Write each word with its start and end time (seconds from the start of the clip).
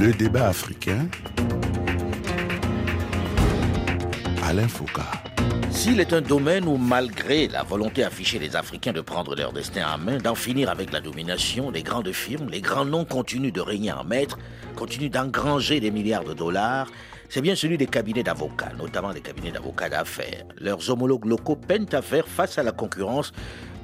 Le 0.00 0.14
débat 0.14 0.48
africain. 0.48 1.08
Alain 4.42 4.66
Foucault. 4.66 5.02
S'il 5.70 6.00
est 6.00 6.14
un 6.14 6.22
domaine 6.22 6.66
où, 6.66 6.78
malgré 6.78 7.48
la 7.48 7.64
volonté 7.64 8.02
affichée 8.02 8.38
des 8.38 8.56
Africains 8.56 8.94
de 8.94 9.02
prendre 9.02 9.36
leur 9.36 9.52
destin 9.52 9.82
en 9.94 9.98
main, 9.98 10.16
d'en 10.16 10.34
finir 10.34 10.70
avec 10.70 10.90
la 10.90 11.02
domination, 11.02 11.70
les 11.70 11.82
grandes 11.82 12.12
firmes, 12.12 12.48
les 12.48 12.62
grands 12.62 12.86
noms 12.86 13.04
continuent 13.04 13.52
de 13.52 13.60
régner 13.60 13.92
en 13.92 14.04
maître, 14.04 14.38
continuent 14.74 15.10
d'engranger 15.10 15.80
des 15.80 15.90
milliards 15.90 16.24
de 16.24 16.32
dollars, 16.32 16.86
c'est 17.28 17.42
bien 17.42 17.54
celui 17.54 17.76
des 17.76 17.86
cabinets 17.86 18.22
d'avocats, 18.22 18.72
notamment 18.78 19.10
les 19.10 19.20
cabinets 19.20 19.52
d'avocats 19.52 19.88
d'affaires. 19.88 20.44
Leurs 20.58 20.90
homologues 20.90 21.26
locaux 21.26 21.56
peinent 21.56 21.92
à 21.92 22.02
faire 22.02 22.26
face 22.26 22.58
à 22.58 22.62
la 22.62 22.72
concurrence 22.72 23.32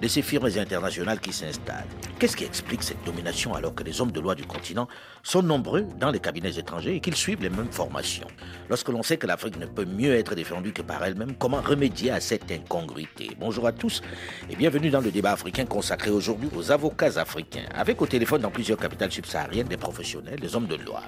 de 0.01 0.09
ces 0.09 0.23
firmes 0.23 0.49
internationales 0.57 1.21
qui 1.21 1.33
s'installent. 1.33 1.87
Qu'est-ce 2.19 2.37
qui 2.37 2.45
explique 2.45 2.83
cette 2.83 3.03
domination 3.05 3.55
alors 3.55 3.75
que 3.75 3.83
les 3.83 4.01
hommes 4.01 4.13
de 4.13 4.21
loi 4.21 4.35
du 4.35 4.45
continent 4.45 4.89
sont 5.23 5.43
nombreux 5.43 5.87
dans 5.99 6.11
les 6.11 6.21
cabinets 6.21 6.57
étrangers 6.59 6.97
et 6.97 7.01
qu'ils 7.01 7.17
suivent 7.17 7.43
les 7.43 7.51
mêmes 7.51 7.71
formations? 7.71 8.27
Lorsque 8.69 8.89
l'on 8.89 9.03
sait 9.03 9.17
que 9.17 9.27
l'Afrique 9.27 9.59
ne 9.59 9.67
peut 9.67 9.85
mieux 9.85 10.15
être 10.15 10.35
défendue 10.35 10.73
que 10.73 10.83
par 10.83 11.05
elle-même, 11.05 11.35
comment 11.37 11.61
remédier 11.61 12.11
à 12.11 12.21
cette 12.21 12.51
incongruité? 12.51 13.31
Bonjour 13.39 13.67
à 13.67 13.73
tous 13.73 14.03
et 14.51 14.57
bienvenue 14.57 14.91
dans 14.91 15.01
le 15.01 15.11
débat 15.11 15.33
africain 15.33 15.65
consacré 15.65 16.11
aujourd'hui 16.11 16.49
aux 16.55 16.71
avocats 16.71 17.19
africains, 17.21 17.67
avec 17.75 18.01
au 18.01 18.07
téléphone 18.07 18.43
dans 18.43 18.51
plusieurs 18.51 18.79
capitales 18.79 19.13
subsahariennes 19.13 19.69
des 19.69 19.77
professionnels, 19.77 20.41
des 20.41 20.55
hommes 20.55 20.67
de 20.67 20.77
loi. 20.77 21.03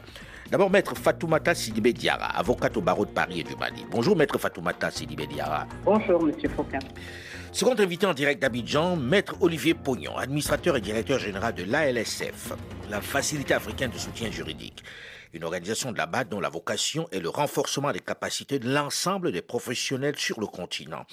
D'abord, 0.50 0.70
maître 0.70 0.94
Fatoumata 0.96 1.54
Sidibé 1.54 1.92
Diara, 1.92 2.38
avocate 2.38 2.76
au 2.78 2.80
barreau 2.80 3.04
de 3.04 3.10
Paris 3.10 3.40
et 3.40 3.44
du 3.44 3.54
Mali. 3.56 3.84
Bonjour, 3.90 4.16
maître 4.16 4.38
Fatoumata 4.38 4.90
Sidibé 4.90 5.26
Diara. 5.26 5.66
Bonjour, 5.84 6.22
monsieur 6.22 6.48
Foucault. 6.48 6.78
Second 7.58 7.74
invité 7.80 8.06
en 8.06 8.14
direct 8.14 8.40
d'Abidjan, 8.40 8.94
maître 8.94 9.34
Olivier 9.40 9.74
Pognon, 9.74 10.16
administrateur 10.16 10.76
et 10.76 10.80
directeur 10.80 11.18
général 11.18 11.56
de 11.56 11.64
l'ALSF, 11.64 12.52
la 12.88 13.00
Facilité 13.00 13.52
africaine 13.52 13.90
de 13.90 13.98
soutien 13.98 14.30
juridique. 14.30 14.84
Une 15.32 15.42
organisation 15.42 15.90
de 15.90 15.98
la 15.98 16.06
BAD 16.06 16.28
dont 16.28 16.38
la 16.38 16.50
vocation 16.50 17.08
est 17.10 17.18
le 17.18 17.28
renforcement 17.28 17.90
des 17.90 17.98
capacités 17.98 18.60
de 18.60 18.72
l'ensemble 18.72 19.32
des 19.32 19.42
professionnels 19.42 20.16
sur 20.16 20.38
le 20.38 20.46
continent. 20.46 21.04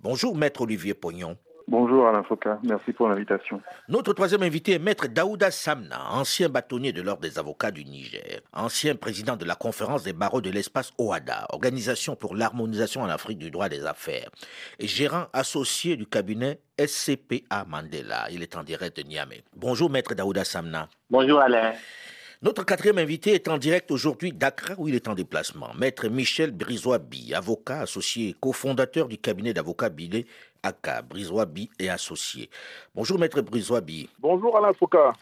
Bonjour, 0.00 0.34
maître 0.34 0.62
Olivier 0.62 0.94
Pognon. 0.94 1.36
Bonjour 1.66 2.06
Alain 2.06 2.22
Foucault, 2.22 2.58
merci 2.62 2.92
pour 2.92 3.08
l'invitation. 3.08 3.58
Notre 3.88 4.12
troisième 4.12 4.42
invité 4.42 4.72
est 4.72 4.78
Maître 4.78 5.06
Daouda 5.06 5.50
Samna, 5.50 6.10
ancien 6.10 6.50
bâtonnier 6.50 6.92
de 6.92 7.00
l'Ordre 7.00 7.22
des 7.22 7.38
avocats 7.38 7.70
du 7.70 7.86
Niger, 7.86 8.40
ancien 8.52 8.94
président 8.96 9.36
de 9.36 9.46
la 9.46 9.54
conférence 9.54 10.02
des 10.02 10.12
barreaux 10.12 10.42
de 10.42 10.50
l'espace 10.50 10.92
OADA, 10.98 11.46
Organisation 11.50 12.16
pour 12.16 12.36
l'harmonisation 12.36 13.00
en 13.00 13.08
Afrique 13.08 13.38
du 13.38 13.50
droit 13.50 13.70
des 13.70 13.86
affaires, 13.86 14.28
et 14.78 14.86
gérant 14.86 15.26
associé 15.32 15.96
du 15.96 16.04
cabinet 16.06 16.60
SCPA 16.78 17.64
Mandela. 17.66 18.26
Il 18.30 18.42
est 18.42 18.56
en 18.56 18.62
direct 18.62 18.98
de 18.98 19.02
Niamey. 19.08 19.42
Bonjour 19.56 19.88
Maître 19.88 20.14
Daouda 20.14 20.44
Samna. 20.44 20.88
Bonjour 21.08 21.40
Alain. 21.40 21.72
Notre 22.44 22.62
quatrième 22.62 22.98
invité 22.98 23.32
est 23.32 23.48
en 23.48 23.56
direct 23.56 23.90
aujourd'hui 23.90 24.30
d'Accra 24.30 24.74
où 24.76 24.86
il 24.86 24.94
est 24.94 25.08
en 25.08 25.14
déplacement. 25.14 25.72
Maître 25.78 26.08
Michel 26.08 26.50
Brizois-Bi, 26.50 27.32
avocat 27.32 27.80
associé 27.80 28.28
et 28.28 28.36
cofondateur 28.38 29.08
du 29.08 29.16
cabinet 29.16 29.54
d'avocats 29.54 29.88
Bilé 29.88 30.26
Aka, 30.62 31.00
Brizois-Bi 31.00 31.70
et 31.78 31.88
associé. 31.88 32.50
Bonjour 32.94 33.18
Maître 33.18 33.40
Brizois-Bi. 33.40 34.10
Bonjour 34.18 34.58
Alain 34.58 34.74
Foucault. 34.74 35.12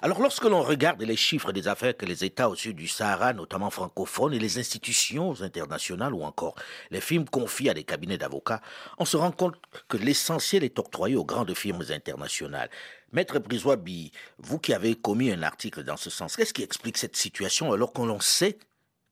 Alors 0.00 0.20
lorsque 0.20 0.44
l'on 0.44 0.62
regarde 0.62 1.00
les 1.02 1.14
chiffres 1.14 1.52
des 1.52 1.68
affaires 1.68 1.96
que 1.96 2.04
les 2.04 2.24
États 2.24 2.48
au 2.48 2.56
sud 2.56 2.74
du 2.74 2.88
Sahara, 2.88 3.32
notamment 3.32 3.70
francophones, 3.70 4.34
et 4.34 4.40
les 4.40 4.58
institutions 4.58 5.40
internationales 5.40 6.14
ou 6.14 6.24
encore 6.24 6.56
les 6.90 7.00
firmes 7.00 7.26
confient 7.26 7.70
à 7.70 7.74
des 7.74 7.84
cabinets 7.84 8.18
d'avocats, 8.18 8.60
on 8.98 9.04
se 9.04 9.16
rend 9.16 9.30
compte 9.30 9.54
que 9.86 9.96
l'essentiel 9.96 10.64
est 10.64 10.80
octroyé 10.80 11.14
aux 11.14 11.24
grandes 11.24 11.54
firmes 11.54 11.84
internationales. 11.90 12.70
Maître 13.12 13.38
Brizois-Bi, 13.38 14.10
vous 14.38 14.58
qui 14.58 14.72
avez 14.72 14.94
commis 14.94 15.30
un 15.30 15.42
article 15.42 15.84
dans 15.84 15.98
ce 15.98 16.08
sens, 16.08 16.34
qu'est-ce 16.34 16.54
qui 16.54 16.62
explique 16.62 16.96
cette 16.96 17.16
situation 17.16 17.72
alors 17.72 17.92
qu'on 17.92 18.18
sait 18.20 18.56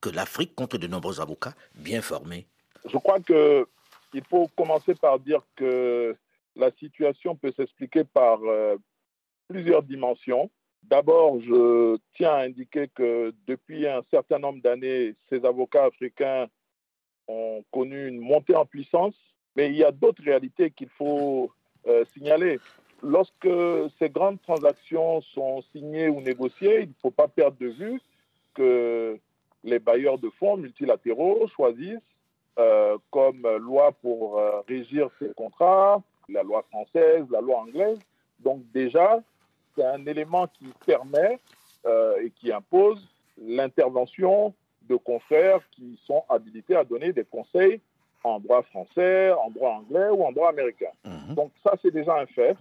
que 0.01 0.09
l'Afrique 0.09 0.55
compte 0.55 0.77
de 0.77 0.87
nombreux 0.87 1.21
avocats 1.21 1.55
bien 1.75 2.01
formés? 2.01 2.47
Je 2.91 2.97
crois 2.97 3.21
que 3.21 3.67
il 4.15 4.25
faut 4.25 4.49
commencer 4.57 4.95
par 4.95 5.21
dire 5.21 5.43
que 5.55 6.17
la 6.57 6.71
situation 6.73 7.37
peut 7.37 7.53
s'expliquer 7.55 8.05
par 8.05 8.41
euh, 8.43 8.77
plusieurs 9.49 9.83
dimensions. 9.83 10.51
D'abord, 10.83 11.39
je 11.41 11.99
tiens 12.17 12.33
à 12.33 12.45
indiquer 12.45 12.89
que 12.89 13.35
depuis 13.47 13.87
un 13.87 14.03
certain 14.11 14.39
nombre 14.39 14.63
d'années, 14.63 15.15
ces 15.29 15.45
avocats 15.45 15.85
africains 15.85 16.49
ont 17.29 17.63
connu 17.71 18.09
une 18.09 18.19
montée 18.19 18.57
en 18.57 18.65
puissance, 18.65 19.15
mais 19.55 19.69
il 19.69 19.77
y 19.77 19.85
a 19.85 19.93
d'autres 19.93 20.25
réalités 20.25 20.71
qu'il 20.71 20.89
faut 20.89 21.53
euh, 21.87 22.05
signaler 22.15 22.59
lorsque 23.03 23.49
ces 23.99 24.11
grandes 24.11 24.41
transactions 24.43 25.21
sont 25.35 25.63
signées 25.73 26.09
ou 26.09 26.21
négociées, 26.21 26.83
il 26.83 26.89
ne 26.89 26.95
faut 27.01 27.11
pas 27.11 27.29
perdre 27.29 27.57
de 27.59 27.69
vue 27.69 28.01
que 28.55 29.19
les 29.65 29.79
bailleurs 29.79 30.19
de 30.19 30.31
fonds 30.31 30.57
multilatéraux 30.57 31.47
choisissent 31.55 31.99
euh, 32.59 32.99
comme 33.11 33.47
loi 33.59 33.93
pour 34.03 34.39
euh, 34.39 34.61
régir 34.69 35.09
ces 35.19 35.33
contrats, 35.35 36.03
la 36.29 36.43
loi 36.43 36.65
française, 36.71 37.25
la 37.31 37.41
loi 37.41 37.61
anglaise. 37.61 37.99
Donc 38.41 38.63
déjà, 38.73 39.19
c'est 39.75 39.85
un 39.85 40.05
élément 40.07 40.47
qui 40.47 40.67
permet 40.87 41.39
euh, 41.87 42.21
et 42.23 42.31
qui 42.31 42.53
impose 42.53 43.07
l'intervention 43.41 44.53
de 44.89 44.97
confrères 44.97 45.61
qui 45.71 45.99
sont 46.07 46.25
habilités 46.29 46.77
à 46.77 46.85
donner 46.85 47.13
des 47.13 47.25
conseils 47.25 47.81
en 48.25 48.41
droit 48.41 48.63
français, 48.63 49.33
en 49.33 49.51
droit 49.51 49.71
anglais 49.71 50.09
ou 50.11 50.25
en 50.25 50.33
droit 50.33 50.51
américain. 50.51 50.91
Mhm. 51.05 51.35
Donc 51.35 51.53
ça, 51.63 51.75
c'est 51.81 51.93
déjà 51.93 52.19
un 52.19 52.27
fait. 52.27 52.57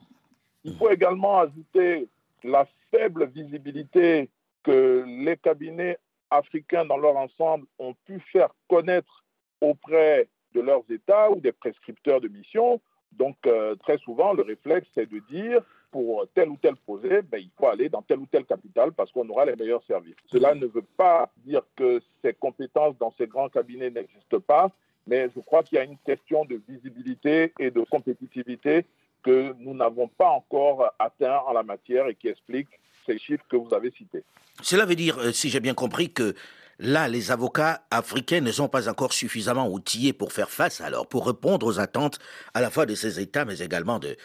Il 0.64 0.76
faut 0.76 0.90
également 0.90 1.40
ajouter 1.40 2.08
la 2.44 2.68
faible 2.92 3.28
visibilité 3.28 4.30
que 4.64 5.06
les 5.08 5.38
cabinets 5.38 5.98
africains 6.30 6.86
dans 6.86 6.98
leur 6.98 7.18
ensemble 7.18 7.66
ont 7.80 7.96
pu 8.06 8.20
faire 8.32 8.50
connaître 8.68 9.24
auprès 9.62 10.28
de 10.54 10.62
leurs 10.62 10.84
États 10.90 11.32
ou 11.32 11.40
des 11.40 11.52
prescripteurs 11.52 12.22
de 12.22 12.28
mission. 12.28 12.82
Donc, 13.14 13.36
euh, 13.46 13.76
très 13.76 13.98
souvent, 14.00 14.34
le 14.34 14.44
réflexe, 14.44 14.88
c'est 14.94 15.10
de 15.10 15.20
dire, 15.30 15.62
pour 15.92 16.28
tel 16.34 16.50
ou 16.50 16.58
tel 16.62 16.76
projet, 16.76 17.22
ben, 17.22 17.40
il 17.40 17.50
faut 17.58 17.68
aller 17.68 17.90
dans 17.90 18.02
telle 18.02 18.20
ou 18.20 18.28
telle 18.28 18.46
capitale 18.46 18.92
parce 18.92 19.12
qu'on 19.12 19.28
aura 19.30 19.46
les 19.46 19.56
meilleurs 19.56 19.84
services. 19.86 20.16
Cela 20.28 20.54
ne 20.54 20.68
veut 20.68 20.86
pas 20.98 21.32
dire 21.38 21.62
que 21.76 22.02
ces 22.24 22.34
compétences 22.34 22.98
dans 22.98 23.14
ces 23.18 23.28
grands 23.28 23.50
cabinets 23.50 23.90
n'existent 23.90 24.40
pas, 24.40 24.72
mais 25.08 25.30
je 25.36 25.40
crois 25.40 25.64
qu'il 25.64 25.78
y 25.78 25.82
a 25.82 25.84
une 25.84 25.98
question 26.06 26.46
de 26.46 26.62
visibilité 26.68 27.54
et 27.60 27.72
de 27.72 27.82
compétitivité 27.82 28.86
que 29.24 29.54
nous 29.60 29.74
n'avons 29.74 30.08
pas 30.08 30.30
encore 30.30 30.94
atteint 31.00 31.40
en 31.48 31.54
la 31.54 31.64
matière 31.64 32.08
et 32.08 32.16
qui 32.16 32.28
explique 32.28 32.68
ces 33.06 33.18
chiffres 33.18 33.46
que 33.50 33.56
vous 33.56 33.74
avez 33.74 33.92
cités. 33.92 34.24
Cela 34.62 34.86
veut 34.86 34.96
dire, 34.96 35.18
euh, 35.20 35.32
si 35.32 35.50
j'ai 35.50 35.60
bien 35.60 35.74
compris, 35.74 36.12
que 36.12 36.36
là, 36.80 37.08
les 37.08 37.32
avocats 37.32 37.82
africains 37.92 38.42
ne 38.42 38.52
sont 38.52 38.70
pas 38.70 38.90
encore 38.90 39.14
suffisamment 39.14 39.68
outillés 39.68 40.14
pour 40.14 40.32
faire 40.32 40.50
face, 40.50 40.82
alors, 40.82 41.08
pour 41.08 41.26
répondre 41.26 41.66
aux 41.66 41.80
attentes 41.80 42.20
à 42.54 42.62
la 42.62 42.70
fois 42.70 42.86
de 42.86 42.96
ces 42.96 43.20
États, 43.20 43.46
mais 43.46 43.60
également 43.60 44.00
de, 44.00 44.16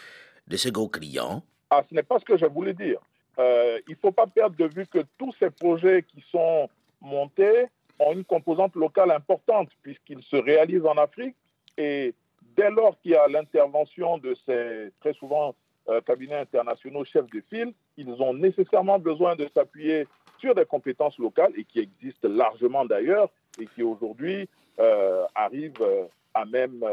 de 0.47 0.57
ces 0.57 0.71
gros 0.71 0.89
clients. 0.89 1.43
Ah, 1.69 1.83
ce 1.89 1.95
n'est 1.95 2.03
pas 2.03 2.19
ce 2.19 2.25
que 2.25 2.37
je 2.37 2.45
voulais 2.45 2.73
dire. 2.73 2.99
Euh, 3.39 3.79
il 3.87 3.91
ne 3.91 3.97
faut 3.97 4.11
pas 4.11 4.27
perdre 4.27 4.55
de 4.55 4.65
vue 4.65 4.87
que 4.87 5.03
tous 5.17 5.33
ces 5.39 5.49
projets 5.49 6.03
qui 6.03 6.23
sont 6.31 6.69
montés 7.01 7.65
ont 7.99 8.13
une 8.13 8.23
composante 8.23 8.75
locale 8.75 9.11
importante, 9.11 9.69
puisqu'ils 9.81 10.23
se 10.23 10.35
réalisent 10.35 10.85
en 10.85 10.97
Afrique 10.97 11.35
et 11.77 12.13
dès 12.55 12.69
lors 12.69 12.99
qu'il 12.99 13.11
y 13.11 13.15
a 13.15 13.27
l'intervention 13.27 14.17
de 14.17 14.35
ces 14.45 14.91
très 14.99 15.13
souvent 15.13 15.55
euh, 15.89 16.01
cabinets 16.01 16.35
internationaux 16.35 17.05
chefs 17.05 17.29
de 17.29 17.41
file, 17.49 17.73
ils 17.97 18.09
ont 18.21 18.33
nécessairement 18.33 18.99
besoin 18.99 19.35
de 19.35 19.47
s'appuyer 19.53 20.07
sur 20.39 20.55
des 20.55 20.65
compétences 20.65 21.17
locales 21.19 21.51
et 21.55 21.63
qui 21.63 21.79
existent 21.79 22.27
largement 22.27 22.85
d'ailleurs 22.85 23.29
et 23.59 23.67
qui 23.67 23.83
aujourd'hui 23.83 24.49
euh, 24.79 25.23
arrivent 25.35 25.73
euh, 25.81 26.05
à 26.33 26.45
même 26.45 26.83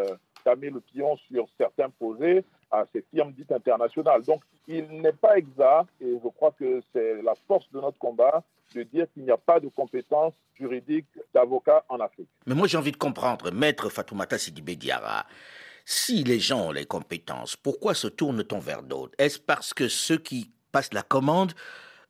tamer 0.45 0.71
le 0.71 0.81
pion 0.81 1.17
sur 1.17 1.47
certains 1.59 1.91
projets 1.91 2.45
à 2.73 2.85
ces 2.93 3.05
firmes 3.13 3.33
dites 3.33 3.53
internationales. 3.53 4.23
Donc, 4.23 4.43
il 4.67 4.87
n'est 4.89 5.13
pas 5.13 5.37
exact, 5.37 5.89
et 6.01 6.19
je 6.23 6.29
crois 6.31 6.53
que 6.59 6.83
c'est 6.93 7.23
la 7.23 7.35
force 7.47 7.71
de 7.73 7.81
notre 7.81 7.99
combat, 7.99 8.43
de 8.75 8.83
dire 8.83 9.07
qu'il 9.13 9.25
n'y 9.25 9.31
a 9.31 9.37
pas 9.37 9.61
de 9.61 9.69
compétences 9.69 10.35
juridiques 10.59 11.07
d'avocat 11.35 11.85
en 11.89 12.01
Afrique. 12.01 12.29
Mais 12.47 12.55
moi, 12.55 12.67
j'ai 12.67 12.79
envie 12.79 12.93
de 12.93 12.97
comprendre, 12.97 13.51
maître 13.53 13.91
Fatoumata 13.91 14.39
Sidibé 14.39 14.77
Diara, 14.77 15.27
si 15.85 16.25
les 16.25 16.41
gens 16.41 16.69
ont 16.69 16.73
les 16.73 16.87
compétences, 16.87 17.57
pourquoi 17.57 17.95
se 17.95 18.07
tourne-t-on 18.07 18.59
vers 18.59 18.83
d'autres? 18.83 19.15
Est-ce 19.19 19.39
parce 19.39 19.75
que 19.75 19.89
ceux 19.89 20.19
qui 20.19 20.51
passent 20.71 20.95
la 20.95 21.03
commande 21.03 21.53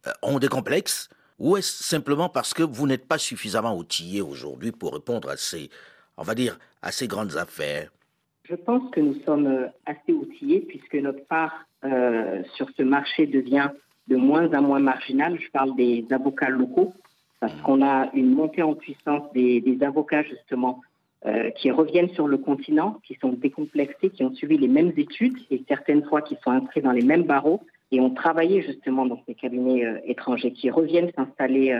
euh, 0.07 0.13
ont 0.23 0.39
des 0.39 0.49
complexes 0.49 1.09
ou 1.39 1.57
est-ce 1.57 1.83
simplement 1.83 2.29
parce 2.29 2.55
que 2.55 2.63
vous 2.63 2.87
n'êtes 2.87 3.09
pas 3.09 3.19
suffisamment 3.19 3.77
outillé 3.77 4.21
aujourd'hui 4.21 4.71
pour 4.71 4.93
répondre 4.93 5.29
à 5.29 5.37
ces, 5.37 5.71
on 6.17 6.23
va 6.23 6.35
dire, 6.35 6.59
à 6.83 6.93
ces 6.93 7.09
grandes 7.09 7.37
affaires? 7.37 7.91
Je 8.53 8.57
pense 8.57 8.91
que 8.91 9.01
nous 9.01 9.15
sommes 9.25 9.47
euh, 9.47 9.69
assez 9.87 10.13
outillés 10.13 10.61
puisque 10.61 10.97
notre 10.97 11.25
part 11.27 11.65
euh, 11.87 12.43
sur 12.55 12.69
ce 12.77 12.83
marché 12.83 13.27
devient 13.27 13.71
de 14.09 14.17
moins 14.17 14.53
en 14.53 14.61
moins 14.61 14.79
marginale. 14.79 15.39
Je 15.41 15.51
parle 15.51 15.75
des 15.75 16.05
avocats 16.11 16.51
locaux 16.51 16.93
parce 17.41 17.55
mmh. 17.55 17.63
qu'on 17.63 17.83
a 17.83 18.11
une 18.13 18.35
montée 18.35 18.61
en 18.61 18.75
puissance 18.75 19.33
des 19.33 19.79
avocats 19.81 20.23
justement 20.25 20.83
euh, 21.25 21.49
qui 21.53 21.71
reviennent 21.71 22.11
sur 22.11 22.29
le 22.29 22.37
continent, 22.37 23.01
qui 23.07 23.15
sont 23.23 23.33
décomplexés, 23.33 24.11
qui 24.11 24.23
ont 24.23 24.35
suivi 24.35 24.59
les 24.59 24.69
mêmes 24.69 24.93
études 24.99 25.39
et 25.51 25.65
certaines 25.67 26.05
fois 26.05 26.21
qui 26.21 26.37
sont 26.45 26.51
inscrits 26.51 26.83
dans 26.83 26.93
les 26.93 27.05
mêmes 27.05 27.25
barreaux 27.25 27.63
et 27.91 28.01
ont 28.01 28.11
travaillé 28.11 28.61
justement 28.61 29.07
dans 29.07 29.23
ces 29.27 29.35
cabinets 29.35 29.87
euh, 29.87 29.99
étrangers, 30.05 30.53
qui 30.53 30.69
reviennent 30.69 31.11
s'installer 31.17 31.75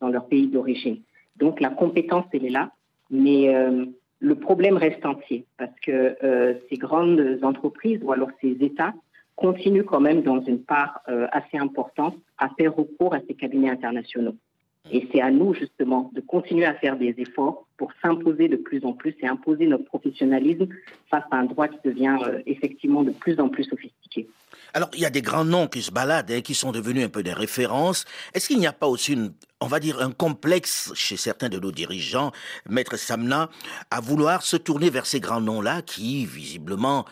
dans 0.00 0.08
leur 0.08 0.26
pays 0.26 0.48
d'origine. 0.48 0.98
Donc 1.36 1.60
la 1.60 1.70
compétence, 1.70 2.24
elle 2.32 2.46
est 2.46 2.50
là, 2.50 2.72
mais 3.10 3.54
le 4.26 4.34
problème 4.34 4.76
reste 4.76 5.06
entier 5.06 5.46
parce 5.56 5.78
que 5.80 6.16
ces 6.68 6.76
grandes 6.76 7.38
entreprises 7.42 8.00
ou 8.02 8.12
alors 8.12 8.30
ces 8.40 8.56
États 8.60 8.92
continuent 9.36 9.84
quand 9.84 10.00
même 10.00 10.22
dans 10.22 10.40
une 10.40 10.62
part 10.62 11.02
assez 11.30 11.58
importante 11.58 12.16
à 12.38 12.48
faire 12.58 12.74
recours 12.74 13.14
à 13.14 13.20
ces 13.26 13.34
cabinets 13.34 13.70
internationaux. 13.70 14.36
Et 14.90 15.08
c'est 15.12 15.20
à 15.20 15.30
nous, 15.30 15.52
justement, 15.54 16.10
de 16.14 16.20
continuer 16.20 16.64
à 16.64 16.74
faire 16.74 16.96
des 16.96 17.14
efforts 17.18 17.66
pour 17.76 17.92
s'imposer 18.02 18.48
de 18.48 18.56
plus 18.56 18.84
en 18.84 18.92
plus 18.92 19.14
et 19.20 19.26
imposer 19.26 19.66
notre 19.66 19.84
professionnalisme 19.84 20.68
face 21.10 21.24
à 21.30 21.36
un 21.38 21.44
droit 21.44 21.68
qui 21.68 21.78
devient 21.84 22.16
euh, 22.22 22.40
effectivement 22.46 23.02
de 23.02 23.10
plus 23.10 23.40
en 23.40 23.48
plus 23.48 23.64
sophistiqué. 23.64 24.28
Alors, 24.74 24.90
il 24.94 25.00
y 25.00 25.06
a 25.06 25.10
des 25.10 25.22
grands 25.22 25.44
noms 25.44 25.66
qui 25.66 25.82
se 25.82 25.90
baladent 25.90 26.30
et 26.30 26.42
qui 26.42 26.54
sont 26.54 26.70
devenus 26.70 27.04
un 27.04 27.08
peu 27.08 27.22
des 27.22 27.32
références. 27.32 28.04
Est-ce 28.34 28.46
qu'il 28.48 28.58
n'y 28.58 28.66
a 28.66 28.72
pas 28.72 28.86
aussi, 28.86 29.16
on 29.60 29.66
va 29.66 29.80
dire, 29.80 30.00
un 30.00 30.12
complexe 30.12 30.92
chez 30.94 31.16
certains 31.16 31.48
de 31.48 31.58
nos 31.58 31.72
dirigeants, 31.72 32.30
Maître 32.68 32.96
Samna, 32.96 33.50
à 33.90 34.00
vouloir 34.00 34.42
se 34.42 34.56
tourner 34.56 34.90
vers 34.90 35.06
ces 35.06 35.20
grands 35.20 35.40
noms-là 35.40 35.82
qui, 35.82 36.26
visiblement, 36.26 37.06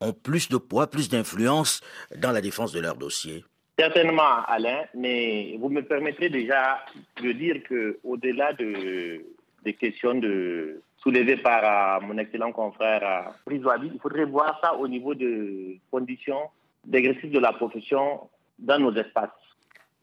ont 0.00 0.12
plus 0.12 0.48
de 0.48 0.56
poids, 0.56 0.88
plus 0.88 1.08
d'influence 1.08 1.80
dans 2.16 2.32
la 2.32 2.40
défense 2.40 2.72
de 2.72 2.80
leur 2.80 2.96
dossier 2.96 3.44
Certainement, 3.78 4.44
Alain, 4.46 4.84
mais 4.94 5.56
vous 5.58 5.68
me 5.68 5.82
permettrez 5.82 6.28
déjà 6.28 6.84
de 7.22 7.32
dire 7.32 7.56
qu'au-delà 7.66 8.52
de, 8.52 9.24
des 9.64 9.74
questions 9.74 10.14
de, 10.14 10.82
soulevées 11.02 11.38
par 11.38 11.64
euh, 11.64 12.06
mon 12.06 12.18
excellent 12.18 12.52
confrère 12.52 13.02
euh, 13.50 13.52
il 13.52 13.98
faudrait 14.00 14.24
voir 14.24 14.58
ça 14.62 14.74
au 14.74 14.86
niveau 14.86 15.14
de 15.14 15.76
conditions 15.90 16.50
d'exercice 16.84 17.30
de 17.30 17.38
la 17.38 17.52
profession 17.52 18.28
dans 18.58 18.78
nos 18.78 18.94
espaces, 18.94 19.30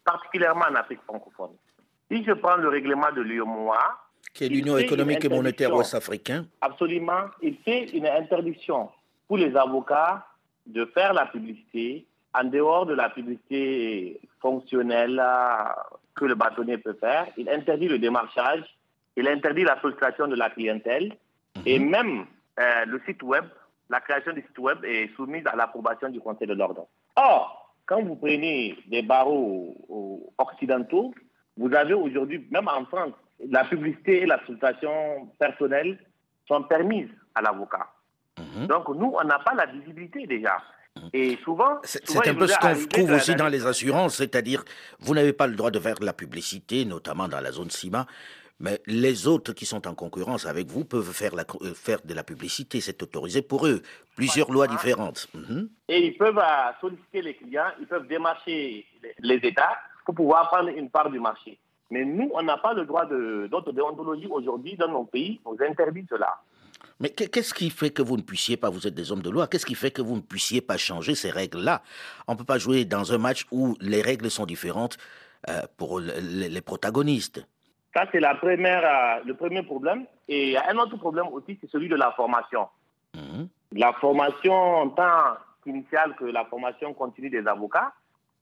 particulièrement 0.03 0.65
en 0.69 0.75
Afrique 0.75 1.01
francophone. 1.07 1.51
Si 2.11 2.23
je 2.23 2.31
prends 2.33 2.57
le 2.57 2.69
règlement 2.69 3.11
de 3.11 3.21
l'UMOA, 3.21 3.77
qui 4.33 4.45
est 4.45 4.49
l'Union 4.49 4.77
économique 4.77 5.23
et 5.25 5.29
monétaire 5.29 5.73
ouest-africaine, 5.73 6.47
absolument, 6.61 7.25
il 7.41 7.55
fait 7.57 7.85
une 7.89 8.07
interdiction 8.07 8.89
pour 9.27 9.37
les 9.37 9.55
avocats 9.55 10.25
de 10.65 10.85
faire 10.85 11.13
la 11.13 11.25
publicité 11.27 12.05
en 12.33 12.43
dehors 12.45 12.85
de 12.85 12.93
la 12.93 13.09
publicité 13.09 14.19
fonctionnelle 14.41 15.21
que 16.15 16.25
le 16.25 16.35
bâtonnier 16.35 16.77
peut 16.77 16.97
faire, 16.99 17.27
il 17.37 17.49
interdit 17.49 17.87
le 17.87 17.99
démarchage, 17.99 18.63
il 19.15 19.27
interdit 19.27 19.63
la 19.63 19.79
sollicitation 19.81 20.27
de 20.27 20.35
la 20.35 20.49
clientèle 20.49 21.15
et 21.65 21.79
mhm. 21.79 21.89
même 21.89 22.25
euh, 22.59 22.85
le 22.85 23.01
site 23.05 23.23
web, 23.23 23.45
la 23.89 23.99
création 24.01 24.33
du 24.33 24.41
site 24.41 24.59
web 24.59 24.83
est 24.85 25.13
soumise 25.15 25.45
à 25.47 25.55
l'approbation 25.55 26.09
du 26.09 26.19
Conseil 26.19 26.47
de 26.47 26.53
l'ordre. 26.53 26.87
Or, 27.15 27.75
quand 27.85 28.03
vous 28.03 28.15
prenez 28.15 28.77
des 28.87 29.01
barreaux 29.01 29.75
occidentaux, 30.37 31.13
vous 31.57 31.73
avez 31.73 31.93
aujourd'hui, 31.93 32.47
même 32.51 32.67
en 32.67 32.85
France, 32.85 33.13
la 33.49 33.63
publicité 33.63 34.21
et 34.21 34.25
la 34.25 34.39
sollicitation 34.45 35.27
personnelle 35.39 35.97
sont 36.47 36.63
permises 36.63 37.09
à 37.33 37.41
l'avocat. 37.41 37.87
Mhm. 38.37 38.67
Donc, 38.67 38.89
nous, 38.89 39.13
on 39.19 39.23
n'a 39.23 39.39
pas 39.39 39.53
la 39.55 39.65
visibilité 39.65 40.27
déjà. 40.27 40.57
Et 41.13 41.37
souvent. 41.43 41.79
C'est 41.83 42.27
un 42.27 42.33
peu 42.35 42.47
ce 42.47 42.57
qu'on 42.57 42.87
trouve 42.87 43.11
aussi 43.11 43.35
dans 43.35 43.47
les 43.47 43.65
assurances, 43.65 44.15
c'est-à-dire, 44.15 44.63
vous 44.99 45.13
n'avez 45.13 45.33
pas 45.33 45.47
le 45.47 45.55
droit 45.55 45.71
de 45.71 45.79
faire 45.79 45.99
de 45.99 46.05
la 46.05 46.13
publicité, 46.13 46.85
notamment 46.85 47.27
dans 47.27 47.39
la 47.39 47.51
zone 47.51 47.69
CIMA, 47.69 48.05
mais 48.59 48.81
les 48.87 49.27
autres 49.27 49.53
qui 49.53 49.65
sont 49.65 49.87
en 49.87 49.95
concurrence 49.95 50.45
avec 50.45 50.67
vous 50.67 50.83
peuvent 50.83 51.13
faire, 51.13 51.33
la, 51.33 51.45
euh, 51.61 51.73
faire 51.73 51.99
de 52.03 52.13
la 52.13 52.23
publicité, 52.23 52.81
c'est 52.81 53.01
autorisé 53.01 53.41
pour 53.41 53.65
eux. 53.65 53.81
Plusieurs 54.15 54.51
lois 54.51 54.67
différentes. 54.67 55.27
Mhm. 55.33 55.69
Et 55.87 56.07
ils 56.07 56.17
peuvent 56.17 56.37
euh, 56.37 56.71
solliciter 56.81 57.21
les 57.21 57.35
clients, 57.35 57.71
ils 57.79 57.87
peuvent 57.87 58.07
démarcher 58.07 58.85
les, 59.19 59.35
États 59.35 59.77
pour 60.05 60.15
pouvoir 60.15 60.49
prendre 60.49 60.69
une 60.69 60.89
part 60.89 61.09
du 61.09 61.19
marché. 61.19 61.57
Mais 61.89 62.03
nous, 62.03 62.29
on 62.33 62.41
n'a 62.41 62.57
pas 62.57 62.73
le 62.73 62.85
droit 62.85 63.05
de. 63.05 63.47
Notre 63.49 63.71
déontologie 63.71 64.27
aujourd'hui 64.27 64.75
dans 64.75 64.89
nos 64.89 65.05
pays 65.05 65.39
nous 65.45 65.57
interdit 65.65 66.05
cela. 66.09 66.37
Mais 66.99 67.09
qu'est-ce 67.09 67.53
qui 67.53 67.69
fait 67.69 67.91
que 67.91 68.01
vous 68.01 68.17
ne 68.17 68.21
puissiez 68.21 68.57
pas, 68.57 68.69
vous 68.69 68.85
êtes 68.85 68.93
des 68.93 69.11
hommes 69.11 69.21
de 69.21 69.29
loi, 69.29 69.47
qu'est-ce 69.47 69.65
qui 69.65 69.75
fait 69.75 69.91
que 69.91 70.01
vous 70.01 70.17
ne 70.17 70.21
puissiez 70.21 70.59
pas 70.59 70.75
changer 70.75 71.15
ces 71.15 71.29
règles-là? 71.29 71.81
On 72.27 72.33
ne 72.33 72.37
peut 72.37 72.43
pas 72.43 72.57
jouer 72.57 72.83
dans 72.83 73.13
un 73.13 73.17
match 73.17 73.45
où 73.51 73.77
les 73.79 74.01
règles 74.01 74.29
sont 74.29 74.45
différentes 74.45 74.97
euh, 75.47 75.61
pour 75.77 76.01
les, 76.01 76.61
protagonistes. 76.61 77.45
Ça, 77.95 78.05
c'est 78.11 78.19
la 78.19 78.35
première, 78.35 78.83
euh, 78.83 79.23
le 79.25 79.33
premier 79.33 79.63
problème. 79.63 80.05
Et 80.27 80.57
un 80.57 80.77
autre 80.77 80.97
problème 80.97 81.27
aussi, 81.31 81.57
c'est 81.61 81.69
celui 81.69 81.87
de 81.87 81.95
la 81.95 82.11
formation. 82.11 82.67
Mhm. 83.15 83.47
La 83.71 83.93
formation 83.93 84.89
tant 84.89 85.37
initiale 85.65 86.15
que 86.17 86.25
la 86.25 86.43
formation 86.45 86.93
continue 86.93 87.29
des 87.29 87.47
avocats. 87.47 87.93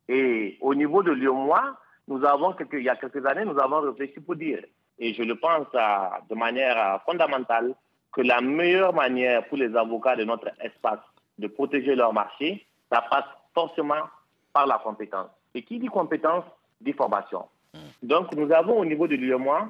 Et 0.10 0.58
au 0.62 0.74
niveau 0.74 1.04
de 1.04 1.12
Lyon-Moi, 1.12 1.78
nous 2.08 2.26
avons, 2.26 2.56
il 2.74 2.82
y 2.82 2.90
a 2.90 2.96
quelques 2.96 3.24
années, 3.26 3.46
nous 3.46 3.60
avons 3.60 3.82
réfléchi 3.82 4.20
pour 4.20 4.36
dire, 4.36 4.64
et 4.98 5.14
je 5.14 5.22
le 5.22 5.36
pense 5.36 5.68
euh, 5.76 6.08
de 6.28 6.36
manière 6.36 7.02
fondamentale, 7.06 7.76
que 8.12 8.22
la 8.22 8.42
meilleure 8.42 8.94
manière 8.94 9.46
pour 9.48 9.58
les 9.58 9.76
avocats 9.76 10.16
de 10.16 10.24
notre 10.24 10.50
espace 10.62 11.00
de 11.38 11.48
protéger 11.48 11.96
leur 11.96 12.14
marché, 12.14 12.66
ça 12.92 13.02
passe 13.10 13.26
forcément 13.54 14.04
par 14.54 14.66
la 14.66 14.80
compétence. 14.80 15.30
Et 15.54 15.64
qui 15.64 15.80
dit 15.80 15.88
compétence, 15.88 16.44
dit 16.82 16.94
formation. 16.94 17.46
Hmm. 17.74 17.80
Donc, 18.04 18.34
nous 18.36 18.52
avons 18.52 18.80
au 18.80 18.86
niveau 18.86 19.08
de 19.08 19.16
l'UEMOA 19.16 19.70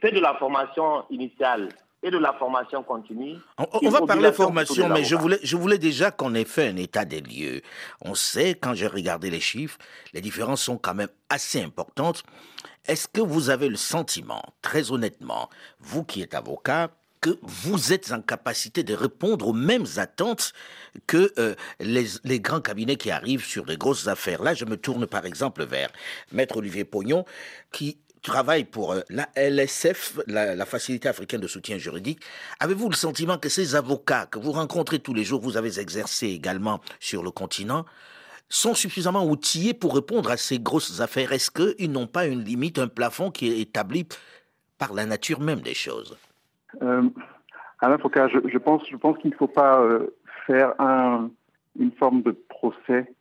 fait 0.00 0.12
de 0.12 0.20
la 0.20 0.34
formation 0.34 1.04
initiale 1.10 1.70
et 2.02 2.10
de 2.10 2.18
la 2.18 2.34
formation 2.34 2.82
continue. 2.82 3.36
On, 3.58 3.88
va 3.88 4.00
parler 4.02 4.32
formation, 4.32 4.88
mais 4.88 5.04
je 5.04 5.16
voulais, 5.16 5.38
je 5.42 5.56
voulais 5.56 5.78
déjà 5.78 6.10
qu'on 6.10 6.34
ait 6.34 6.44
fait 6.44 6.68
un 6.68 6.76
état 6.76 7.04
des 7.04 7.20
lieux. 7.20 7.62
On 8.02 8.14
sait, 8.14 8.54
quand 8.54 8.74
j'ai 8.74 8.86
regardé 8.86 9.30
les 9.30 9.40
chiffres, 9.40 9.78
les 10.12 10.20
différences 10.20 10.62
sont 10.62 10.78
quand 10.78 10.94
même 10.94 11.08
assez 11.30 11.62
importantes. 11.62 12.22
Est-ce 12.86 13.08
que 13.08 13.20
vous 13.20 13.50
avez 13.50 13.68
le 13.68 13.76
sentiment, 13.76 14.42
très 14.62 14.92
honnêtement, 14.92 15.48
vous 15.80 16.04
qui 16.04 16.22
êtes 16.22 16.34
avocat, 16.34 16.90
que 17.20 17.38
vous 17.42 17.92
êtes 17.92 18.12
en 18.12 18.20
capacité 18.20 18.82
de 18.82 18.94
répondre 18.94 19.48
aux 19.48 19.52
mêmes 19.52 19.86
attentes 19.96 20.52
que 21.06 21.32
euh, 21.38 21.54
les, 21.80 22.40
grands 22.40 22.60
cabinets 22.60 22.96
qui 22.96 23.10
arrivent 23.10 23.44
sur 23.44 23.64
des 23.64 23.76
grosses 23.76 24.06
affaires. 24.08 24.42
Là, 24.42 24.54
je 24.54 24.64
me 24.64 24.76
tourne 24.76 25.06
par 25.06 25.26
exemple 25.26 25.64
vers 25.64 25.90
Maître 26.32 26.56
Olivier 26.56 26.84
Pognon, 26.84 27.24
qui 27.72 27.98
travaille 28.22 28.64
pour 28.64 28.92
euh, 28.92 29.00
la 29.08 29.28
LSF, 29.36 30.18
la, 30.26 30.66
Facilité 30.66 31.08
africaine 31.08 31.40
de 31.40 31.46
soutien 31.46 31.78
juridique. 31.78 32.20
Avez-vous 32.60 32.88
le 32.88 32.96
sentiment 32.96 33.38
que 33.38 33.48
ces 33.48 33.74
avocats 33.74 34.26
que 34.26 34.38
vous 34.38 34.52
rencontrez 34.52 34.98
tous 34.98 35.14
les 35.14 35.24
jours, 35.24 35.40
vous 35.40 35.56
avez 35.56 35.78
exercé 35.78 36.26
également 36.26 36.80
sur 36.98 37.22
le 37.22 37.30
continent, 37.30 37.86
sont 38.48 38.74
suffisamment 38.74 39.24
outillés 39.24 39.74
pour 39.74 39.94
répondre 39.94 40.30
à 40.30 40.36
ces 40.36 40.58
grosses 40.58 41.00
affaires? 41.00 41.32
Est-ce 41.32 41.50
qu'ils 41.50 41.90
n'ont 41.90 42.06
pas 42.06 42.26
une 42.26 42.44
limite, 42.44 42.78
un 42.78 42.88
plafond 42.88 43.30
qui 43.30 43.48
est 43.48 43.60
établi 43.60 44.06
par 44.78 44.92
la 44.92 45.06
nature 45.06 45.40
même 45.40 45.60
des 45.60 45.74
choses? 45.74 46.16
Alain 46.80 47.98
Foucault, 47.98 48.28
je, 48.28 48.58
pense, 48.58 48.82
qu'il 49.18 49.30
ne 49.30 49.36
faut 49.36 49.46
pas 49.46 49.80
euh, 49.80 50.14
faire 50.46 50.72
un, 50.80 51.30
une 51.78 51.92
forme 51.92 52.22
de 52.22 52.30
procès 52.30 53.12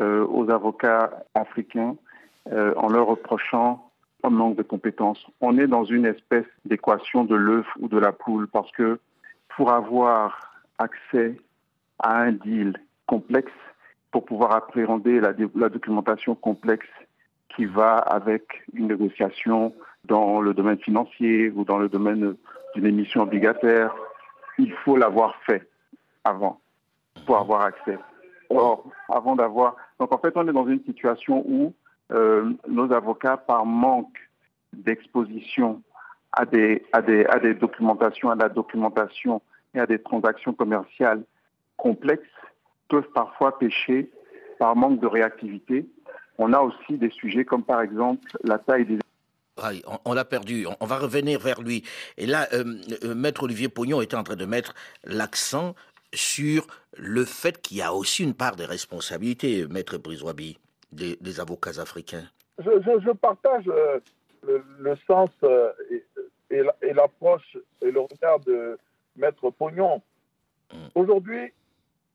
euh, 0.00 0.26
aux 0.26 0.50
avocats 0.50 1.10
africains 1.34 1.96
euh, 2.50 2.74
en 2.76 2.88
leur 2.88 3.06
reprochant 3.06 3.90
un 4.22 4.30
manque 4.30 4.56
de 4.56 4.62
compétences. 4.62 5.24
On 5.40 5.58
est 5.58 5.66
dans 5.66 5.84
une 5.84 6.06
espèce 6.06 6.46
d'équation 6.64 7.24
de 7.24 7.34
l'œuf 7.34 7.66
ou 7.78 7.88
de 7.88 7.98
la 7.98 8.12
poule 8.12 8.48
parce 8.48 8.70
que 8.72 8.98
pour 9.56 9.72
avoir 9.72 10.40
accès 10.78 11.36
à 11.98 12.18
un 12.18 12.32
deal 12.32 12.74
complexe, 13.06 13.52
pour 14.10 14.24
pouvoir 14.24 14.54
appréhender 14.54 15.20
la 15.20 15.68
documentation 15.68 16.34
complexe 16.34 16.88
qui 17.54 17.64
va 17.64 17.96
avec 17.96 18.64
une 18.74 18.88
négociation 18.88 19.72
dans 20.04 20.40
le 20.40 20.52
domaine 20.54 20.78
financier 20.78 21.50
ou 21.50 21.64
dans 21.64 21.78
le 21.78 21.88
domaine 21.88 22.34
d'une 22.74 22.86
émission 22.86 23.22
obligataire, 23.22 23.94
il 24.58 24.72
faut 24.84 24.96
l'avoir 24.96 25.34
fait 25.46 25.68
avant 26.24 26.60
pour 27.26 27.38
avoir 27.38 27.62
accès. 27.62 27.98
Or, 28.48 28.84
avant 29.08 29.36
d'avoir. 29.36 29.76
Donc, 29.98 30.12
en 30.12 30.18
fait, 30.18 30.32
on 30.36 30.46
est 30.48 30.52
dans 30.52 30.66
une 30.66 30.82
situation 30.84 31.44
où 31.46 31.72
euh, 32.12 32.52
nos 32.68 32.92
avocats, 32.92 33.36
par 33.36 33.64
manque 33.64 34.18
d'exposition 34.72 35.82
à 36.32 36.44
des, 36.44 36.84
à, 36.92 37.02
des, 37.02 37.24
à 37.26 37.38
des 37.38 37.54
documentations, 37.54 38.30
à 38.30 38.34
la 38.34 38.48
documentation 38.48 39.40
et 39.74 39.80
à 39.80 39.86
des 39.86 40.00
transactions 40.00 40.52
commerciales 40.52 41.22
complexes, 41.76 42.26
peuvent 42.88 43.10
parfois 43.14 43.58
pécher 43.58 44.10
par 44.58 44.76
manque 44.76 45.00
de 45.00 45.06
réactivité. 45.06 45.88
On 46.38 46.52
a 46.52 46.60
aussi 46.60 46.98
des 46.98 47.10
sujets 47.10 47.44
comme 47.44 47.62
par 47.62 47.80
exemple 47.82 48.26
la 48.44 48.58
taille 48.58 48.86
des 48.86 48.98
on, 50.04 50.12
l'a 50.12 50.24
perdu. 50.24 50.66
On, 50.80 50.86
va 50.86 50.98
revenir 50.98 51.38
vers 51.40 51.60
lui. 51.60 51.84
Et 52.16 52.26
là, 52.26 52.48
euh, 52.52 52.64
euh, 53.04 53.14
Maître 53.14 53.44
Olivier 53.44 53.68
Pognon 53.68 54.00
était 54.00 54.16
en 54.16 54.22
train 54.22 54.36
de 54.36 54.44
mettre 54.44 54.74
l'accent 55.04 55.74
sur 56.12 56.66
le 56.96 57.24
fait 57.24 57.60
qu'il 57.60 57.78
y 57.78 57.82
a 57.82 57.92
aussi 57.92 58.24
une 58.24 58.34
part 58.34 58.56
de 58.56 58.64
responsabilité, 58.64 59.66
Maître 59.68 59.98
Briswabi, 59.98 60.58
des, 60.92 61.40
avocats 61.40 61.80
africains. 61.80 62.24
Je, 62.58 63.12
partage 63.12 63.64
euh, 63.68 64.00
le, 64.78 64.96
sens 65.06 65.30
et, 66.50 66.92
l'approche 66.92 67.56
et 67.80 67.90
le 67.90 68.00
regard 68.00 68.40
de 68.40 68.76
Maître 69.16 69.50
Pognon. 69.50 70.02
Hmm. 70.72 70.88
Aujourd'hui, 70.94 71.52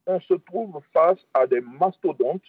on 0.06 0.20
se 0.20 0.34
trouve 0.34 0.82
face 0.94 1.20
à 1.34 1.48
des 1.48 1.62
mastodontes, 1.62 2.44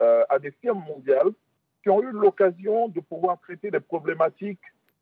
à 0.00 0.38
des 0.40 0.50
firmes 0.60 0.82
mondiales 0.88 1.32
qui 1.82 1.90
ont 1.90 2.02
eu 2.02 2.10
l'occasion 2.12 2.88
de 2.88 3.00
pouvoir 3.00 3.38
traiter 3.40 3.70
des 3.70 3.80
problématiques 3.80 4.60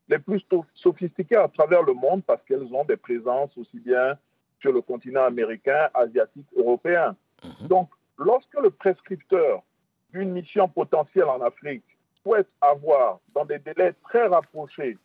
les 0.09 0.19
plus 0.19 0.41
sophistiquées 0.75 1.37
à 1.37 1.47
travers 1.47 1.83
le 1.83 1.93
monde 1.93 2.23
parce 2.25 2.43
qu'elles 2.43 2.73
ont 2.73 2.83
des 2.83 2.97
présences 2.97 3.55
aussi 3.57 3.79
bien 3.79 4.17
sur 4.59 4.71
le 4.71 4.81
continent 4.81 5.23
américain, 5.23 5.89
asiatique, 5.93 6.47
européen. 6.55 7.15
Mhm. 7.43 7.67
Donc, 7.67 7.89
lorsque 8.17 8.59
le 8.61 8.69
prescripteur 8.69 9.63
d'une 10.11 10.31
mission 10.31 10.67
potentielle 10.67 11.25
en 11.25 11.41
Afrique 11.41 11.83
souhaite 12.23 12.49
avoir, 12.61 13.19
dans 13.33 13.45
des 13.45 13.59
délais 13.59 13.93
très 14.03 14.27
rapprochés, 14.27 14.97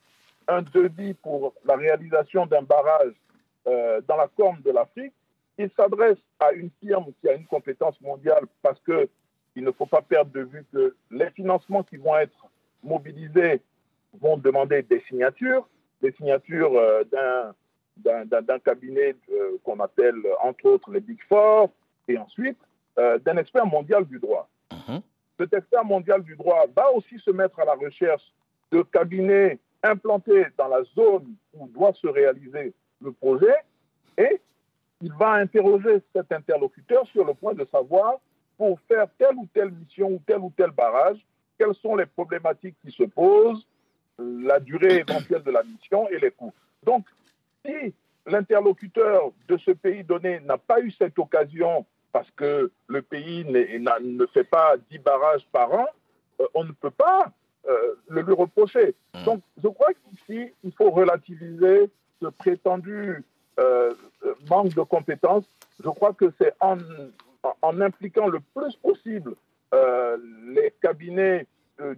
un 0.49 0.62
devis 0.62 1.14
pour 1.14 1.54
la 1.64 1.76
réalisation 1.76 2.47
d'un 2.47 2.62
barrage 2.62 3.14
euh, 3.66 4.00
dans 4.06 4.16
la 4.16 4.28
corne 4.28 4.61
de 4.62 4.71
l'Afrique, 4.71 5.14
il 5.59 5.71
s'adresse 5.76 6.18
à 6.38 6.52
une 6.52 6.71
firme 6.80 7.06
qui 7.21 7.28
a 7.28 7.35
une 7.35 7.47
compétence 7.47 7.99
mondiale 8.00 8.45
parce 8.62 8.78
qu'il 9.57 9.65
ne 9.65 9.73
faut 9.73 9.87
pas 9.87 10.03
perdre 10.03 10.31
de 10.33 10.43
vue 10.43 10.67
que 10.71 10.95
les 11.11 11.31
financements 11.31 11.83
qui 11.83 11.97
vont 11.97 12.15
être 12.19 12.47
mobilisés 12.83 13.63
vont 14.21 14.37
demander 14.37 14.83
des 14.83 15.03
signatures, 15.09 15.67
des 16.03 16.13
signatures 16.13 16.77
euh, 16.77 17.05
d'un 17.97 18.59
cabinet 18.59 19.17
euh, 19.33 19.57
qu'on 19.65 19.81
appelle 19.81 20.17
entre 20.43 20.67
autres 20.67 20.91
les 20.91 21.01
Big 21.01 21.19
Four, 21.27 21.71
et 22.07 22.19
ensuite 22.19 22.59
d'un 22.97 23.37
expert 23.37 23.67
mondial 23.67 24.07
du 24.07 24.19
droit. 24.19 24.49
Mhm. 24.73 25.01
Cet 25.39 25.53
expert 25.55 25.85
mondial 25.85 26.23
du 26.23 26.37
droit 26.37 26.65
va 26.75 26.91
aussi 26.93 27.19
se 27.19 27.31
mettre 27.31 27.59
à 27.61 27.65
la 27.65 27.75
recherche 27.75 28.23
de 28.73 28.83
cabinets 28.83 29.59
implantés 29.83 30.47
dans 30.59 30.69
la 30.69 30.83
zone 30.95 31.35
où 31.55 31.67
doit 31.69 31.93
se 31.95 32.07
réaliser 32.07 32.75
le 33.03 33.13
projet 33.13 33.55
et 34.19 34.41
il 35.01 35.13
va 35.13 35.33
interroger 35.33 36.03
cet 36.15 36.31
interlocuteur 36.33 37.07
sur 37.09 37.25
le 37.25 37.35
point 37.35 37.55
de 37.55 37.67
savoir 37.67 38.19
pour 38.57 38.81
faire 38.89 39.07
telle 39.19 39.37
ou 39.37 39.47
telle 39.53 39.71
mission 39.71 40.09
ou 40.09 40.23
tel 40.27 40.39
ou 40.39 40.53
tel 40.57 40.71
barrage, 40.71 41.19
quelles 41.59 41.75
sont 41.75 41.97
les 41.97 42.07
problématiques 42.07 42.77
qui 42.85 42.91
se 42.93 43.05
posent, 43.05 43.67
la 44.19 44.61
durée 44.61 45.05
éventuelle 45.07 45.43
de 45.43 45.51
la 45.51 45.63
mission 45.63 46.09
et 46.09 46.19
les 46.19 46.31
coûts. 46.31 46.53
Donc, 46.83 47.07
si 47.65 47.95
l'interlocuteur 48.27 49.31
de 49.49 49.57
ce 49.59 49.71
pays 49.73 50.05
donné 50.05 50.41
n'a 50.41 50.59
pas 50.59 50.81
eu 50.81 50.91
cette 50.91 51.19
occasion 51.19 51.85
parce 52.13 52.31
que 52.31 52.71
le 52.87 53.03
pays 53.03 53.45
ne 53.45 54.27
fait 54.27 54.45
pas 54.45 54.77
10 54.91 54.99
barrages 54.99 55.47
par 55.53 55.73
an, 55.73 55.87
euh, 56.41 56.47
on 56.55 56.65
ne 56.65 56.73
peut 56.73 56.91
pas 56.91 57.31
euh, 57.69 57.95
le 58.09 58.23
lui 58.23 58.33
reprocher. 58.33 58.95
Mmh. 59.15 59.25
Donc, 59.25 59.43
je 59.63 59.69
crois 59.69 59.93
qu'ici, 59.93 60.53
il 60.65 60.73
faut 60.73 60.91
relativiser 60.91 61.91
ce 62.23 62.29
prétendu 62.29 63.23
euh, 63.59 63.93
manque 64.49 64.75
de 64.75 64.83
compétences. 64.83 65.45
Je 65.83 65.89
crois 65.91 66.15
que 66.15 66.33
c'est 66.41 66.55
en, 66.61 66.77
en, 67.62 67.81
impliquant 67.81 68.28
le 68.28 68.40
plus 68.55 68.76
possible 68.76 69.35
les 69.73 70.73
cabinets 70.81 71.47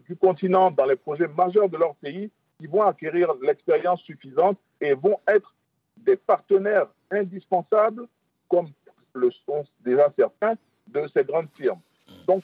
du 0.06 0.16
continent 0.16 0.70
dans 0.70 0.86
les 0.86 0.96
projets 0.96 1.28
majeurs 1.28 1.68
de 1.68 1.76
leur 1.76 1.94
pays 1.96 2.30
qui 2.58 2.66
vont 2.66 2.82
acquérir 2.82 3.32
l'expérience 3.42 4.00
suffisante 4.02 4.58
et 4.80 4.94
vont 4.94 5.20
être 5.28 5.54
des 5.96 6.16
partenaires 6.16 6.88
indispensables, 7.10 8.06
comme 8.48 8.68
le 9.14 9.30
sont 9.46 9.64
déjà 9.84 10.12
certains 10.16 10.54
de 10.88 11.08
ces 11.14 11.24
grandes 11.24 11.48
firmes. 11.56 11.80
Donc, 12.26 12.42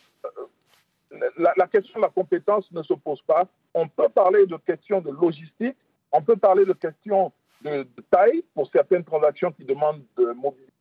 la, 1.38 1.66
question 1.68 2.00
de 2.00 2.04
la 2.04 2.10
compétence 2.10 2.70
ne 2.72 2.82
se 2.82 2.94
pose 2.94 3.22
pas. 3.22 3.46
On 3.72 3.88
peut 3.88 4.08
parler 4.08 4.46
de 4.46 4.56
questions 4.56 5.00
de 5.00 5.10
logistique, 5.10 5.76
on 6.12 6.22
peut 6.22 6.36
parler 6.36 6.64
de 6.64 6.72
questions 6.72 7.32
de, 7.62 7.86
taille 8.10 8.44
pour 8.54 8.70
certaines 8.70 9.04
transactions 9.04 9.52
qui 9.52 9.64
demandent 9.64 10.02
de 10.16 10.32
mobilité. 10.32 10.72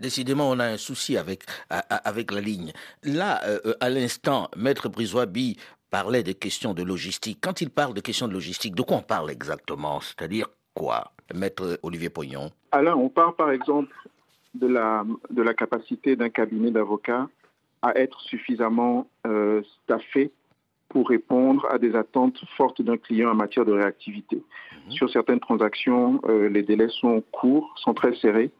Décidément, 0.00 0.50
on 0.50 0.58
a 0.58 0.64
un 0.64 0.76
souci 0.78 1.16
avec, 1.16 1.44
avec 1.68 2.32
la 2.32 2.40
ligne. 2.40 2.72
Là, 3.04 3.40
euh, 3.44 3.74
à 3.80 3.90
l'instant, 3.90 4.48
Maître 4.56 4.88
Brisois-Bi 4.88 5.58
parlait 5.90 6.22
de 6.22 6.32
questions 6.32 6.72
de 6.72 6.82
logistique. 6.82 7.38
Quand 7.40 7.60
il 7.60 7.70
parle 7.70 7.94
de 7.94 8.00
questions 8.00 8.26
de 8.28 8.32
logistique, 8.32 8.74
de 8.74 8.82
quoi 8.82 8.98
on 8.98 9.02
parle 9.02 9.30
exactement? 9.30 10.00
C'est-à-dire 10.00 10.46
quoi, 10.74 11.12
Maître 11.34 11.78
Olivier 11.82 12.08
Pognon 12.08 12.50
Alors, 12.72 12.98
on 12.98 13.08
parle 13.08 13.34
par 13.34 13.50
exemple 13.50 13.94
de 14.54 14.66
la, 14.66 15.04
de 15.30 15.42
la 15.42 15.54
capacité 15.54 16.16
d'un 16.16 16.30
cabinet 16.30 16.70
d'avocats 16.70 17.28
à 17.82 17.98
être 17.98 18.20
suffisamment 18.20 19.06
euh, 19.26 19.62
staffé 19.84 20.32
pour 20.88 21.08
répondre 21.08 21.66
à 21.70 21.78
des 21.78 21.94
attentes 21.94 22.40
fortes 22.56 22.82
d'un 22.82 22.96
client 22.96 23.30
en 23.30 23.34
matière 23.34 23.64
de 23.64 23.72
réactivité. 23.72 24.36
Mhm. 24.36 24.92
Sur 24.92 25.10
certaines 25.10 25.40
transactions, 25.40 26.20
euh, 26.24 26.48
les 26.48 26.62
délais 26.62 26.88
sont 26.88 27.22
courts, 27.32 27.72
sont 27.76 27.94
très 27.94 28.14
serrés, 28.16 28.50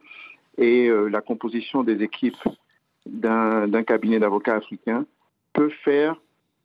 et 0.61 0.87
euh, 0.87 1.09
la 1.09 1.21
composition 1.21 1.83
des 1.83 2.01
équipes 2.01 2.37
d'un 3.05 3.83
cabinet 3.83 4.19
d'avocats 4.19 4.55
africains 4.55 5.05
peut 5.53 5.71
faire 5.83 6.15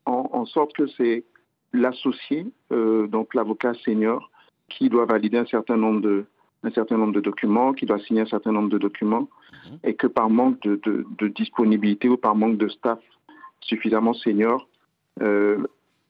en, 0.05 0.45
sorte 0.45 0.73
que 0.75 0.87
c'est 0.87 1.25
l'associé, 1.73 2.47
donc 2.71 3.35
l'avocat 3.35 3.75
senior, 3.75 4.31
qui 4.69 4.89
doit 4.89 5.07
valider 5.07 5.39
un 5.39 5.47
certain 5.47 5.77
nombre 5.77 6.01
de, 6.01 6.27
un 6.63 6.71
certain 6.71 6.97
nombre 6.97 7.13
de 7.13 7.21
documents, 7.21 7.73
qui 7.73 7.87
doit 7.87 7.99
signer 8.01 8.23
un 8.23 8.27
certain 8.27 8.53
nombre 8.53 8.69
de 8.69 8.79
documents, 8.79 9.29
mhm. 9.71 9.79
et 9.85 9.95
que 9.95 10.07
par 10.07 10.31
manque 10.31 10.61
de, 10.61 11.29
disponibilité 11.29 12.09
ou 12.09 12.17
par 12.17 12.35
manque 12.35 12.59
de 12.59 12.69
staff 12.69 12.99
suffisamment 13.61 14.15
senior, 14.15 14.69
euh, 15.23 15.67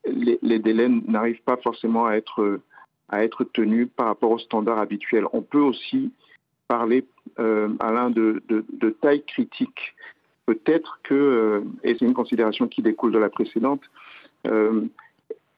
les, 0.06 0.58
délais 0.58 0.88
n'arrivent 0.88 1.42
pas 1.42 1.56
forcément 1.58 2.06
à 2.06 2.14
être, 2.14 2.60
à 3.08 3.24
être 3.24 3.44
tenus 3.44 3.88
par 3.96 4.06
rapport 4.06 4.30
aux 4.30 4.38
standards 4.38 4.78
habituels. 4.78 5.26
On 5.32 5.42
peut 5.42 5.60
aussi 5.60 6.12
parler, 6.68 7.06
euh, 7.38 7.68
Alain, 7.80 8.10
de, 8.10 8.42
de, 8.48 8.90
taille 8.90 9.24
critique. 9.24 9.94
Peut-être 10.46 11.00
que, 11.02 11.14
euh, 11.14 11.60
et 11.82 11.96
c'est 11.98 12.04
une 12.04 12.14
considération 12.14 12.68
qui 12.68 12.82
découle 12.82 13.12
de 13.12 13.18
la 13.18 13.30
précédente, 13.30 13.82
euh, 14.46 14.86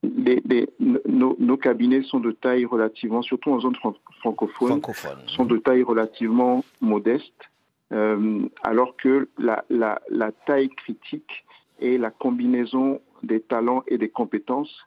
nos, 0.02 1.56
cabinets 1.56 2.02
sont 2.02 2.20
de 2.20 2.30
taille 2.30 2.64
relativement, 2.64 3.22
surtout 3.22 3.50
en 3.50 3.60
zone 3.60 3.76
francophone, 4.20 4.80
sont 5.26 5.44
de 5.44 5.56
taille 5.58 5.82
relativement 5.82 6.64
modeste, 6.80 7.50
euh, 7.92 8.48
alors 8.62 8.96
que 8.96 9.28
la, 9.38 9.64
taille 10.46 10.68
critique 10.70 11.44
et 11.80 11.98
la 11.98 12.10
combinaison 12.10 13.00
des 13.22 13.40
talents 13.40 13.82
et 13.88 13.98
des 13.98 14.08
compétences 14.08 14.86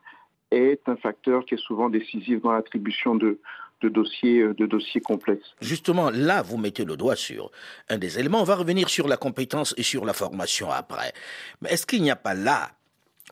est 0.52 0.88
un 0.88 0.96
facteur 0.96 1.46
qui 1.46 1.56
est 1.56 1.62
souvent 1.66 1.90
décisif 1.90 2.42
dans 2.42 2.52
l'attribution 2.52 3.16
de, 3.16 3.40
dossiers, 3.90 4.44
de 4.58 4.66
dossiers 4.66 5.02
complexes. 5.02 5.56
Justement, 5.62 6.10
là, 6.10 6.42
vous 6.42 6.58
mettez 6.58 6.86
le 6.86 6.96
doigt 6.96 7.16
sur 7.16 7.52
un 7.90 7.98
des 7.98 8.20
éléments. 8.20 8.42
On 8.42 8.46
va 8.46 8.56
revenir 8.56 8.90
sur 8.90 9.08
la 9.08 9.18
compétence 9.18 9.74
et 9.78 9.84
sur 9.84 10.06
la 10.06 10.14
formation 10.14 10.70
après. 10.72 11.14
Mais 11.62 11.72
est-ce 11.72 11.86
qu'il 11.86 12.02
n'y 12.02 12.12
a 12.12 12.16
pas 12.16 12.34
là 12.34 12.72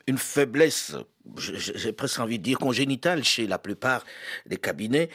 une 0.07 0.17
faiblesse, 0.17 0.95
j'ai 1.37 1.93
presque 1.93 2.19
envie 2.19 2.39
de 2.39 2.43
dire 2.43 2.57
congénitale 2.57 3.23
chez 3.23 3.45
la 3.45 3.59
plupart 3.59 4.03
des 4.47 4.57
cabinets, 4.57 5.09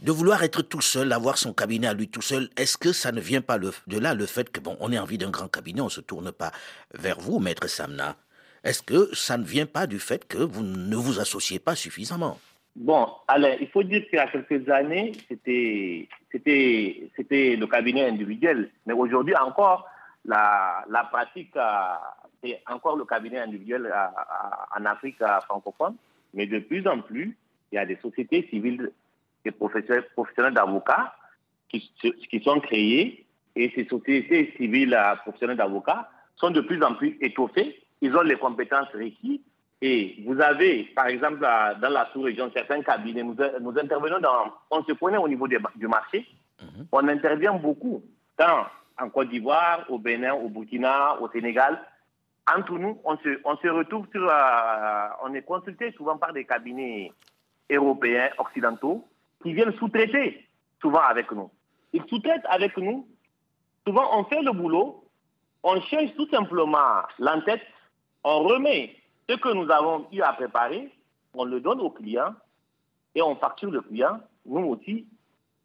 de 0.00 0.10
vouloir 0.10 0.42
être 0.42 0.62
tout 0.62 0.80
seul, 0.80 1.12
avoir 1.12 1.36
son 1.36 1.52
cabinet 1.52 1.86
à 1.86 1.92
lui 1.92 2.08
tout 2.08 2.22
seul, 2.22 2.48
est-ce 2.56 2.78
que 2.78 2.92
ça 2.92 3.12
ne 3.12 3.20
vient 3.20 3.42
pas 3.42 3.58
de 3.58 3.98
là 3.98 4.14
le 4.14 4.26
fait 4.26 4.50
que 4.50 4.60
bon, 4.60 4.76
on 4.80 4.90
ait 4.90 4.98
envie 4.98 5.18
d'un 5.18 5.30
grand 5.30 5.48
cabinet, 5.48 5.82
on 5.82 5.86
ne 5.86 5.90
se 5.90 6.00
tourne 6.00 6.32
pas 6.32 6.52
vers 6.94 7.20
vous, 7.20 7.40
maître 7.40 7.66
Samna? 7.66 8.16
Est-ce 8.64 8.82
que 8.82 9.14
ça 9.14 9.36
ne 9.36 9.44
vient 9.44 9.66
pas 9.66 9.86
du 9.86 9.98
fait 9.98 10.26
que 10.26 10.38
vous 10.38 10.62
ne 10.62 10.96
vous 10.96 11.20
associez 11.20 11.58
pas 11.58 11.76
suffisamment? 11.76 12.40
Bon, 12.80 13.08
alors, 13.26 13.50
il 13.60 13.66
faut 13.70 13.82
dire 13.82 14.04
qu'il 14.08 14.18
y 14.18 14.20
a 14.20 14.28
quelques 14.28 14.68
années, 14.68 15.10
c'était, 15.28 16.08
le 16.32 17.66
cabinet 17.66 18.06
individuel. 18.06 18.70
Mais 18.86 18.94
aujourd'hui 18.94 19.34
encore, 19.36 19.84
la, 20.24 20.84
la 20.88 21.02
pratique 21.04 21.54
c'est 22.40 22.62
encore 22.68 22.96
le 22.96 23.04
cabinet 23.04 23.38
individuel 23.38 23.92
en 24.76 24.84
Afrique 24.84 25.18
francophone, 25.46 25.96
mais 26.34 26.46
de 26.46 26.60
plus 26.60 26.86
en 26.86 27.00
plus, 27.00 27.36
il 27.72 27.74
y 27.74 27.78
a 27.78 27.84
des 27.86 27.96
sociétés 27.96 28.46
civiles 28.48 28.92
et 29.44 29.50
professionnels 29.50 30.54
d'avocats 30.54 31.16
qui, 31.68 31.90
qui, 32.30 32.40
sont 32.44 32.60
créées 32.60 33.26
et 33.56 33.72
ces 33.74 33.86
sociétés 33.86 34.54
civiles 34.56 34.96
professionnelles 35.22 35.56
d'avocats 35.56 36.08
sont 36.36 36.50
de 36.50 36.60
plus 36.60 36.80
en 36.84 36.94
plus 36.94 37.18
étoffées. 37.20 37.82
Ils 38.00 38.16
ont 38.16 38.22
les 38.22 38.36
compétences 38.36 38.88
requises 38.94 39.40
et 39.80 40.22
vous 40.26 40.40
avez, 40.40 40.84
par 40.94 41.06
exemple, 41.06 41.40
dans 41.40 41.90
la 41.90 42.08
sous-région, 42.12 42.50
certains 42.54 42.82
cabinets, 42.82 43.22
nous, 43.22 43.36
nous, 43.60 43.78
intervenons 43.78 44.18
dans, 44.18 44.52
on 44.70 44.82
se 44.82 44.92
connaît 44.92 45.18
au 45.18 45.28
niveau 45.28 45.46
du 45.46 45.86
marché, 45.86 46.26
mhm. 46.60 46.86
on 46.90 47.08
intervient 47.08 47.54
beaucoup, 47.54 48.02
tant 48.36 48.66
en 49.00 49.08
Côte 49.10 49.28
d'Ivoire, 49.28 49.84
au 49.88 49.98
Bénin, 49.98 50.34
au 50.34 50.48
Burkina, 50.48 51.20
au 51.20 51.28
Sénégal, 51.30 51.80
entre 52.52 52.72
nous, 52.78 52.98
on 53.04 53.16
se, 53.18 53.40
on 53.44 53.56
se 53.58 53.68
retrouve 53.68 54.06
sur. 54.10 54.26
Euh, 54.28 55.08
on 55.22 55.34
est 55.34 55.42
consulté 55.42 55.92
souvent 55.92 56.16
par 56.16 56.32
des 56.32 56.44
cabinets 56.44 57.12
européens, 57.70 58.30
occidentaux, 58.38 59.06
qui 59.42 59.52
viennent 59.52 59.74
sous-traiter 59.74 60.46
souvent 60.80 61.02
avec 61.02 61.30
nous. 61.32 61.50
Ils 61.92 62.02
sous-traitent 62.08 62.46
avec 62.48 62.76
nous. 62.78 63.06
Souvent, 63.86 64.18
on 64.18 64.24
fait 64.24 64.42
le 64.42 64.52
boulot, 64.52 65.04
on 65.62 65.80
change 65.82 66.14
tout 66.16 66.28
simplement 66.30 67.02
l'entête, 67.18 67.62
on 68.24 68.40
remet 68.40 68.96
ce 69.28 69.36
que 69.36 69.52
nous 69.52 69.70
avons 69.70 70.06
eu 70.12 70.20
à 70.22 70.32
préparer, 70.32 70.90
on 71.34 71.44
le 71.44 71.60
donne 71.60 71.80
au 71.80 71.90
client 71.90 72.34
et 73.14 73.22
on 73.22 73.36
facture 73.36 73.70
le 73.70 73.80
client, 73.82 74.20
nous 74.46 74.60
aussi, 74.60 75.06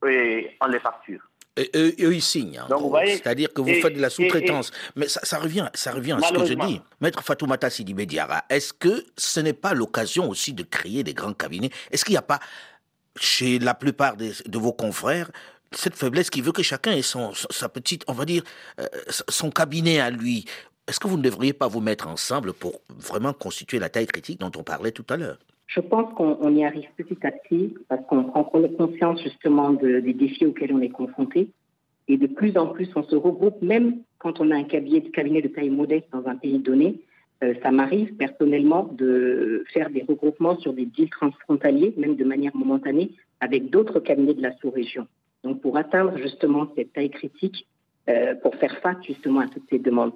et 0.06 0.52
on 0.62 0.68
les 0.68 0.80
facture. 0.80 1.22
Et 1.56 1.70
eux, 1.76 2.14
ils 2.16 2.22
signent. 2.22 2.64
C'est-à-dire 3.06 3.54
que 3.54 3.62
vous 3.62 3.76
faites 3.76 3.94
de 3.94 4.02
la 4.02 4.10
sous-traitance. 4.10 4.72
Mais 4.96 5.08
ça, 5.08 5.38
revient, 5.38 5.70
ça 5.76 5.92
revient 5.92 6.14
à 6.14 6.20
ce 6.20 6.34
que 6.34 6.46
je 6.46 6.56
dis. 6.56 6.82
Maître 7.00 7.22
Fatoumata 7.22 7.70
Sidi 7.70 7.94
Diara, 7.94 8.44
est-ce 8.50 8.74
que 8.74 9.06
ce 9.16 9.40
n'est 9.40 9.54
pas 9.54 9.76
l'occasion 9.76 10.30
aussi 10.30 10.54
de 10.54 10.64
créer 10.64 11.04
des 11.04 11.14
grands 11.14 11.34
cabinets? 11.34 11.70
Est-ce 11.92 12.06
qu'il 12.06 12.14
n'y 12.14 12.18
a 12.18 12.24
pas, 12.24 12.40
chez 13.16 13.60
la 13.60 13.76
plupart 13.76 14.18
de 14.18 14.58
vos 14.58 14.74
confrères, 14.74 15.30
cette 15.72 15.96
faiblesse 15.96 16.32
qui 16.32 16.42
veut 16.42 16.52
que 16.52 16.64
chacun 16.64 16.92
ait 16.92 17.04
son, 17.04 17.34
sa 17.34 17.70
petite, 17.70 18.04
on 18.08 18.14
va 18.14 18.26
dire, 18.26 18.44
euh, 18.80 18.88
son 19.30 19.52
cabinet 19.52 20.00
à 20.00 20.10
lui? 20.10 20.46
Est-ce 20.88 21.00
que 21.00 21.08
vous 21.08 21.18
ne 21.18 21.24
devriez 21.24 21.54
pas 21.54 21.70
vous 21.70 21.80
mettre 21.80 22.10
ensemble 22.10 22.54
pour 22.54 22.82
vraiment 22.90 23.32
constituer 23.32 23.80
la 23.80 23.88
taille 23.90 24.06
critique 24.06 24.40
dont 24.40 24.52
on 24.58 24.64
parlait 24.64 24.92
tout 24.92 25.06
à 25.10 25.16
l'heure? 25.16 25.40
Je 25.68 25.80
pense 25.80 26.14
qu'on 26.14 26.56
y 26.56 26.66
arrive 26.66 26.88
petit 26.98 27.18
à 27.26 27.32
petit 27.32 27.74
parce 27.88 28.06
qu'on 28.08 28.26
prend 28.26 28.44
conscience 28.44 29.24
justement 29.24 29.72
des 29.72 30.14
défis 30.14 30.46
auxquels 30.46 30.74
on 30.74 30.82
est 30.82 30.90
confronté. 30.90 31.50
Et 32.10 32.18
de 32.18 32.28
plus 32.28 32.58
en 32.58 32.68
plus, 32.68 32.90
on 32.96 33.04
se 33.04 33.16
regroupe, 33.16 33.62
même 33.62 34.00
quand 34.18 34.42
on 34.42 34.52
a 34.52 34.56
un 34.56 34.66
cabinet, 34.66 35.00
de 35.00 35.48
taille 35.48 35.70
modeste 35.70 36.08
dans 36.12 36.28
un 36.28 36.36
pays 36.36 36.60
donné. 36.60 37.00
Euh, 37.44 37.54
ça 37.64 37.72
m'arrive 37.72 38.14
personnellement 38.16 38.90
de 38.92 39.64
faire 39.74 39.90
des 39.90 40.04
regroupements 40.04 40.58
sur 40.60 40.74
des 40.74 40.86
deals 40.86 41.10
transfrontaliers, 41.10 41.94
même 41.98 42.18
de 42.18 42.26
manière 42.26 42.56
momentanée, 42.56 43.12
avec 43.40 43.70
d'autres 43.70 44.02
cabinets 44.02 44.34
de 44.34 44.42
la 44.42 44.56
sous-région. 44.58 45.08
Donc 45.46 45.62
pour 45.62 45.78
atteindre 45.78 46.18
justement 46.18 46.68
cette 46.76 46.92
taille 46.92 47.10
critique, 47.10 47.68
euh, 48.10 48.36
pour 48.36 48.54
faire 48.56 48.78
face 48.80 48.98
justement 49.06 49.40
à 49.40 49.48
toutes 49.48 49.70
ces 49.70 49.80
demandes. 49.80 50.14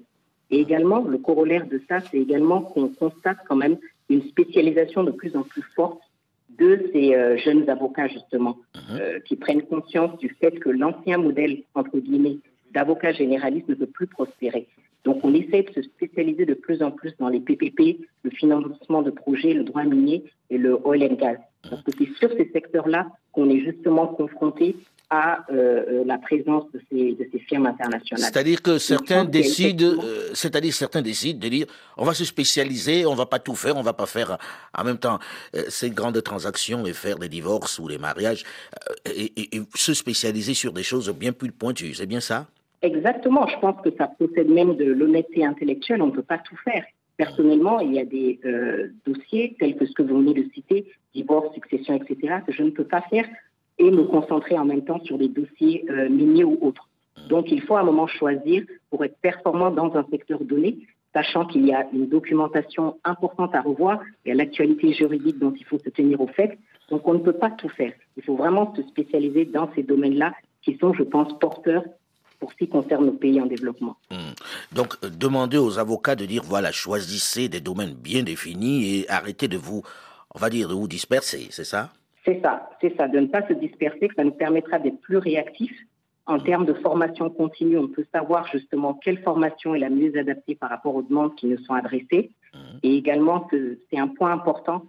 Et 0.49 0.59
également, 0.59 0.99
le 0.99 1.17
corollaire 1.17 1.67
de 1.67 1.81
ça, 1.89 1.99
c'est 1.99 2.17
également 2.17 2.61
qu'on 2.61 2.87
constate 2.89 3.37
quand 3.47 3.55
même 3.55 3.77
une 4.09 4.23
spécialisation 4.23 5.03
de 5.03 5.11
plus 5.11 5.35
en 5.35 5.43
plus 5.43 5.63
forte 5.75 5.99
de 6.57 6.89
ces 6.93 7.13
euh, 7.13 7.37
jeunes 7.37 7.69
avocats, 7.69 8.07
justement, 8.07 8.57
mhm. 8.75 8.97
euh, 8.99 9.19
qui 9.19 9.35
prennent 9.35 9.63
conscience 9.63 10.17
du 10.19 10.29
fait 10.29 10.59
que 10.59 10.69
l'ancien 10.69 11.17
modèle, 11.17 11.63
entre 11.75 11.99
guillemets, 11.99 12.37
d'avocat 12.71 13.11
généraliste 13.11 13.67
ne 13.69 13.75
peut 13.75 13.87
plus 13.87 14.07
prospérer. 14.07 14.67
Donc, 15.03 15.23
on 15.23 15.33
essaie 15.33 15.63
de 15.63 15.73
se 15.73 15.81
spécialiser 15.83 16.45
de 16.45 16.53
plus 16.53 16.81
en 16.81 16.91
plus 16.91 17.13
dans 17.17 17.29
les 17.29 17.39
PPP, 17.39 17.99
le 18.23 18.29
financement 18.31 19.01
de 19.01 19.11
projets, 19.11 19.53
le 19.53 19.63
droit 19.63 19.83
minier 19.83 20.23
et 20.49 20.57
le 20.57 20.77
oil 20.85 21.03
and 21.03 21.15
gas. 21.15 21.37
Parce 21.69 21.81
que 21.83 21.91
c'est 21.97 22.09
sur 22.17 22.31
ces 22.31 22.49
secteurs-là 22.51 23.07
qu'on 23.31 23.49
est 23.49 23.59
justement 23.59 24.07
confronté 24.07 24.75
à 25.09 25.45
euh, 25.49 25.53
euh, 25.89 26.03
la 26.05 26.17
présence 26.17 26.65
de 26.73 26.81
ces, 26.91 27.13
de 27.13 27.27
ces 27.31 27.39
firmes 27.39 27.65
internationales. 27.65 28.29
C'est-à-dire 28.29 28.61
que 28.61 28.77
certains 28.77 29.23
décident, 29.23 29.85
euh, 30.03 30.29
c'est-à-dire 30.33 30.73
certains 30.73 31.01
décident 31.01 31.39
de 31.39 31.47
dire, 31.47 31.65
on 31.95 32.03
va 32.03 32.13
se 32.13 32.25
spécialiser, 32.25 33.05
on 33.05 33.15
va 33.15 33.25
pas 33.25 33.39
tout 33.39 33.55
faire, 33.55 33.77
on 33.77 33.81
va 33.81 33.93
pas 33.93 34.05
faire 34.05 34.37
en 34.77 34.83
même 34.83 34.97
temps 34.97 35.19
ces 35.69 35.91
grandes 35.91 36.21
transactions 36.21 36.85
et 36.85 36.93
faire 36.93 37.17
des 37.17 37.29
divorces 37.29 37.79
ou 37.79 37.87
des 37.87 37.97
mariages 37.97 38.43
et, 39.05 39.31
se 39.75 39.93
spécialiser 39.93 40.53
sur 40.53 40.73
des 40.73 40.83
choses 40.83 41.09
bien 41.09 41.31
plus 41.31 41.51
pointues. 41.51 41.93
C'est 41.93 42.05
bien 42.05 42.19
ça? 42.19 42.47
Exactement. 42.81 43.47
Je 43.47 43.57
pense 43.59 43.81
que 43.81 43.89
ça 43.97 44.07
possède 44.07 44.49
même 44.49 44.75
de 44.75 44.85
l'honnêteté 44.85 45.45
intellectuelle. 45.45 46.01
On 46.01 46.07
ne 46.07 46.11
peut 46.11 46.21
pas 46.21 46.37
tout 46.37 46.57
faire. 46.63 46.83
Personnellement, 47.15 47.79
il 47.79 47.93
y 47.93 47.99
a 47.99 48.05
des 48.05 48.39
dossiers 49.05 49.55
tels 49.59 49.77
que 49.77 49.85
ce 49.85 49.93
que 49.93 50.03
vous 50.03 50.17
venez 50.17 50.33
de 50.33 50.49
citer, 50.53 50.91
divorce, 51.15 51.53
succession, 51.53 51.95
etc., 51.95 52.35
que 52.45 52.51
je 52.51 52.63
ne 52.63 52.71
peux 52.71 52.85
pas 52.85 53.01
faire 53.09 53.25
et 53.79 53.91
me 53.91 54.03
concentrer 54.03 54.57
en 54.57 54.65
même 54.65 54.83
temps 54.83 54.99
sur 55.03 55.17
des 55.17 55.27
dossiers 55.27 55.85
euh, 55.89 56.09
miniers 56.09 56.43
ou 56.43 56.57
autres. 56.61 56.87
Donc, 57.29 57.51
il 57.51 57.61
faut 57.61 57.75
à 57.75 57.81
un 57.81 57.83
moment 57.83 58.07
choisir 58.07 58.63
pour 58.89 59.03
être 59.03 59.17
performant 59.21 59.71
dans 59.71 59.95
un 59.95 60.05
secteur 60.09 60.43
donné, 60.43 60.77
sachant 61.13 61.45
qu'il 61.45 61.65
y 61.65 61.73
a 61.73 61.87
une 61.93 62.07
documentation 62.07 62.97
importante 63.03 63.55
à 63.55 63.61
revoir 63.61 63.99
et 64.25 64.33
l'actualité 64.33 64.93
juridique 64.93 65.39
dont 65.39 65.53
il 65.57 65.65
faut 65.65 65.79
se 65.79 65.89
tenir 65.89 66.21
au 66.21 66.27
fait. 66.27 66.57
Donc, 66.89 67.07
on 67.07 67.15
ne 67.15 67.19
peut 67.19 67.33
pas 67.33 67.49
tout 67.49 67.69
faire. 67.69 67.93
Il 68.15 68.23
faut 68.23 68.35
vraiment 68.35 68.73
se 68.75 68.83
spécialiser 68.83 69.45
dans 69.45 69.69
ces 69.75 69.83
domaines-là 69.83 70.33
qui 70.61 70.77
sont, 70.77 70.93
je 70.93 71.03
pense, 71.03 71.37
porteurs 71.39 71.83
pour 72.39 72.51
ce 72.51 72.57
qui 72.57 72.67
concerne 72.69 73.05
nos 73.05 73.13
pays 73.13 73.41
en 73.41 73.47
développement. 73.47 73.97
Hmm. 74.11 74.33
Donc, 74.71 74.95
euh, 75.03 75.09
demandez 75.09 75.57
aux 75.57 75.79
avocats 75.79 76.15
de 76.15 76.25
dire, 76.25 76.43
voilà, 76.45 76.71
choisissez 76.71 77.49
des 77.49 77.61
domaines 77.61 77.93
bien 77.93 78.23
définis 78.23 78.99
et 78.99 79.09
arrêtez 79.09 79.47
de 79.47 79.57
vous, 79.57 79.81
on 80.35 80.39
va 80.39 80.49
dire, 80.49 80.69
de 80.69 80.75
vous 80.75 80.87
disperser, 80.87 81.47
c'est 81.49 81.63
ça? 81.63 81.91
C'est 82.27 82.41
ça, 82.41 82.69
c'est 82.81 82.95
ça, 82.97 83.07
de 83.07 83.19
ne 83.19 83.27
pas 83.27 83.47
se 83.47 83.53
disperser, 83.53 84.09
que 84.09 84.15
ça 84.15 84.25
nous 84.25 84.31
permettra 84.31 84.79
d'être 84.79 84.99
plus 84.99 85.17
réactifs 85.17 85.79
en 86.25 86.39
termes 86.39 86.65
de 86.65 86.73
formation 86.73 87.29
continue. 87.29 87.77
On 87.77 87.87
peut 87.87 88.05
savoir 88.13 88.45
justement 88.47 88.93
quelle 88.93 89.19
formation 89.19 89.73
est 89.73 89.79
la 89.79 89.89
mieux 89.89 90.11
adaptée 90.17 90.55
par 90.55 90.69
rapport 90.69 90.93
aux 90.93 91.01
demandes 91.01 91.35
qui 91.35 91.47
nous 91.47 91.57
sont 91.59 91.73
adressées. 91.73 92.31
Mmh. 92.53 92.57
Et 92.83 92.97
également 92.97 93.39
que 93.39 93.79
c'est 93.89 93.97
un 93.97 94.09
point 94.09 94.33
important 94.33 94.83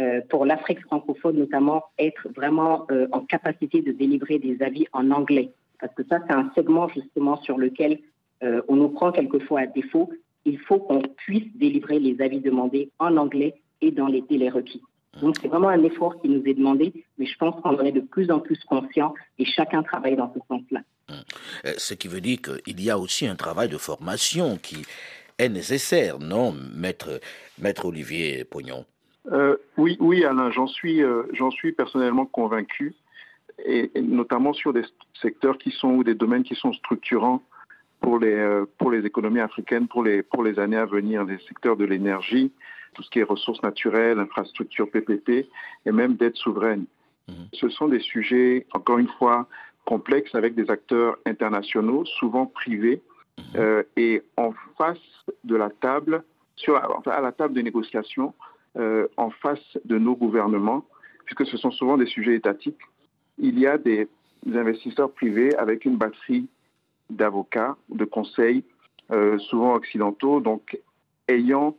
euh, 0.00 0.20
pour 0.30 0.46
l'Afrique 0.46 0.80
francophone, 0.82 1.36
notamment 1.36 1.82
être 1.98 2.28
vraiment 2.34 2.86
euh, 2.92 3.08
en 3.10 3.20
capacité 3.20 3.82
de 3.82 3.90
délivrer 3.90 4.38
des 4.38 4.62
avis 4.62 4.86
en 4.92 5.10
anglais. 5.10 5.50
Parce 5.80 5.92
que 5.94 6.04
ça, 6.04 6.20
c'est 6.26 6.34
un 6.34 6.52
segment 6.54 6.88
justement 6.88 7.36
sur 7.42 7.58
lequel 7.58 7.98
euh, 8.44 8.62
on 8.68 8.76
nous 8.76 8.88
prend 8.90 9.10
quelquefois 9.10 9.62
à 9.62 9.66
défaut. 9.66 10.10
Il 10.44 10.60
faut 10.60 10.78
qu'on 10.78 11.02
puisse 11.02 11.56
délivrer 11.56 11.98
les 11.98 12.20
avis 12.20 12.40
demandés 12.40 12.90
en 13.00 13.16
anglais 13.16 13.54
et 13.80 13.90
dans 13.90 14.06
les 14.06 14.22
délais 14.22 14.48
requis. 14.48 14.82
Donc 15.20 15.36
c'est 15.40 15.48
vraiment 15.48 15.68
un 15.68 15.82
effort 15.82 16.20
qui 16.20 16.28
nous 16.28 16.42
est 16.44 16.54
demandé, 16.54 16.92
mais 17.18 17.26
je 17.26 17.36
pense 17.36 17.60
qu'on 17.60 17.76
en 17.76 17.84
est 17.84 17.92
de 17.92 18.00
plus 18.00 18.30
en 18.30 18.40
plus 18.40 18.58
conscient 18.64 19.14
et 19.38 19.44
chacun 19.44 19.82
travaille 19.82 20.16
dans 20.16 20.32
ce 20.34 20.40
sens-là. 20.48 20.80
Euh, 21.10 21.72
ce 21.76 21.94
qui 21.94 22.08
veut 22.08 22.20
dire 22.20 22.38
qu'il 22.40 22.80
y 22.80 22.90
a 22.90 22.98
aussi 22.98 23.26
un 23.26 23.36
travail 23.36 23.68
de 23.68 23.76
formation 23.76 24.56
qui 24.56 24.84
est 25.38 25.48
nécessaire, 25.48 26.18
non, 26.18 26.54
maître, 26.74 27.20
maître 27.58 27.86
Olivier 27.86 28.44
Pognon 28.44 28.84
euh, 29.30 29.56
Oui, 29.76 29.96
oui, 30.00 30.24
Alain, 30.24 30.50
j'en 30.50 30.66
suis, 30.66 31.02
euh, 31.02 31.24
j'en 31.32 31.50
suis 31.50 31.72
personnellement 31.72 32.26
convaincu, 32.26 32.94
et, 33.64 33.90
notamment 34.00 34.52
sur 34.52 34.72
des 34.72 34.82
secteurs 35.20 35.58
qui 35.58 35.70
sont 35.70 35.90
ou 35.90 36.04
des 36.04 36.14
domaines 36.14 36.44
qui 36.44 36.54
sont 36.54 36.72
structurants 36.72 37.42
pour 38.00 38.18
les, 38.18 38.64
pour 38.78 38.90
les 38.90 39.06
économies 39.06 39.40
africaines 39.40 39.88
pour 39.88 40.02
les, 40.04 40.22
pour 40.22 40.42
les 40.42 40.58
années 40.58 40.76
à 40.76 40.84
venir, 40.84 41.24
les 41.24 41.38
secteurs 41.38 41.76
de 41.76 41.84
l'énergie, 41.84 42.52
tout 42.94 43.02
ce 43.02 43.10
qui 43.10 43.18
est 43.18 43.24
ressources 43.24 43.62
naturelles, 43.62 44.18
infrastructures 44.18 44.90
PPP 44.90 45.46
et 45.86 45.92
même 45.92 46.14
dette 46.14 46.36
souveraine. 46.36 46.86
Mhm. 47.28 47.48
Ce 47.52 47.68
sont 47.68 47.88
des 47.88 48.00
sujets, 48.00 48.66
encore 48.72 48.98
une 48.98 49.08
fois, 49.18 49.46
complexes 49.84 50.34
avec 50.34 50.54
des 50.54 50.70
acteurs 50.70 51.16
internationaux, 51.26 52.04
souvent 52.04 52.46
privés, 52.46 53.02
mhm. 53.38 53.44
euh, 53.56 53.82
et 53.96 54.22
en 54.36 54.52
face 54.78 54.98
de 55.44 55.56
la 55.56 55.70
table, 55.70 56.24
sur, 56.56 56.76
à 56.76 57.20
la 57.20 57.32
table 57.32 57.54
de 57.54 57.60
négociation, 57.60 58.32
euh, 58.76 59.06
en 59.16 59.30
face 59.30 59.78
de 59.84 59.98
nos 59.98 60.16
gouvernements, 60.16 60.84
puisque 61.24 61.46
ce 61.46 61.56
sont 61.56 61.70
souvent 61.70 61.96
des 61.96 62.06
sujets 62.06 62.34
étatiques, 62.34 62.80
il 63.38 63.58
y 63.58 63.66
a 63.66 63.78
des 63.78 64.08
investisseurs 64.52 65.10
privés 65.10 65.54
avec 65.56 65.84
une 65.84 65.96
batterie 65.96 66.48
d'avocats, 67.10 67.76
de 67.88 68.04
conseils, 68.04 68.64
euh, 69.10 69.38
souvent 69.38 69.74
occidentaux, 69.74 70.40
donc 70.40 70.78
ayant 71.28 71.76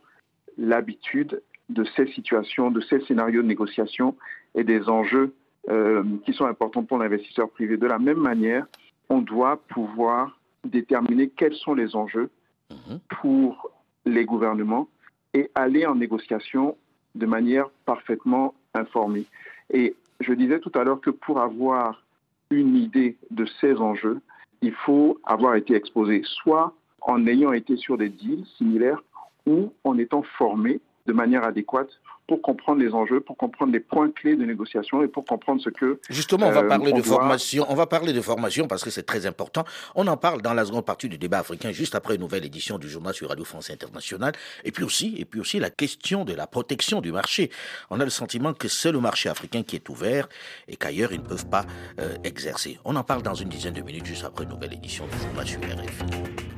l'habitude 0.58 1.42
de 1.68 1.84
ces 1.96 2.06
situations, 2.08 2.70
de 2.70 2.80
ces 2.80 3.00
scénarios 3.00 3.42
de 3.42 3.48
négociation 3.48 4.16
et 4.54 4.64
des 4.64 4.88
enjeux 4.88 5.34
euh, 5.68 6.04
qui 6.24 6.32
sont 6.32 6.46
importants 6.46 6.84
pour 6.84 6.98
l'investisseur 6.98 7.50
privé. 7.50 7.76
De 7.76 7.86
la 7.86 7.98
même 7.98 8.18
manière, 8.18 8.66
on 9.08 9.18
doit 9.18 9.56
pouvoir 9.68 10.38
déterminer 10.64 11.28
quels 11.28 11.54
sont 11.54 11.74
les 11.74 11.96
enjeux 11.96 12.30
mhm. 12.70 13.00
pour 13.20 13.70
les 14.04 14.24
gouvernements 14.24 14.88
et 15.34 15.50
aller 15.54 15.86
en 15.86 15.96
négociation 15.96 16.76
de 17.14 17.26
manière 17.26 17.68
parfaitement 17.84 18.54
informée. 18.74 19.26
Et 19.72 19.94
je 20.20 20.32
disais 20.32 20.60
tout 20.60 20.72
à 20.74 20.84
l'heure 20.84 21.00
que 21.00 21.10
pour 21.10 21.40
avoir 21.40 22.04
une 22.50 22.76
idée 22.76 23.16
de 23.30 23.44
ces 23.60 23.74
enjeux, 23.76 24.20
il 24.62 24.72
faut 24.72 25.18
avoir 25.24 25.56
été 25.56 25.74
exposé, 25.74 26.22
soit 26.24 26.74
en 27.00 27.26
ayant 27.26 27.52
été 27.52 27.76
sur 27.76 27.98
des 27.98 28.08
deals 28.08 28.46
similaires, 28.56 29.02
ou 29.46 29.72
en 29.84 29.98
étant 29.98 30.22
formé 30.38 30.80
de 31.06 31.12
manière 31.12 31.44
adéquate 31.44 31.90
pour 32.26 32.42
comprendre 32.42 32.80
les 32.80 32.92
enjeux, 32.92 33.20
pour 33.20 33.36
comprendre 33.36 33.72
les 33.72 33.80
points 33.80 34.10
clés 34.10 34.36
de 34.36 34.44
négociation 34.44 35.02
et 35.02 35.08
pour 35.08 35.24
comprendre 35.24 35.60
ce 35.60 35.70
que 35.70 36.00
justement 36.10 36.46
on 36.48 36.50
va 36.50 36.62
euh, 36.62 36.68
parler 36.68 36.92
de 36.92 37.02
formation. 37.02 37.66
On 37.68 37.74
va 37.74 37.86
parler 37.86 38.12
de 38.12 38.20
formation 38.20 38.66
parce 38.66 38.82
que 38.82 38.90
c'est 38.90 39.04
très 39.04 39.26
important. 39.26 39.64
On 39.94 40.06
en 40.08 40.16
parle 40.16 40.42
dans 40.42 40.54
la 40.54 40.64
seconde 40.64 40.84
partie 40.84 41.08
du 41.08 41.18
débat 41.18 41.38
africain 41.38 41.70
juste 41.70 41.94
après 41.94 42.16
une 42.16 42.20
nouvelle 42.20 42.44
édition 42.44 42.78
du 42.78 42.88
journal 42.88 43.14
sur 43.14 43.28
Radio 43.28 43.44
France 43.44 43.70
Internationale. 43.70 44.32
Et 44.64 44.72
puis 44.72 44.82
aussi, 44.84 45.14
et 45.18 45.24
puis 45.24 45.40
aussi 45.40 45.60
la 45.60 45.70
question 45.70 46.24
de 46.24 46.34
la 46.34 46.46
protection 46.46 47.00
du 47.00 47.12
marché. 47.12 47.50
On 47.90 48.00
a 48.00 48.04
le 48.04 48.10
sentiment 48.10 48.52
que 48.52 48.68
c'est 48.68 48.92
le 48.92 49.00
marché 49.00 49.28
africain 49.28 49.62
qui 49.62 49.76
est 49.76 49.88
ouvert 49.88 50.28
et 50.66 50.76
qu'ailleurs 50.76 51.12
ils 51.12 51.20
ne 51.20 51.26
peuvent 51.26 51.48
pas 51.48 51.64
euh, 52.00 52.16
exercer. 52.24 52.78
On 52.84 52.96
en 52.96 53.04
parle 53.04 53.22
dans 53.22 53.34
une 53.34 53.48
dizaine 53.48 53.74
de 53.74 53.82
minutes 53.82 54.06
juste 54.06 54.24
après 54.24 54.44
une 54.44 54.50
nouvelle 54.50 54.74
édition 54.74 55.06
du 55.06 55.18
journal 55.18 55.46
sur 55.46 55.60
RFI. 55.60 56.55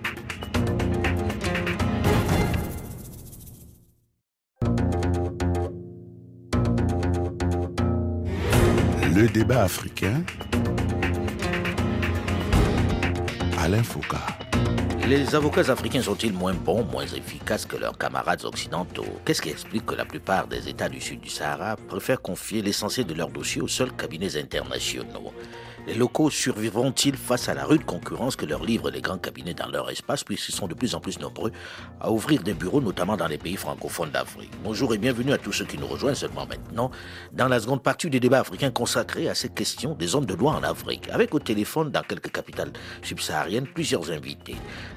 Le 9.18 9.26
débat 9.26 9.64
africain. 9.64 10.22
Alain 13.58 13.82
Foucault. 13.82 14.16
Les 15.08 15.34
avocats 15.34 15.72
africains 15.72 16.02
sont-ils 16.02 16.32
moins 16.32 16.54
bons, 16.54 16.84
moins 16.84 17.04
efficaces 17.04 17.66
que 17.66 17.76
leurs 17.76 17.98
camarades 17.98 18.44
occidentaux? 18.44 19.18
Qu'est-ce 19.24 19.42
qui 19.42 19.48
explique 19.48 19.86
que 19.86 19.96
la 19.96 20.04
plupart 20.04 20.46
des 20.46 20.68
États 20.68 20.88
du 20.88 21.00
sud 21.00 21.18
du 21.18 21.30
Sahara 21.30 21.74
préfèrent 21.88 22.22
confier 22.22 22.62
l'essentiel 22.62 23.06
de 23.06 23.14
leurs 23.14 23.30
dossiers 23.30 23.60
aux 23.60 23.66
seuls 23.66 23.90
cabinets 23.90 24.36
internationaux? 24.36 25.32
Les 25.88 25.94
locaux 25.94 26.28
survivront-ils 26.28 27.16
face 27.16 27.48
à 27.48 27.54
la 27.54 27.64
rude 27.64 27.86
concurrence 27.86 28.36
que 28.36 28.44
leur 28.44 28.62
livrent 28.62 28.90
les 28.90 29.00
grands 29.00 29.16
cabinets 29.16 29.54
dans 29.54 29.68
leur 29.68 29.88
espace, 29.88 30.22
puisqu'ils 30.22 30.52
sont 30.52 30.68
de 30.68 30.74
plus 30.74 30.94
en 30.94 31.00
plus 31.00 31.18
nombreux 31.18 31.50
à 31.98 32.12
ouvrir 32.12 32.42
des 32.42 32.52
bureaux, 32.52 32.82
notamment 32.82 33.16
dans 33.16 33.26
les 33.26 33.38
pays 33.38 33.56
francophones 33.56 34.10
d'Afrique 34.10 34.50
Bonjour 34.62 34.92
et 34.92 34.98
bienvenue 34.98 35.32
à 35.32 35.38
tous 35.38 35.54
ceux 35.54 35.64
qui 35.64 35.78
nous 35.78 35.86
rejoignent 35.86 36.14
seulement 36.14 36.46
maintenant 36.46 36.90
dans 37.32 37.48
la 37.48 37.58
seconde 37.58 37.82
partie 37.82 38.10
des 38.10 38.20
débats 38.20 38.40
africains 38.40 38.70
consacrés 38.70 39.30
à 39.30 39.34
cette 39.34 39.54
question 39.54 39.94
des 39.94 40.14
hommes 40.14 40.26
de 40.26 40.34
loi 40.34 40.52
en 40.52 40.62
Afrique, 40.62 41.08
avec 41.08 41.34
au 41.34 41.38
téléphone 41.38 41.90
dans 41.90 42.02
quelques 42.02 42.32
capitales 42.32 42.72
subsahariennes 43.00 43.66
plusieurs 43.66 44.10
invités. 44.10 44.56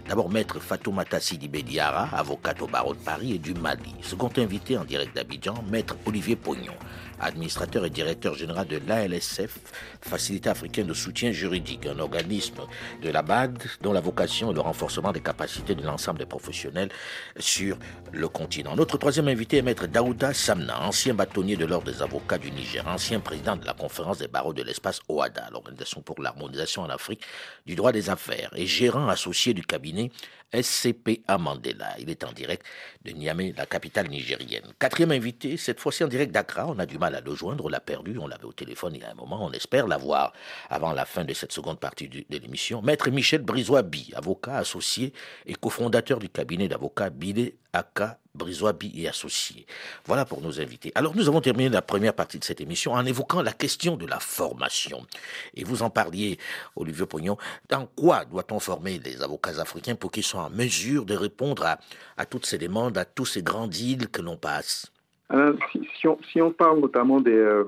D'abord 0.09 0.29
Maître 0.29 0.59
Fatoumata 0.59 1.21
Sidi 1.21 1.47
Bediara, 1.47 2.09
avocate 2.11 2.61
au 2.61 2.67
barreau 2.67 2.95
de 2.95 2.99
Paris 2.99 3.35
et 3.35 3.39
du 3.39 3.53
Mali. 3.53 3.95
Second 4.01 4.31
invité 4.35 4.77
en 4.77 4.83
direct 4.83 5.15
d'Abidjan, 5.15 5.63
Maître 5.71 5.95
Olivier 6.05 6.35
Pognon 6.35 6.75
administrateur 7.21 7.85
et 7.85 7.89
directeur 7.89 8.35
général 8.35 8.67
de 8.67 8.79
l'ALSF, 8.87 9.59
Facilité 10.01 10.49
africaine 10.49 10.87
de 10.87 10.93
soutien 10.93 11.31
juridique, 11.31 11.85
un 11.85 11.99
organisme 11.99 12.61
de 13.01 13.09
la 13.09 13.21
BAD 13.21 13.61
dont 13.81 13.93
la 13.93 14.01
vocation 14.01 14.51
est 14.51 14.53
le 14.53 14.61
renforcement 14.61 15.11
des 15.11 15.21
capacités 15.21 15.75
de 15.75 15.83
l'ensemble 15.83 16.19
des 16.19 16.25
professionnels 16.25 16.89
sur 17.37 17.77
le 18.11 18.27
continent. 18.27 18.75
Notre 18.75 18.97
troisième 18.97 19.27
invité 19.27 19.57
est 19.57 19.61
Maître 19.61 19.87
Daouda 19.87 20.33
Samna, 20.33 20.81
ancien 20.81 21.13
bâtonnier 21.13 21.55
de 21.55 21.65
l'Ordre 21.65 21.91
des 21.91 22.01
avocats 22.01 22.37
du 22.37 22.51
Niger, 22.51 22.85
ancien 22.87 23.19
président 23.19 23.55
de 23.55 23.65
la 23.65 23.73
conférence 23.73 24.17
des 24.17 24.27
barreaux 24.27 24.53
de 24.53 24.63
l'espace 24.63 24.99
OADA, 25.07 25.49
l'Organisation 25.51 26.01
pour 26.01 26.21
l'harmonisation 26.21 26.81
en 26.81 26.89
Afrique 26.89 27.21
du 27.65 27.75
droit 27.75 27.91
des 27.91 28.09
affaires, 28.09 28.49
et 28.55 28.65
gérant 28.65 29.07
associé 29.07 29.53
du 29.53 29.63
cabinet 29.63 30.11
SCPA 30.53 31.37
Mandela. 31.37 31.95
Il 31.99 32.09
est 32.09 32.23
en 32.23 32.31
direct 32.31 32.65
de 33.05 33.11
Niamey, 33.11 33.53
la 33.57 33.65
capitale 33.65 34.07
nigérienne. 34.09 34.63
Quatrième 34.79 35.11
invité, 35.11 35.57
cette 35.57 35.79
fois-ci 35.79 36.03
en 36.03 36.07
direct 36.07 36.31
d'Accra. 36.31 36.67
On 36.67 36.79
a 36.79 36.85
du 36.85 36.97
mal 36.97 37.15
à 37.15 37.21
le 37.21 37.33
joindre, 37.35 37.65
on 37.65 37.69
l'a 37.69 37.79
perdu, 37.79 38.17
on 38.19 38.27
l'avait 38.27 38.45
au 38.45 38.53
téléphone 38.53 38.93
il 38.95 39.01
y 39.01 39.03
a 39.05 39.11
un 39.11 39.15
moment. 39.15 39.43
On 39.45 39.51
espère 39.51 39.87
l'avoir 39.87 40.33
avant 40.69 40.93
la 40.93 41.05
fin 41.05 41.23
de 41.23 41.33
cette 41.33 41.51
seconde 41.51 41.79
partie 41.79 42.07
de 42.09 42.23
l'émission. 42.29 42.81
Maître 42.81 43.09
Michel 43.09 43.41
Brisois-Bi, 43.41 44.11
avocat 44.15 44.57
associé 44.57 45.13
et 45.45 45.55
cofondateur 45.55 46.19
du 46.19 46.29
cabinet 46.29 46.67
d'avocats 46.67 47.09
Bilé 47.09 47.55
Aka 47.73 48.17
Brisois-Bi 48.35 48.91
et 48.95 49.07
associés. 49.07 49.65
Voilà 50.05 50.25
pour 50.25 50.41
nos 50.41 50.59
invités. 50.61 50.91
Alors 50.95 51.15
nous 51.15 51.27
avons 51.27 51.41
terminé 51.41 51.69
la 51.69 51.81
première 51.81 52.13
partie 52.13 52.39
de 52.39 52.43
cette 52.43 52.61
émission 52.61 52.93
en 52.93 53.05
évoquant 53.05 53.41
la 53.41 53.51
question 53.51 53.97
de 53.97 54.05
la 54.05 54.19
formation. 54.19 55.01
Et 55.55 55.63
vous 55.63 55.83
en 55.83 55.89
parliez, 55.89 56.37
Olivier 56.75 57.05
Pognon, 57.05 57.37
dans 57.69 57.85
quoi 57.85 58.25
doit-on 58.25 58.59
former 58.59 58.99
les 58.99 59.21
avocats 59.21 59.59
africains 59.59 59.95
pour 59.95 60.11
qu'ils 60.11 60.23
soient 60.23 60.43
en 60.43 60.49
mesure 60.49 61.05
de 61.05 61.15
répondre 61.15 61.65
à, 62.17 62.25
toutes 62.25 62.45
ces 62.45 62.57
demandes, 62.57 62.97
à 62.97 63.05
tous 63.05 63.25
ces 63.25 63.43
grands 63.43 63.67
deals 63.67 64.07
que 64.09 64.21
l'on 64.21 64.37
passe? 64.37 64.91
Euh, 65.33 65.55
si, 65.99 66.41
on, 66.41 66.51
parle 66.51 66.81
notamment 66.81 67.21
euh, 67.25 67.63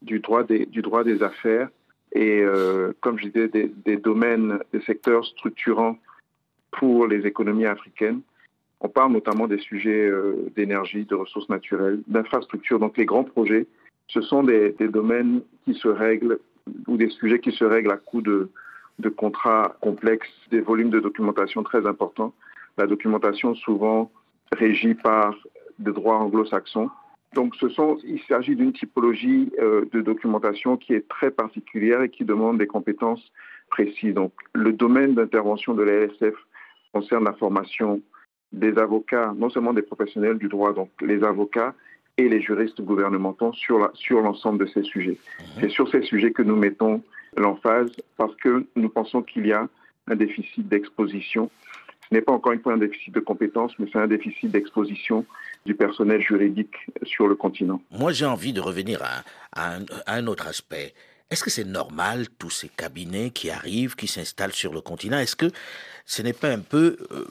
du, 0.00 0.20
droit 0.20 0.42
des, 0.42 0.66
des 0.66 1.22
affaires 1.22 1.68
et, 2.12 2.40
euh, 2.40 2.92
comme 3.00 3.18
je 3.18 3.26
disais, 3.26 3.48
des, 3.48 3.70
des 3.84 3.96
domaines, 3.98 4.58
des 4.72 4.80
secteurs 4.82 5.24
structurants 5.26 5.98
pour 6.70 7.06
les 7.06 7.26
économies 7.26 7.66
africaines, 7.66 8.20
on 8.80 8.88
parle 8.88 9.12
notamment 9.12 9.48
des 9.48 9.58
sujets 9.58 10.06
euh, 10.06 10.50
d'énergie, 10.56 11.04
de 11.04 11.14
ressources 11.14 11.48
naturelles, 11.48 12.00
d'infrastructures. 12.06 12.78
Donc 12.78 12.96
les 12.96 13.06
grands 13.06 13.24
projets, 13.24 13.66
ce 14.06 14.20
sont 14.20 14.42
des, 14.42 14.74
domaines 14.80 15.42
qui 15.64 15.74
se 15.74 15.88
règlent 15.88 16.38
ou 16.86 16.96
des 16.96 17.08
sujets 17.08 17.40
qui 17.40 17.52
se 17.52 17.64
règlent 17.64 17.90
à 17.90 17.96
coup 17.96 18.22
de, 18.22 18.50
contrats 19.16 19.76
complexes, 19.80 20.28
des 20.50 20.60
volumes 20.60 20.90
de 20.90 21.00
documentation 21.00 21.62
très 21.62 21.86
importants. 21.86 22.32
La 22.76 22.86
documentation 22.86 23.54
souvent 23.54 24.10
régie 24.52 24.94
par 24.94 25.34
des 25.78 25.92
droits 25.92 26.18
anglo-saxons. 26.18 26.90
Donc 27.34 27.54
ce 27.56 27.68
sont, 27.68 27.98
il 28.04 28.20
s'agit 28.22 28.56
d'une 28.56 28.72
typologie 28.72 29.52
euh, 29.58 29.84
de 29.92 30.00
documentation 30.00 30.76
qui 30.76 30.94
est 30.94 31.06
très 31.08 31.30
particulière 31.30 32.02
et 32.02 32.08
qui 32.08 32.24
demande 32.24 32.58
des 32.58 32.66
compétences 32.66 33.32
précises. 33.70 34.14
Donc 34.14 34.32
le 34.54 34.72
domaine 34.72 35.14
d'intervention 35.14 35.74
de 35.74 35.82
l'ASF 35.82 36.34
concerne 36.92 37.24
la 37.24 37.34
formation 37.34 38.00
des 38.52 38.78
avocats, 38.78 39.34
non 39.36 39.50
seulement 39.50 39.72
des 39.72 39.82
professionnels 39.82 40.38
du 40.38 40.48
droit, 40.48 40.72
donc 40.72 40.90
les 41.00 41.22
avocats 41.22 41.74
et 42.16 42.28
les 42.28 42.40
juristes 42.40 42.80
gouvernementaux 42.80 43.52
sur, 43.52 43.90
sur 43.94 44.20
l'ensemble 44.20 44.66
de 44.66 44.70
ces 44.70 44.82
sujets. 44.82 45.18
Mhm. 45.40 45.46
C'est 45.60 45.70
sur 45.70 45.88
ces 45.90 46.02
sujets 46.02 46.32
que 46.32 46.42
nous 46.42 46.56
mettons 46.56 47.02
l'emphase 47.36 47.90
parce 48.16 48.34
que 48.36 48.66
nous 48.74 48.88
pensons 48.88 49.22
qu'il 49.22 49.46
y 49.46 49.52
a 49.52 49.68
un 50.08 50.16
déficit 50.16 50.66
d'exposition. 50.68 51.50
Ce 52.08 52.14
n'est 52.14 52.22
pas 52.22 52.32
encore 52.32 52.52
une 52.52 52.60
fois 52.60 52.72
un 52.72 52.78
déficit 52.78 53.14
de 53.14 53.20
compétences, 53.20 53.72
mais 53.78 53.86
c'est 53.92 53.98
un 53.98 54.06
déficit 54.06 54.50
d'exposition 54.50 55.26
du 55.66 55.74
personnel 55.74 56.22
juridique 56.22 56.74
sur 57.02 57.28
le 57.28 57.34
continent. 57.34 57.82
Moi, 57.90 58.12
j'ai 58.12 58.24
envie 58.24 58.54
de 58.54 58.60
revenir 58.60 59.02
à, 59.52 59.78
un, 60.06 60.26
autre 60.26 60.46
aspect. 60.46 60.94
Est-ce 61.30 61.44
que 61.44 61.50
c'est 61.50 61.64
normal, 61.64 62.26
tous 62.38 62.50
ces 62.50 62.68
cabinets 62.68 63.30
qui 63.30 63.50
arrivent, 63.50 63.96
qui 63.96 64.06
s'installent 64.06 64.52
sur 64.52 64.72
le 64.72 64.80
continent? 64.80 65.18
Est-ce 65.18 65.36
que 65.36 65.50
ce 66.06 66.22
n'est 66.22 66.32
pas 66.32 66.48
un 66.48 66.60
peu 66.60 66.96
euh, 67.10 67.26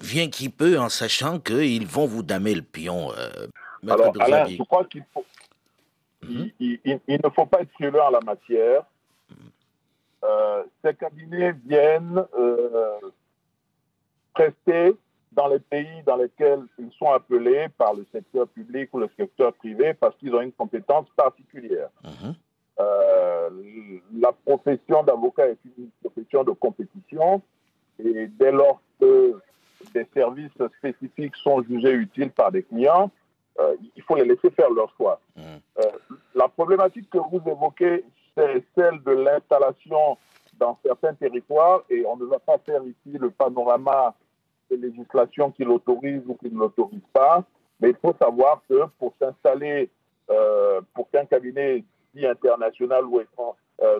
vient 0.00 0.28
qui 0.28 0.48
peut 0.48 0.78
en 0.78 0.88
sachant 0.88 1.38
qu'ils 1.38 1.86
vont 1.86 2.06
vous 2.06 2.22
damer 2.22 2.54
le 2.54 2.62
pion 2.62 3.12
euh, 3.12 3.46
Alors, 3.86 4.12
Alain, 4.20 4.46
je 4.46 4.62
crois 4.62 4.84
qu'il 4.86 5.04
faut... 5.12 5.24
Mhm. 6.22 6.50
il, 6.58 7.00
ne 7.08 7.28
faut 7.28 7.44
pas 7.44 7.60
être 7.60 7.72
frileux 7.72 8.00
en 8.00 8.10
la 8.10 8.20
matière. 8.20 8.84
Euh, 10.24 10.64
ces 10.82 10.94
cabinets 10.94 11.52
viennent 11.66 12.24
euh, 12.38 12.98
prester 14.32 14.96
dans 15.32 15.48
les 15.48 15.60
pays 15.60 16.02
dans 16.06 16.16
lesquels 16.16 16.64
ils 16.78 16.90
sont 16.98 17.10
appelés 17.10 17.68
par 17.76 17.92
le 17.92 18.06
secteur 18.10 18.48
public 18.48 18.88
ou 18.94 18.98
le 18.98 19.10
secteur 19.16 19.52
privé 19.52 19.92
parce 19.92 20.16
qu'ils 20.16 20.34
ont 20.34 20.40
une 20.40 20.52
compétence 20.52 21.06
particulière. 21.14 21.90
Mhm. 22.78 24.00
la 24.20 24.32
profession 24.32 25.02
d'avocat 25.02 25.48
est 25.48 25.58
une 25.78 25.88
profession 26.02 26.44
de 26.44 26.50
compétition 26.50 27.40
et 27.98 28.26
dès 28.26 28.52
lors 28.52 28.80
que 29.00 29.34
des 29.94 30.06
services 30.14 30.50
spécifiques 30.78 31.36
sont 31.36 31.62
jugés 31.62 31.92
utiles 31.92 32.30
par 32.30 32.52
des 32.52 32.62
clients, 32.62 33.10
euh, 33.58 33.74
il 33.94 34.02
faut 34.02 34.16
les 34.16 34.24
laisser 34.24 34.50
faire 34.50 34.70
leur 34.70 34.92
choix. 34.96 35.20
Mmh. 35.36 35.40
Euh, 35.78 35.82
la 36.34 36.48
problématique 36.48 37.08
que 37.08 37.18
vous 37.18 37.40
évoquez, 37.46 38.04
c'est 38.36 38.64
celle 38.74 39.02
de 39.02 39.12
l'installation 39.12 40.18
dans 40.58 40.78
certains 40.84 41.14
territoires 41.14 41.82
et 41.88 42.04
on 42.06 42.16
ne 42.16 42.24
va 42.24 42.38
pas 42.38 42.58
faire 42.58 42.82
ici 42.82 43.18
le 43.18 43.30
panorama 43.30 44.14
des 44.70 44.76
législations 44.76 45.50
qui 45.50 45.64
l'autorisent 45.64 46.26
ou 46.26 46.34
qui 46.34 46.50
ne 46.50 46.58
l'autorisent 46.58 47.00
pas, 47.12 47.44
mais 47.80 47.90
il 47.90 47.96
faut 47.96 48.14
savoir 48.20 48.62
que 48.68 48.86
pour 48.98 49.14
s'installer, 49.20 49.90
euh, 50.30 50.80
pour 50.94 51.08
qu'un 51.10 51.24
cabinet 51.24 51.84
international 52.24 53.04
ou 53.04 53.20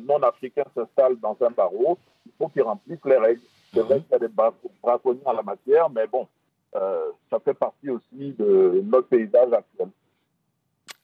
non 0.02 0.22
africain 0.22 0.64
s'installe 0.74 1.16
dans 1.20 1.36
un 1.40 1.50
barreau, 1.50 1.98
il 2.24 2.32
faut 2.38 2.48
qu'il 2.48 2.62
remplisse 2.62 3.04
les 3.04 3.16
règles. 3.16 3.42
C'est 3.74 3.80
vrai 3.80 4.00
qu'il 4.00 4.12
y 4.12 4.14
a 4.14 4.18
des 4.18 4.32
braconniers 4.82 5.26
en 5.26 5.32
la 5.32 5.42
matière, 5.42 5.90
mais 5.90 6.06
bon, 6.06 6.26
euh, 6.74 7.10
ça 7.30 7.38
fait 7.40 7.54
partie 7.54 7.90
aussi 7.90 8.34
de 8.38 8.82
notre 8.84 9.08
paysage 9.08 9.52
actuel. 9.52 9.88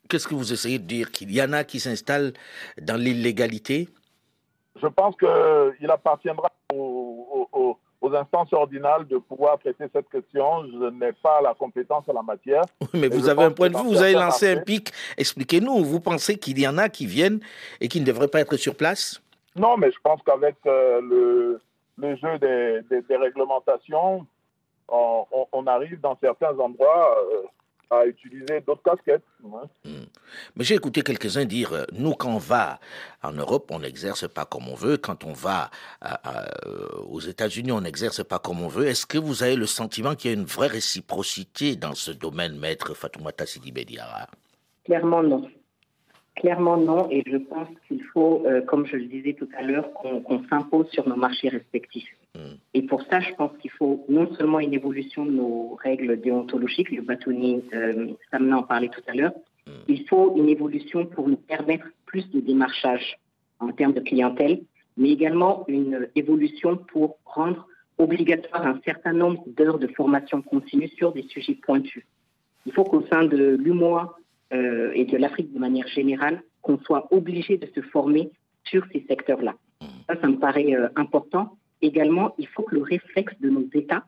Qu'est-ce 0.09 0.29
que 0.29 0.35
vous 0.35 0.53
essayez 0.53 0.79
de 0.79 0.85
dire 0.85 1.11
Qu'il 1.11 1.33
y 1.33 1.42
en 1.42 1.53
a 1.53 1.64
qui 1.64 1.81
s'installent 1.81 2.33
dans 2.81 2.96
l'illégalité? 2.96 3.88
Je 4.81 4.87
pense 4.87 5.14
qu'il 5.16 5.90
appartiendra 5.90 6.51
aux, 6.72 6.81
instances 8.14 8.53
ordinales 8.53 9.07
de 9.07 9.18
pouvoir 9.18 9.59
traiter 9.59 9.85
cette 9.92 10.09
question. 10.11 10.64
Je 10.66 10.90
n'ai 10.90 11.12
pas 11.12 11.40
la 11.40 11.55
compétence 11.55 12.05
en 12.09 12.12
la 12.12 12.22
matière. 12.22 12.64
mais 12.94 13.09
vous 13.09 13.29
avez 13.29 13.44
un 13.44 13.51
point 13.51 13.70
de 13.70 13.77
vue, 13.77 13.85
vous 13.85 14.03
avez 14.03 14.12
lancé 14.12 14.53
un 14.53 14.61
pic. 14.61 14.92
Expliquez-nous, 15.16 15.85
vous 15.85 16.01
pensez 16.01 16.37
qu'il 16.37 16.59
y 16.59 16.66
en 16.66 16.79
a 16.79 16.88
qui 16.88 17.07
viennent 17.07 17.40
et 17.81 17.88
qui 17.88 18.01
ne 18.01 18.07
devraient 18.07 18.29
pas 18.29 18.40
être 18.40 18.57
sur 18.57 18.75
place? 18.75 19.20
Non, 19.57 19.77
mais 19.77 19.90
je 19.90 19.98
pense 20.03 20.20
qu'avec 20.22 20.57
euh, 20.66 21.01
le 21.03 21.61
le 21.98 22.16
jeu 22.16 22.38
des, 22.38 23.16
réglementations, 23.16 24.27
on, 24.88 25.66
arrive 25.66 26.01
dans 26.01 26.18
certains 26.20 26.59
endroits 26.59 27.16
euh, 27.33 27.42
à 27.92 28.07
utiliser 28.07 28.61
d'autres 28.66 28.83
casquettes. 28.83 29.22
Hmm. 29.42 30.05
Mais 30.57 30.64
j'ai 30.64 30.74
écouté 30.74 31.02
quelques-uns 31.02 31.44
dire, 31.44 31.72
euh, 31.72 31.85
nous 31.92 32.12
quand 32.12 32.35
on 32.35 32.38
va 32.38 32.81
en 33.22 33.33
Europe, 33.33 33.70
on 33.70 33.81
n'exerce 33.81 34.26
pas 34.28 34.44
comme 34.44 34.68
on 34.68 34.74
veut, 34.74 34.96
quand 34.96 35.24
on 35.24 35.33
va 35.33 35.70
aux 37.07 37.20
États-Unis, 37.20 37.72
on 37.72 37.81
n'exerce 37.81 38.24
pas 38.24 38.38
comme 38.38 38.62
on 38.62 38.68
veut. 38.68 38.87
Est-ce 38.87 39.07
que 39.07 39.18
vous 39.18 39.42
avez 39.42 39.57
le 39.57 39.66
sentiment 39.66 40.14
qu'il 40.14 40.31
y 40.31 40.35
a 40.35 40.37
une 40.37 40.44
vraie 40.44 40.68
réciprocité 40.68 41.76
dans 41.76 41.94
ce 41.94 42.11
domaine, 42.11 42.59
maître 42.59 42.94
Fatoumata 42.94 43.46
Sidi 43.46 43.72
Bediara 43.72 44.26
Clairement 44.85 45.22
non. 45.22 45.48
Clairement 46.37 46.76
non, 46.78 47.11
et 47.11 47.22
je 47.26 47.37
pense 47.37 47.68
qu'il 47.87 48.02
faut, 48.05 48.42
euh, 48.46 48.62
comme 48.62 48.87
je 48.87 48.96
le 48.96 49.05
disais 49.05 49.35
tout 49.35 49.48
à 49.57 49.62
l'heure, 49.62 49.92
qu'on 49.92 50.42
s'impose 50.48 50.88
sur 50.90 51.07
nos 51.07 51.16
marchés 51.16 51.50
respectifs. 51.50 52.09
Et 52.74 52.82
pour 52.82 53.02
ça, 53.02 53.20
je 53.20 53.32
pense 53.35 53.52
qu'il 53.58 53.70
faut 53.70 54.04
non 54.08 54.32
seulement 54.35 54.61
une 54.61 54.72
évolution 54.72 55.26
de 55.26 55.32
nos 55.32 55.74
règles 55.82 56.20
déontologiques, 56.20 56.90
le 56.90 57.02
bâtonnier 57.02 57.62
euh, 57.74 58.08
Samna 58.30 58.58
en 58.58 58.62
parlait 58.62 58.88
tout 58.88 59.02
à 59.06 59.14
l'heure, 59.14 59.35
hmm. 59.66 59.70
il 59.88 60.08
faut 60.08 60.35
une 60.37 60.48
évolution 60.48 61.04
pour 61.06 61.28
nous 61.28 61.37
permettre 61.37 61.87
plus 62.06 62.28
de 62.30 62.40
démarchage 62.40 63.18
en 63.61 63.72
termes 63.72 63.92
de 63.92 64.00
clientèle, 64.00 64.62
mais 64.96 65.11
également 65.11 65.64
une 65.68 66.08
évolution 66.16 66.76
pour 66.76 67.18
rendre 67.24 67.66
obligatoire 67.98 68.66
un 68.66 68.80
certain 68.85 69.12
nombre 69.12 69.44
d'heures 69.46 69.78
de 69.78 69.87
formation 69.88 70.42
continue 70.42 70.88
sur 70.88 71.12
des 71.12 71.22
sujets 71.24 71.54
pointus. 71.54 72.04
Il 72.66 72.72
faut 72.72 72.85
qu'au 72.85 73.04
sein 73.06 73.24
de 73.24 73.56
l'UMOA, 73.56 74.16
euh, 74.52 74.92
et 74.94 75.06
de 75.06 75.16
l'Afrique 75.16 75.52
de 75.54 75.58
manière 75.58 75.88
générale, 75.88 76.42
qu'on 76.61 76.78
soit 76.78 77.08
obligé 77.11 77.56
de 77.56 77.66
se 77.74 77.80
former 77.80 78.30
sur 78.64 78.85
ces 78.92 79.02
secteurs-là. 79.08 79.54
Ça, 80.06 80.20
ça 80.20 80.28
me 80.28 80.38
paraît 80.38 80.74
euh, 80.74 80.88
important. 80.96 81.56
Également, 81.82 82.34
il 82.38 82.46
faut 82.46 82.62
que 82.62 82.76
le 82.76 82.82
réflexe 82.82 83.34
de 83.40 83.50
nos 83.50 83.66
États 83.74 84.04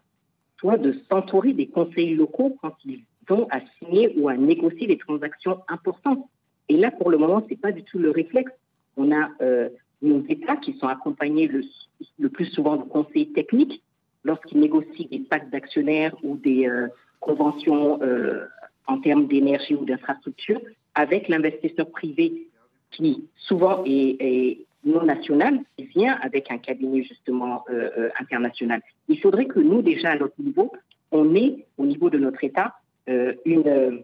soit 0.59 0.79
de 0.79 0.95
s'entourer 1.11 1.53
des 1.53 1.67
conseils 1.67 2.15
locaux 2.15 2.57
quand 2.63 2.75
ils 2.85 3.03
ont 3.29 3.47
à 3.51 3.61
signer 3.79 4.15
ou 4.17 4.29
à 4.29 4.37
négocier 4.37 4.87
des 4.87 4.99
transactions 4.99 5.59
importantes. 5.69 6.25
Et 6.69 6.77
là, 6.77 6.91
pour 6.91 7.11
le 7.11 7.19
moment, 7.19 7.43
ce 7.43 7.51
n'est 7.51 7.61
pas 7.61 7.73
du 7.73 7.83
tout 7.83 7.99
le 7.99 8.11
réflexe. 8.11 8.53
On 8.97 9.13
a 9.13 9.29
euh, 9.43 9.69
nos 10.03 10.25
États 10.29 10.57
qui 10.57 10.75
sont 10.79 10.87
accompagnés 10.87 11.49
le, 11.49 12.29
plus 12.29 12.47
souvent 12.47 12.77
de 12.77 12.85
conseils 12.85 13.33
techniques 13.33 13.83
lorsqu'ils 14.23 14.61
négocient 14.61 15.09
des 15.11 15.19
pactes 15.19 15.51
d'actionnaires 15.51 16.15
ou 16.23 16.37
des 16.37 16.67
euh, 16.67 16.89
conventions 17.21 18.01
euh, 18.03 18.47
en 18.87 19.01
termes 19.01 19.27
d'énergie 19.27 19.75
ou 19.75 19.85
d'infrastructure 19.85 20.61
avec 20.95 21.29
l'investisseur 21.29 21.91
privé 21.91 22.49
qui 22.91 23.25
souvent 23.37 23.83
est, 23.85 24.67
non 24.85 25.05
national, 25.05 25.61
qui 25.77 25.85
vient 25.85 26.19
avec 26.23 26.51
un 26.51 26.59
cabinet 26.59 27.03
justement 27.03 27.65
euh, 27.71 27.91
euh, 27.97 28.09
international. 28.21 28.83
Il 29.09 29.19
faudrait 29.21 29.47
que 29.47 29.61
nous, 29.61 29.83
déjà 29.83 30.11
à 30.11 30.19
notre 30.19 30.41
niveau, 30.41 30.73
on 31.11 31.35
ait 31.35 31.67
au 31.79 31.87
niveau 31.87 32.11
de 32.11 32.19
notre 32.19 32.43
État 32.45 32.75
euh, 33.09 33.35
une 33.45 34.03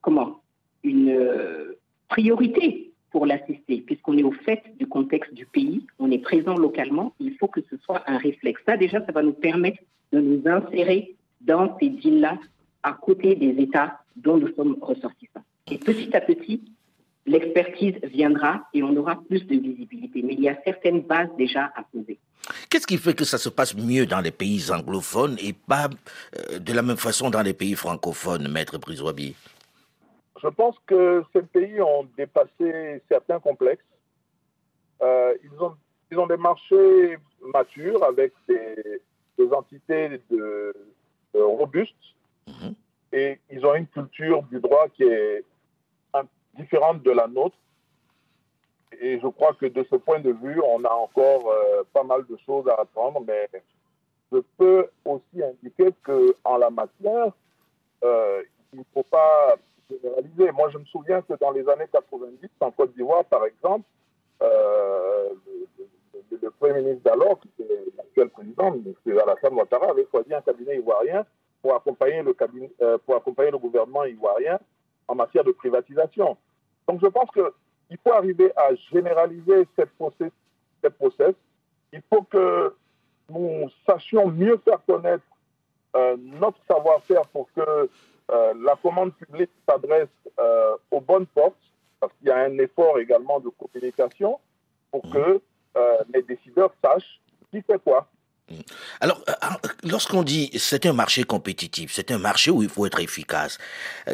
comment 0.00 0.40
une 0.84 1.18
priorité 2.08 2.92
pour 3.10 3.26
l'assister, 3.26 3.82
puisqu'on 3.84 4.16
est 4.16 4.22
au 4.22 4.32
fait 4.32 4.62
du 4.78 4.86
contexte 4.86 5.34
du 5.34 5.44
pays, 5.46 5.86
on 5.98 6.10
est 6.10 6.18
présent 6.18 6.54
localement, 6.54 7.14
il 7.18 7.34
faut 7.36 7.48
que 7.48 7.60
ce 7.68 7.76
soit 7.78 8.02
un 8.06 8.16
réflexe. 8.18 8.62
Ça, 8.64 8.76
déjà, 8.76 9.04
ça 9.04 9.12
va 9.12 9.22
nous 9.22 9.32
permettre 9.32 9.78
de 10.12 10.20
nous 10.20 10.40
insérer 10.46 11.16
dans 11.40 11.76
ces 11.78 11.88
deals-là 11.88 12.38
à 12.82 12.92
côté 12.92 13.34
des 13.34 13.60
États 13.60 14.00
dont 14.16 14.36
nous 14.36 14.52
sommes 14.54 14.76
ressortissants. 14.80 15.44
Et 15.70 15.78
petit 15.78 16.14
à 16.16 16.20
petit, 16.20 16.62
l'expertise 17.28 17.96
viendra 18.02 18.52
et 18.74 18.82
on 18.82 18.94
aura 18.96 19.16
plus 19.28 19.42
de 19.46 19.56
visibilité. 19.68 20.22
Mais 20.22 20.34
il 20.34 20.40
y 20.40 20.48
a 20.48 20.56
certaines 20.64 21.02
bases 21.02 21.30
déjà 21.36 21.64
à 21.76 21.82
poser. 21.92 22.18
Qu'est-ce 22.68 22.86
qui 22.86 22.96
fait 22.96 23.14
que 23.14 23.24
ça 23.24 23.38
se 23.38 23.50
passe 23.50 23.74
mieux 23.76 24.06
dans 24.06 24.20
les 24.20 24.30
pays 24.30 24.70
anglophones 24.72 25.36
et 25.46 25.52
pas 25.52 25.88
euh, 25.88 26.58
de 26.58 26.72
la 26.72 26.82
même 26.82 26.96
façon 26.96 27.30
dans 27.30 27.42
les 27.42 27.52
pays 27.52 27.74
francophones, 27.74 28.48
Maître 28.50 28.78
Briswabi? 28.78 29.36
Je 30.42 30.48
pense 30.48 30.76
que 30.86 31.22
ces 31.32 31.42
pays 31.42 31.80
ont 31.80 32.06
dépassé 32.16 33.02
certains 33.08 33.40
complexes. 33.40 33.84
Euh, 35.02 35.34
ils, 35.44 35.62
ont, 35.62 35.74
ils 36.10 36.18
ont 36.18 36.26
des 36.26 36.36
marchés 36.36 37.18
matures 37.54 38.02
avec 38.04 38.32
des, 38.48 39.00
des 39.38 39.52
entités 39.52 40.20
de, 40.30 40.74
de 41.34 41.40
robustes 41.40 42.06
-hmm. 42.46 42.74
et 43.12 43.38
ils 43.50 43.62
ont 43.66 43.74
une 43.74 43.90
culture 43.98 44.42
du 44.52 44.58
droit 44.66 44.86
qui 44.96 45.04
est 45.04 45.44
différente 46.58 47.02
de 47.02 47.10
la 47.10 47.26
nôtre. 47.26 47.56
Et 49.00 49.20
je 49.20 49.28
crois 49.28 49.54
que 49.54 49.66
de 49.66 49.86
ce 49.90 49.96
point 49.96 50.18
de 50.18 50.32
vue, 50.32 50.60
on 50.60 50.84
a 50.84 50.92
encore 50.92 51.50
euh, 51.50 51.82
pas 51.92 52.02
mal 52.02 52.24
de 52.28 52.36
choses 52.44 52.68
à 52.68 52.80
apprendre, 52.80 53.22
mais 53.26 53.48
je 54.32 54.38
peux 54.56 54.88
aussi 55.04 55.42
indiquer 55.42 55.90
qu'en 56.02 56.56
la 56.56 56.70
matière, 56.70 57.32
euh, 58.04 58.42
il 58.72 58.80
ne 58.80 58.84
faut 58.92 59.04
pas 59.04 59.56
généraliser. 59.90 60.50
Moi, 60.52 60.70
je 60.70 60.78
me 60.78 60.84
souviens 60.86 61.22
que 61.22 61.34
dans 61.40 61.50
les 61.52 61.68
années 61.68 61.88
90, 61.92 62.48
en 62.60 62.70
Côte 62.70 62.94
d'Ivoire, 62.94 63.24
par 63.24 63.44
exemple, 63.44 63.84
euh, 64.42 65.28
le, 66.30 66.50
Premier 66.58 66.80
ministre 66.80 67.04
d'alors, 67.04 67.38
qui 67.40 67.48
était 67.58 67.84
l'actuel 67.96 68.30
président, 68.30 68.74
M. 68.74 69.18
Alassane 69.22 69.54
Ouattara, 69.54 69.90
avait 69.90 70.06
choisi 70.10 70.34
un 70.34 70.40
cabinet 70.40 70.76
ivoirien 70.76 71.24
pour 71.62 71.74
accompagner 71.74 72.22
le, 72.22 72.34
cabinet, 72.34 72.70
pour 73.06 73.14
accompagner 73.14 73.52
le 73.52 73.58
gouvernement 73.58 74.04
ivoirien 74.04 74.58
en 75.06 75.14
matière 75.14 75.44
de 75.44 75.52
privatisation. 75.52 76.36
Donc 76.88 77.00
je 77.02 77.06
pense 77.06 77.30
qu'il 77.30 77.98
faut 78.02 78.12
arriver 78.12 78.50
à 78.56 78.74
généraliser 78.92 79.68
cette 79.76 79.90
process, 79.90 80.32
cette 80.82 80.96
process. 80.96 81.34
Il 81.92 82.02
faut 82.10 82.22
que 82.22 82.74
nous 83.28 83.68
sachions 83.86 84.28
mieux 84.28 84.56
faire 84.64 84.82
connaître 84.86 85.24
euh, 85.96 86.16
notre 86.18 86.58
savoir-faire 86.66 87.26
pour 87.28 87.48
que 87.52 87.88
euh, 88.30 88.54
la 88.62 88.76
commande 88.76 89.14
publique 89.14 89.50
s'adresse 89.68 90.08
euh, 90.38 90.76
aux 90.90 91.00
bonnes 91.00 91.26
portes, 91.26 91.56
parce 92.00 92.12
qu'il 92.14 92.28
y 92.28 92.30
a 92.30 92.38
un 92.38 92.58
effort 92.58 92.98
également 92.98 93.40
de 93.40 93.50
communication 93.50 94.38
pour 94.90 95.02
que 95.10 95.40
les 96.12 96.22
décideurs 96.22 96.72
sachent 96.82 97.20
qui 97.52 97.62
fait 97.62 97.78
quoi. 97.78 98.08
Alors, 99.00 99.22
lorsqu'on 99.82 100.22
dit 100.22 100.50
c'est 100.58 100.86
un 100.86 100.92
marché 100.92 101.24
compétitif, 101.24 101.92
c'est 101.92 102.10
un 102.10 102.18
marché 102.18 102.50
où 102.50 102.62
il 102.62 102.68
faut 102.68 102.86
être 102.86 103.00
efficace. 103.00 103.58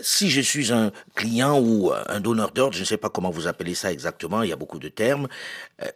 Si 0.03 0.31
je 0.31 0.41
suis 0.41 0.73
un 0.73 0.91
client 1.15 1.61
ou 1.61 1.93
un 1.93 2.21
donneur 2.21 2.51
d'ordre, 2.51 2.75
je 2.75 2.81
ne 2.81 2.85
sais 2.85 2.97
pas 2.97 3.11
comment 3.11 3.31
vous 3.31 3.47
appelez 3.47 3.75
ça 3.75 3.93
exactement, 3.93 4.43
il 4.43 4.51
y 4.51 4.53
a 4.53 4.57
beaucoup 4.57 4.79
de 4.79 4.89
termes, 4.89 5.29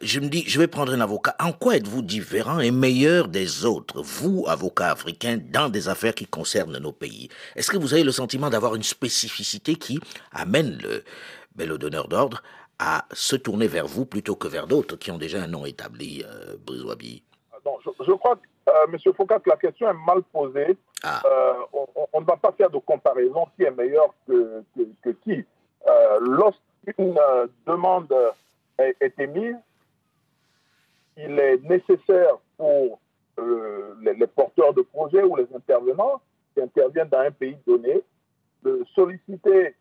je 0.01 0.19
me 0.19 0.29
dis, 0.29 0.43
je 0.47 0.59
vais 0.59 0.67
prendre 0.67 0.93
un 0.93 1.01
avocat. 1.01 1.35
En 1.39 1.51
quoi 1.51 1.75
êtes-vous 1.75 2.01
différent 2.01 2.59
et 2.59 2.71
meilleur 2.71 3.27
des 3.27 3.65
autres, 3.65 4.01
vous, 4.01 4.45
avocat 4.47 4.91
africain, 4.91 5.39
dans 5.51 5.69
des 5.69 5.89
affaires 5.89 6.15
qui 6.15 6.25
concernent 6.25 6.77
nos 6.77 6.93
pays? 6.93 7.29
Est-ce 7.55 7.69
que 7.69 7.77
vous 7.77 7.93
avez 7.93 8.03
le 8.03 8.11
sentiment 8.11 8.49
d'avoir 8.49 8.75
une 8.75 8.83
spécificité 8.83 9.75
qui 9.75 9.99
amène 10.31 10.77
le, 10.81 11.03
ben, 11.55 11.67
le 11.67 11.77
donneur 11.77 12.07
d'ordre 12.07 12.41
à 12.79 13.05
se 13.11 13.35
tourner 13.35 13.67
vers 13.67 13.87
vous 13.87 14.05
plutôt 14.05 14.35
que 14.35 14.47
vers 14.47 14.67
d'autres 14.67 14.95
qui 14.95 15.11
ont 15.11 15.17
déjà 15.17 15.43
un 15.43 15.47
nom 15.47 15.65
établi, 15.65 16.23
euh, 16.25 16.55
Briswabi? 16.65 17.23
Non, 17.65 17.77
je, 17.83 17.89
je, 18.03 18.11
crois 18.13 18.35
que, 18.35 18.41
euh, 18.69 18.85
M. 18.91 19.13
Foucault, 19.13 19.41
la 19.45 19.57
question 19.57 19.89
est 19.89 20.05
mal 20.05 20.21
posée. 20.31 20.77
Ah. 21.03 21.21
Euh, 21.25 21.53
on, 21.73 22.07
on, 22.13 22.21
ne 22.21 22.25
va 22.25 22.37
pas 22.37 22.51
faire 22.51 22.69
de 22.69 22.77
comparaison 22.77 23.47
qui 23.55 23.63
est 23.63 23.71
meilleur 23.71 24.13
que, 24.27 24.63
que, 24.75 24.81
que 25.03 25.09
qui. 25.09 25.45
Euh, 25.87 26.19
Lorsqu'une 26.21 27.17
demande 27.65 28.13
est, 28.77 28.95
est, 28.99 29.19
émise, 29.19 29.55
il 31.17 31.39
est 31.39 31.61
nécessaire 31.63 32.37
pour 32.57 32.99
les, 34.01 34.13
les, 34.13 34.27
porteurs 34.27 34.73
de 34.73 34.81
projets 34.81 35.23
ou 35.23 35.35
les 35.35 35.47
intervenants 35.55 36.21
qui 36.53 36.61
interviennent 36.61 37.09
dans 37.09 37.19
un 37.19 37.31
pays 37.31 37.57
donné 37.65 38.01
de 38.63 38.85
solliciter 38.93 39.75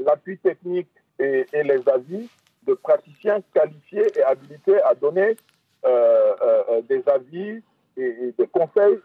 l'appui 0.00 0.38
technique 0.38 0.88
et, 1.18 1.46
et 1.52 1.62
les 1.62 1.88
avis 1.88 2.28
de 2.66 2.74
praticiens 2.74 3.40
qualifiés 3.52 4.06
et 4.16 4.22
habilités 4.22 4.80
à 4.82 4.94
donner 4.94 5.36
euh, 5.84 6.34
euh, 6.42 6.82
des 6.88 7.02
avis 7.08 7.62
et, 7.96 8.02
et, 8.02 8.34
des 8.38 8.46
conseils 8.46 8.98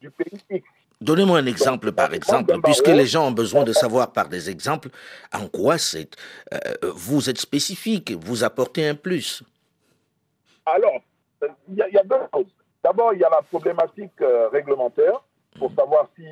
du 0.00 0.10
pays 0.10 0.40
X. 0.50 0.68
Donnez-moi 1.00 1.38
un 1.38 1.46
exemple, 1.46 1.86
Donc, 1.86 1.96
par 1.96 2.14
exemple, 2.14 2.54
puisque 2.62 2.86
les 2.86 3.06
gens 3.06 3.26
ont 3.26 3.32
besoin 3.32 3.64
de 3.64 3.72
savoir 3.72 4.12
par 4.12 4.28
des 4.28 4.50
exemples 4.50 4.88
en 5.32 5.48
quoi 5.48 5.76
c'est. 5.76 6.10
Euh, 6.54 6.58
vous 6.94 7.28
êtes 7.28 7.38
spécifique, 7.38 8.12
vous 8.12 8.44
apportez 8.44 8.88
un 8.88 8.94
plus. 8.94 9.42
Alors, 10.64 11.00
il 11.68 11.74
y, 11.74 11.94
y, 11.94 11.98
a 11.98 12.04
deux 12.04 12.16
choses. 12.32 12.46
D'abord, 12.84 13.14
il 13.14 13.20
y 13.20 13.24
a 13.24 13.30
la 13.30 13.42
problématique 13.42 14.20
euh, 14.20 14.48
réglementaire 14.48 15.20
pour 15.58 15.72
mmh. 15.72 15.76
savoir 15.76 16.08
si 16.16 16.24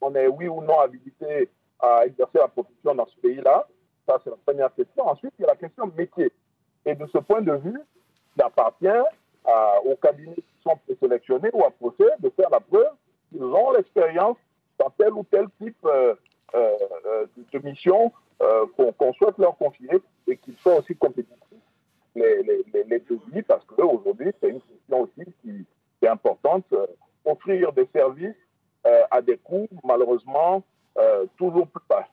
on 0.00 0.14
est 0.14 0.26
oui 0.26 0.48
ou 0.48 0.62
non 0.62 0.80
habilité 0.80 1.50
à 1.80 2.06
exercer 2.06 2.38
la 2.38 2.48
profession 2.48 2.94
dans 2.94 3.06
ce 3.06 3.20
pays-là. 3.20 3.66
Ça, 4.06 4.18
c'est 4.24 4.30
la 4.30 4.36
première 4.44 4.74
question. 4.74 5.06
Ensuite, 5.06 5.32
il 5.38 5.42
y 5.42 5.44
a 5.44 5.48
la 5.48 5.56
question 5.56 5.90
métier. 5.96 6.32
Et 6.86 6.94
de 6.94 7.06
ce 7.12 7.18
point 7.18 7.42
de 7.42 7.52
vue, 7.52 7.80
il 8.36 8.42
appartient 8.42 8.86
aux 9.84 9.96
cabinets 9.96 10.34
qui 10.34 10.62
sont 10.62 10.78
présélectionnés 10.86 11.50
ou 11.52 11.64
à 11.64 11.70
procès 11.70 12.10
de 12.20 12.30
faire 12.30 12.48
la 12.50 12.60
preuve 12.60 12.94
qu'ils 13.30 13.42
ont 13.42 13.72
l'expérience 13.72 14.36
dans 14.78 14.90
tel 14.90 15.12
ou 15.12 15.24
tel 15.24 15.46
type 15.60 15.76
euh, 15.84 16.14
euh, 16.54 17.26
de 17.52 17.58
mission 17.58 18.12
euh, 18.42 18.66
qu'on 18.76 18.92
qu 18.92 19.18
souhaite 19.18 19.38
leur 19.38 19.56
confier 19.56 20.00
et 20.26 20.36
qu'ils 20.36 20.56
soient 20.58 20.76
aussi 20.76 20.94
compétitifs 20.96 21.38
les, 22.14 22.42
les, 22.42 22.64
les, 22.72 22.84
les 22.84 22.98
pays 23.00 23.42
parce 23.42 23.64
qu'aujourd'hui, 23.64 24.32
c'est 24.40 24.50
une 24.50 24.60
question 24.60 25.00
aussi 25.00 25.24
qui, 25.42 25.66
qui 25.98 26.04
est 26.04 26.08
importante. 26.08 26.64
offrir 27.24 27.72
des 27.72 27.88
services 27.92 28.36
à 29.10 29.22
des 29.22 29.38
coûts, 29.38 29.66
malheureusement, 29.82 30.62
toujours 31.36 31.66
plus 31.66 31.82
bas. 31.88 32.06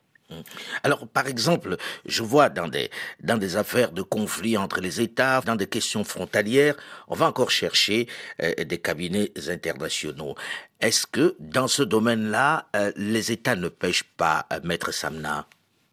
Alors, 0.84 1.08
par 1.08 1.28
exemple, 1.28 1.78
je 2.06 2.24
vois 2.24 2.50
dans 2.50 2.67
des, 2.67 2.89
dans 3.22 3.38
des 3.38 3.58
affaires 3.58 3.91
de 3.91 4.02
conflits 4.02 4.58
entre 4.58 4.82
les 4.82 5.02
États, 5.02 5.41
dans 5.41 5.56
des 5.56 5.67
questions 5.67 6.04
frontalières, 6.04 6.76
on 7.08 7.15
va 7.15 7.28
encore 7.28 7.52
chercher 7.52 8.08
euh, 8.41 8.54
des 8.63 8.78
cabinets 8.78 9.32
internationaux. 9.50 10.36
Est-ce 10.80 11.06
que 11.06 11.36
dans 11.39 11.67
ce 11.67 11.84
domaine-là, 11.84 12.65
euh, 12.76 12.91
les 12.96 13.32
États 13.32 13.56
ne 13.56 13.70
pêchent 13.70 14.10
pas, 14.17 14.46
euh, 14.52 14.60
Maître 14.63 14.91
Samna? 14.91 15.46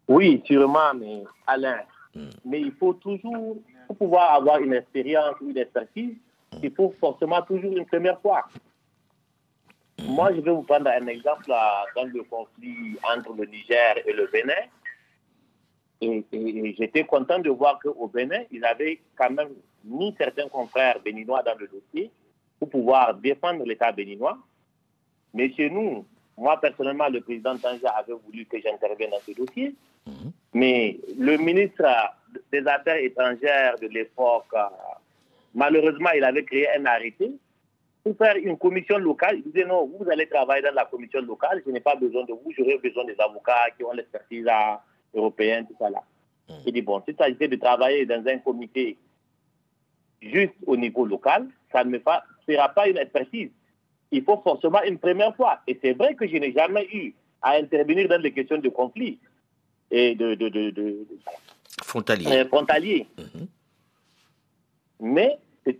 Oui, 0.07 0.41
sûrement, 0.45 0.93
mais 0.95 1.23
Alain. 1.45 1.81
Hmm. 2.15 2.29
Mais 2.45 2.61
il 2.61 2.73
faut 2.79 2.93
toujours, 2.93 3.57
pour 3.87 3.97
pouvoir 3.97 4.33
avoir 4.33 4.59
une 4.59 4.73
expérience 4.73 5.35
ou 5.41 5.51
une 5.51 5.57
expertise, 5.57 6.15
hmm. 6.53 6.57
il 6.63 6.71
faut 6.71 6.93
forcément 6.99 7.41
toujours 7.43 7.77
une 7.77 7.85
première 7.85 8.19
fois. 8.19 8.45
Moi, 10.07 10.33
je 10.33 10.41
vais 10.41 10.51
vous 10.51 10.63
prendre 10.63 10.89
un 10.89 11.07
exemple 11.07 11.49
là, 11.49 11.85
dans 11.95 12.03
le 12.05 12.23
conflit 12.23 12.97
entre 13.15 13.33
le 13.33 13.45
Niger 13.45 13.95
et 14.05 14.13
le 14.13 14.27
Bénin. 14.27 14.53
Et, 16.01 16.23
et, 16.31 16.57
et 16.67 16.75
j'étais 16.77 17.03
content 17.03 17.39
de 17.39 17.49
voir 17.49 17.79
qu'au 17.79 18.07
Bénin, 18.07 18.43
ils 18.51 18.63
avaient 18.65 18.99
quand 19.17 19.29
même 19.31 19.49
mis 19.83 20.15
certains 20.17 20.47
confrères 20.47 20.99
béninois 21.03 21.43
dans 21.43 21.55
le 21.57 21.67
dossier 21.67 22.11
pour 22.59 22.69
pouvoir 22.69 23.13
défendre 23.15 23.65
l'État 23.65 23.91
béninois. 23.91 24.37
Mais 25.33 25.51
chez 25.53 25.69
nous, 25.69 26.05
moi 26.37 26.59
personnellement, 26.59 27.07
le 27.09 27.21
président 27.21 27.57
Tanja 27.57 27.89
avait 27.89 28.13
voulu 28.13 28.45
que 28.45 28.59
j'intervienne 28.61 29.11
dans 29.11 29.19
ce 29.25 29.31
dossier. 29.31 29.75
Mmh. 30.05 30.11
Mais 30.53 30.99
le 31.17 31.37
ministre 31.37 31.83
des 32.51 32.65
Affaires 32.67 32.97
étrangères 32.97 33.77
de 33.79 33.87
l'époque, 33.87 34.47
euh, 34.53 34.65
malheureusement, 35.53 36.09
il 36.15 36.23
avait 36.23 36.43
créé 36.43 36.67
un 36.75 36.85
arrêté 36.85 37.31
pour 38.03 38.15
faire 38.17 38.35
une 38.37 38.57
commission 38.57 38.97
locale. 38.97 39.37
Il 39.37 39.51
disait 39.51 39.65
non, 39.65 39.85
vous 39.85 40.09
allez 40.09 40.27
travailler 40.27 40.63
dans 40.63 40.73
la 40.73 40.85
commission 40.85 41.21
locale, 41.21 41.61
je 41.65 41.71
n'ai 41.71 41.79
pas 41.79 41.95
besoin 41.95 42.23
de 42.25 42.33
vous, 42.33 42.51
j'aurai 42.57 42.77
besoin 42.77 43.05
des 43.05 43.15
avocats 43.19 43.69
qui 43.77 43.83
ont 43.83 43.91
l'expertise 43.91 44.45
européenne, 45.13 45.65
tout 45.67 45.75
ça 45.79 45.89
là. 45.89 46.03
Mmh. 46.49 46.53
Il 46.65 46.73
dit 46.73 46.81
bon, 46.81 47.01
si 47.07 47.15
tu 47.15 47.47
de 47.47 47.55
travailler 47.55 48.05
dans 48.05 48.23
un 48.25 48.37
comité 48.39 48.97
juste 50.21 50.53
au 50.65 50.75
niveau 50.75 51.05
local, 51.05 51.47
ça 51.71 51.83
ne 51.83 51.97
sera 51.99 52.69
pas 52.69 52.87
une 52.87 52.97
expertise. 52.97 53.49
Il 54.11 54.23
faut 54.23 54.41
forcément 54.43 54.81
une 54.83 54.97
première 54.97 55.35
fois. 55.35 55.59
Et 55.67 55.77
c'est 55.81 55.93
vrai 55.93 56.15
que 56.15 56.27
je 56.27 56.37
n'ai 56.37 56.51
jamais 56.51 56.87
eu 56.91 57.13
à 57.41 57.51
intervenir 57.53 58.07
dans 58.07 58.21
les 58.21 58.31
questions 58.33 58.57
de 58.57 58.69
conflit 58.69 59.19
et 59.91 60.15
de, 60.15 60.35
de, 60.35 60.49
de, 60.49 61.07
frontalier. 61.83 62.27
Euh, 62.31 62.45
frontalier. 62.47 63.07
Mhm. 63.17 63.47
Mais 65.01 65.37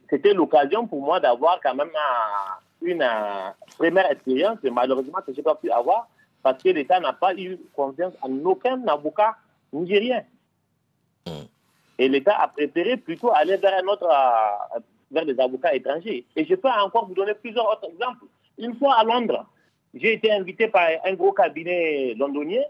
c'était 0.10 0.34
l'occasion 0.34 0.88
pour 0.88 1.02
moi 1.02 1.20
d'avoir 1.20 1.60
quand 1.62 1.76
même 1.76 1.92
une, 2.82 3.06
première 3.78 4.12
expérience 4.12 4.58
et 4.64 4.70
malheureusement 4.70 5.20
que 5.26 5.32
je 5.32 5.38
n'ai 5.38 5.44
pas 5.44 5.56
pu 5.56 5.70
avoir 5.72 6.08
parce 6.42 6.62
que 6.64 6.70
l'État 6.70 7.00
n'a 7.00 7.14
pas 7.14 7.34
eu 7.36 7.58
confiance 7.76 8.14
en 8.22 8.34
aucun 8.46 8.86
avocat 8.88 9.36
nigérien. 9.74 10.24
Mhm. 11.28 11.48
Et 11.98 12.08
l'État 12.08 12.38
a 12.40 12.48
préféré 12.48 12.98
plutôt 12.98 13.32
aller 13.34 13.58
vers 13.58 13.84
un 13.84 13.88
autre, 13.88 14.08
euh, 14.10 14.80
vers 15.12 15.26
des 15.26 15.38
avocats 15.40 15.76
étrangers. 15.76 16.26
Et 16.36 16.46
je 16.46 16.56
peux 16.56 16.70
encore 16.70 17.08
vous 17.08 17.14
donner 17.14 17.34
plusieurs 17.34 17.70
autres 17.70 17.90
exemples. 17.90 18.26
Une 18.58 18.76
fois 18.76 18.96
à 18.96 19.04
Londres, 19.04 19.46
j'ai 19.94 20.14
été 20.14 20.32
invité 20.32 20.68
par 20.68 20.88
un 21.04 21.14
gros 21.14 21.34
cabinet 21.34 22.14
londonien 22.16 22.62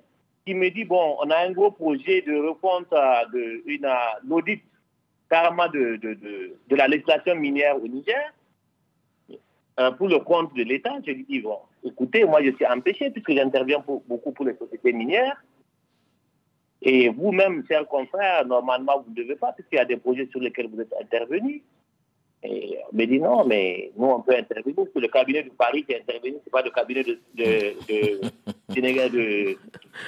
qui 0.46 0.54
me 0.54 0.70
dit, 0.70 0.84
bon, 0.84 1.18
on 1.20 1.30
a 1.30 1.38
un 1.38 1.52
gros 1.52 1.72
projet 1.72 2.22
de 2.22 2.36
refonte 2.48 2.92
euh, 2.94 3.26
de 3.34 3.62
une 3.68 3.86
euh, 3.86 4.32
audit 4.36 4.64
carrément 5.30 5.68
de, 5.68 5.98
de, 5.98 6.14
de, 6.68 6.76
la 6.76 6.88
législation 6.88 7.36
minière 7.36 7.76
au 7.78 7.88
Niger 7.88 8.34
euh, 9.80 9.92
pour 9.92 10.08
le 10.08 10.20
compte 10.20 10.54
de 10.56 10.64
l'État. 10.64 10.96
Je 11.06 11.12
lui 11.12 11.26
dis, 11.26 11.40
bon, 11.40 11.60
écoutez, 11.84 12.26
moi 12.26 12.44
je 12.44 12.52
suis 12.52 12.66
empêché 12.66 13.10
puisque 13.12 13.32
j'interviens 13.32 13.84
beaucoup 14.08 14.32
pour 14.32 14.46
les 14.46 14.56
sociétés 14.56 14.94
minières. 14.94 15.42
Et 16.82 17.10
vous-même, 17.10 17.64
chers 17.68 17.86
confrères, 17.88 18.46
normalement, 18.46 19.04
vous 19.06 19.12
ne 19.12 19.16
devez 19.16 19.36
pas, 19.36 19.52
puisqu'il 19.52 19.76
y 19.76 19.80
a 19.80 19.86
des 19.86 19.98
projets 19.98 20.28
sur 20.32 20.40
lesquels 20.40 20.70
vous 20.70 20.80
êtes 20.80 20.94
intervenus. 21.00 21.62
Et 22.42 22.78
on 22.92 22.96
me 22.96 23.06
dit 23.06 23.20
non, 23.20 23.46
mais 23.46 23.92
nous, 23.98 24.08
on 24.08 24.22
peut 24.22 24.36
intervenir. 24.36 24.86
C'est 24.94 25.00
le 25.00 25.08
cabinet 25.10 25.44
de 25.44 25.50
Paris 25.50 25.84
qui 25.84 25.92
est 25.92 26.02
intervenu, 26.02 26.36
ce 26.36 26.46
n'est 26.46 26.52
pas 26.52 26.62
le 26.62 26.72
cabinet 26.72 27.04
de, 27.04 27.20
de, 27.36 27.74
de, 27.88 28.22
de, 28.76 29.58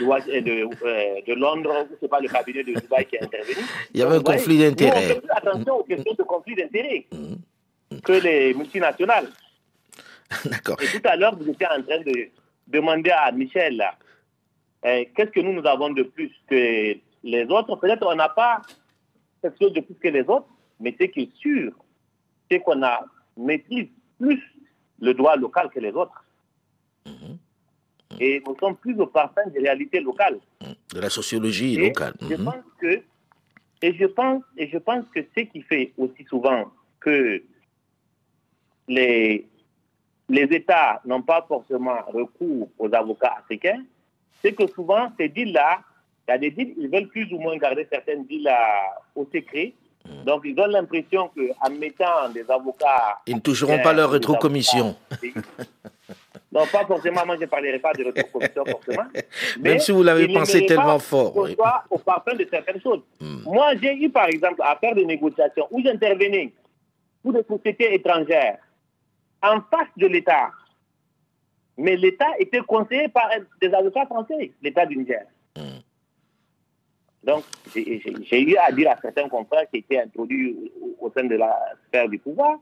euh, 0.02 1.22
de, 1.28 1.34
Londres, 1.34 1.88
ce 1.90 1.98
n'est 2.02 2.10
pas 2.10 2.22
le 2.22 2.30
cabinet 2.30 2.64
de 2.64 2.80
Dubaï 2.80 3.06
qui 3.06 3.18
est 3.18 3.24
intervenu. 3.24 3.58
Il 3.94 4.00
y 4.00 4.04
avait 4.04 4.16
un 4.16 4.24
conflit 4.24 4.60
d'intérêts. 4.60 5.20
Attention 5.30 5.80
aux 5.80 5.84
questions 5.84 6.14
de 6.14 6.24
conflit 6.24 6.56
d'intérêts 6.56 7.06
mmh. 7.12 8.00
que 8.00 8.14
les 8.14 8.54
multinationales. 8.54 9.28
D'accord. 10.46 10.78
Et 10.82 10.86
tout 10.86 11.06
à 11.06 11.18
l'heure, 11.18 11.36
vous 11.36 11.50
étiez 11.50 11.68
en 11.68 11.82
train 11.84 12.00
de 12.00 12.30
demander 12.68 13.12
à 13.12 13.30
Michel 13.34 13.84
euh, 14.86 15.06
qu'est-ce 15.16 15.32
que 15.32 15.40
nous, 15.42 15.54
nous 15.54 15.68
avons 15.68 15.90
de 15.92 16.04
plus 16.04 16.32
que 16.48 16.96
les 17.24 17.46
autres? 17.50 17.76
Peut-être 17.76 18.06
on 18.08 18.16
n'a 18.16 18.30
pas 18.30 18.62
quelque 19.42 19.58
chose 19.60 19.74
de 19.74 19.82
plus 19.82 19.96
que 19.96 20.08
les 20.08 20.22
autres, 20.22 20.48
mais 20.80 20.96
c'est 21.00 21.10
qui 21.10 21.22
est 21.22 21.36
sûr, 21.38 21.72
c'est 22.52 22.60
qu'on 22.60 22.84
a 22.84 23.06
maîtrise 23.38 23.88
plus 24.20 24.44
le 25.00 25.14
droit 25.14 25.38
local 25.38 25.70
que 25.74 25.80
les 25.80 25.94
autres. 25.94 26.26
Mhm. 27.06 27.38
Et 28.20 28.44
nous 28.46 28.58
sommes 28.60 28.76
plus 28.76 29.00
au 29.00 29.08
parfum 29.08 29.46
des 29.48 29.60
réalités 29.60 30.02
locales. 30.02 30.40
De 30.94 31.00
la 31.00 31.10
sociologie 31.10 31.78
locale. 31.78 32.14
Je 32.22 32.36
mhm. 32.36 32.44
pense 32.44 32.66
que, 32.80 33.02
et 33.82 33.94
je 33.94 34.06
pense, 34.06 34.44
et 34.58 34.68
je 34.68 34.78
pense 34.78 35.06
que 35.16 35.22
ce 35.36 35.42
qui 35.46 35.62
fait 35.62 35.94
aussi 35.98 36.26
souvent 36.26 36.72
que 37.00 37.42
les, 38.90 39.48
les 40.28 40.44
États 40.44 41.02
n'ont 41.06 41.22
pas 41.22 41.46
forcément 41.48 42.00
recours 42.08 42.70
aux 42.78 42.94
avocats 42.94 43.36
africains, 43.40 43.84
c'est 44.42 44.54
que 44.54 44.68
souvent, 44.68 45.12
ces 45.18 45.30
deals-là, 45.30 45.82
il 46.28 46.32
y 46.32 46.34
a 46.34 46.38
des 46.38 46.52
deals, 46.52 46.74
ils 46.78 46.90
veulent 46.90 47.08
plus 47.08 47.32
ou 47.34 47.40
moins 47.40 47.58
garder 47.58 47.88
certaines 47.90 48.26
deals 48.26 48.50
au 49.16 49.26
secret. 49.34 49.74
Mm. 50.06 50.24
Donc, 50.26 50.42
ils 50.46 50.60
ont 50.60 50.68
l'impression 50.68 51.30
qu'en 51.30 51.70
mettant 51.72 52.30
des 52.34 52.50
avocats. 52.50 53.20
Ils 53.28 53.36
ne 53.36 53.40
toucheront 53.42 53.80
pas 53.80 53.94
leur 53.94 54.12
rétrocommission. 54.12 54.96
non, 56.52 56.66
pas 56.72 56.86
forcément, 56.86 57.26
moi 57.26 57.36
je 57.36 57.42
ne 57.42 57.46
parlerai 57.48 57.80
pas 57.80 57.94
de 57.94 58.06
rétrocommission 58.06 58.66
forcément. 58.66 59.08
Même 59.60 59.80
si 59.80 59.92
vous 59.92 60.04
l'avez 60.04 60.28
pensé 60.28 60.66
tellement 60.66 61.00
fort. 61.00 61.36
Oui. 61.38 61.56
au 61.90 61.98
parfum 61.98 62.36
de 62.36 62.48
certaines 62.50 62.82
choses. 62.82 63.02
Mm. 63.20 63.44
Moi, 63.46 63.74
j'ai 63.82 63.94
eu 63.96 64.10
par 64.10 64.28
exemple 64.28 64.62
à 64.64 64.76
faire 64.78 64.96
des 64.96 65.06
négociations 65.06 65.68
où 65.72 65.82
j'intervenais 65.84 66.54
pour 67.24 67.34
des 67.34 67.44
sociétés 67.44 67.94
étrangères 67.94 68.58
en 69.42 69.62
face 69.62 69.90
de 69.98 70.08
l'État. 70.08 70.50
Mais 71.78 71.96
l'État 71.96 72.28
était 72.40 72.60
conseillé 72.60 73.08
par 73.08 73.30
des 73.62 73.74
avocats 73.74 74.06
français, 74.06 74.52
l'État 74.62 74.86
du 74.86 74.98
Niger. 74.98 75.24
Donc, 77.24 77.44
j'ai 77.74 78.42
eu 78.42 78.56
à 78.58 78.72
dire 78.72 78.90
à 78.92 78.98
certains 79.02 79.30
confrères 79.30 79.70
qui 79.70 79.80
étaient 79.80 80.00
introduits 80.00 80.72
au, 81.00 81.12
sein 81.16 81.24
de 81.26 81.36
la 81.36 81.56
sphère 81.88 82.10
du 82.10 82.18
pouvoir, 82.18 82.58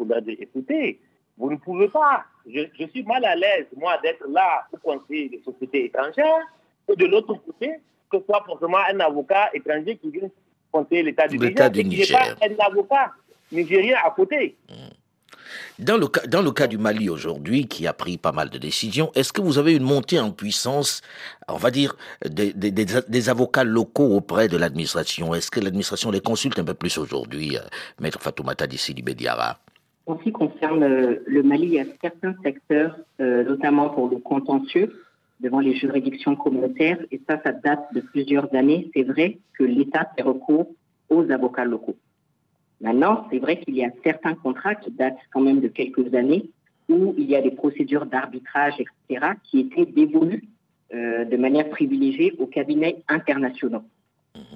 leur 0.00 0.20
écoutez, 0.26 1.00
vous 1.38 1.50
ne 1.50 1.56
pouvez 1.56 1.88
pas, 1.88 2.24
je, 2.46 2.86
suis 2.90 3.02
mal 3.04 3.24
à 3.24 3.34
l'aise, 3.34 3.66
moi, 3.76 3.98
d'être 4.02 4.26
là 4.28 4.66
pour 4.70 4.80
conseiller 4.80 5.28
des 5.28 5.40
sociétés 5.42 5.86
étrangères, 5.86 6.46
et 6.88 6.96
de 6.96 7.06
l'autre 7.06 7.34
côté, 7.34 7.72
que 8.10 8.18
ce 8.18 8.24
soit 8.24 8.42
forcément 8.44 8.78
un 8.90 9.00
avocat 9.00 9.50
étranger 9.54 9.96
qui 9.96 10.10
vient 10.10 10.28
conseiller 10.70 11.04
l'État 11.04 11.26
du 11.28 11.38
Niger, 11.38 11.66
et 11.66 11.72
qu'il 11.72 11.88
n'y 11.88 12.02
ait 12.02 12.12
pas 12.12 12.34
un 12.42 12.70
avocat 12.70 13.12
nigérien 13.50 13.96
à 14.04 14.10
côté. 14.10 14.56
Hmm. 14.68 15.01
Dans 15.78 15.96
le, 15.96 16.50
cas, 16.52 16.66
du 16.66 16.78
Mali 16.78 17.08
aujourd'hui, 17.08 17.66
qui 17.66 17.86
a 17.86 17.92
pris 17.92 18.18
pas 18.18 18.32
mal 18.32 18.50
de 18.50 18.58
décisions, 18.58 19.10
est-ce 19.14 19.32
que 19.32 19.40
vous 19.40 19.58
avez 19.58 19.74
une 19.74 19.82
montée 19.82 20.20
en 20.20 20.30
puissance, 20.30 21.02
on 21.48 21.56
va 21.56 21.70
dire, 21.70 21.96
des, 22.28 23.28
avocats 23.28 23.64
locaux 23.64 24.14
auprès 24.14 24.48
de 24.48 24.56
l'administration? 24.56 25.34
Est-ce 25.34 25.50
que 25.50 25.60
l'administration 25.60 26.10
les 26.10 26.20
consulte 26.20 26.58
un 26.58 26.64
peu 26.64 26.74
plus 26.74 26.98
aujourd'hui, 26.98 27.56
euh, 27.56 27.60
Maître 28.00 28.20
Fatoumata 28.20 28.66
d'ici 28.66 28.94
du 28.94 29.02
Bédiara 29.02 29.58
En 30.06 30.18
ce 30.18 30.24
qui 30.24 30.32
concerne 30.32 30.82
euh, 30.82 31.22
le 31.26 31.42
Mali, 31.42 31.66
il 31.66 31.72
y 31.74 31.80
a 31.80 31.84
certains 32.00 32.34
secteurs, 32.42 32.96
euh, 33.20 33.44
notamment 33.44 33.90
pour 33.90 34.08
le 34.08 34.18
contentieux, 34.18 34.92
devant 35.40 35.60
les 35.60 35.74
juridictions 35.74 36.36
communautaires, 36.36 36.98
et 37.10 37.20
ça, 37.28 37.40
ça 37.44 37.52
date 37.52 37.82
de 37.94 38.00
plusieurs 38.00 38.54
années. 38.54 38.90
C'est 38.94 39.02
vrai 39.02 39.38
que 39.58 39.64
l'État 39.64 40.08
fait 40.16 40.22
recours 40.22 40.68
aux 41.08 41.30
avocats 41.30 41.64
locaux. 41.64 41.96
Maintenant, 42.82 43.26
c'est 43.30 43.38
vrai 43.38 43.60
qu'il 43.60 43.76
y 43.76 43.84
a 43.84 43.90
certains 44.02 44.34
contrats 44.34 44.74
qui 44.74 44.90
datent 44.90 45.18
quand 45.32 45.40
même 45.40 45.60
de 45.60 45.68
quelques 45.68 46.12
années 46.14 46.50
où 46.88 47.14
il 47.16 47.30
y 47.30 47.36
a 47.36 47.40
des 47.40 47.52
procédures 47.52 48.06
d'arbitrage, 48.06 48.74
etc., 48.78 49.26
qui 49.44 49.60
étaient 49.60 49.86
dévolues 49.86 50.44
euh, 50.92 51.24
de 51.24 51.36
manière 51.36 51.70
privilégiée 51.70 52.34
aux 52.38 52.46
cabinets 52.46 52.96
internationaux. 53.08 53.82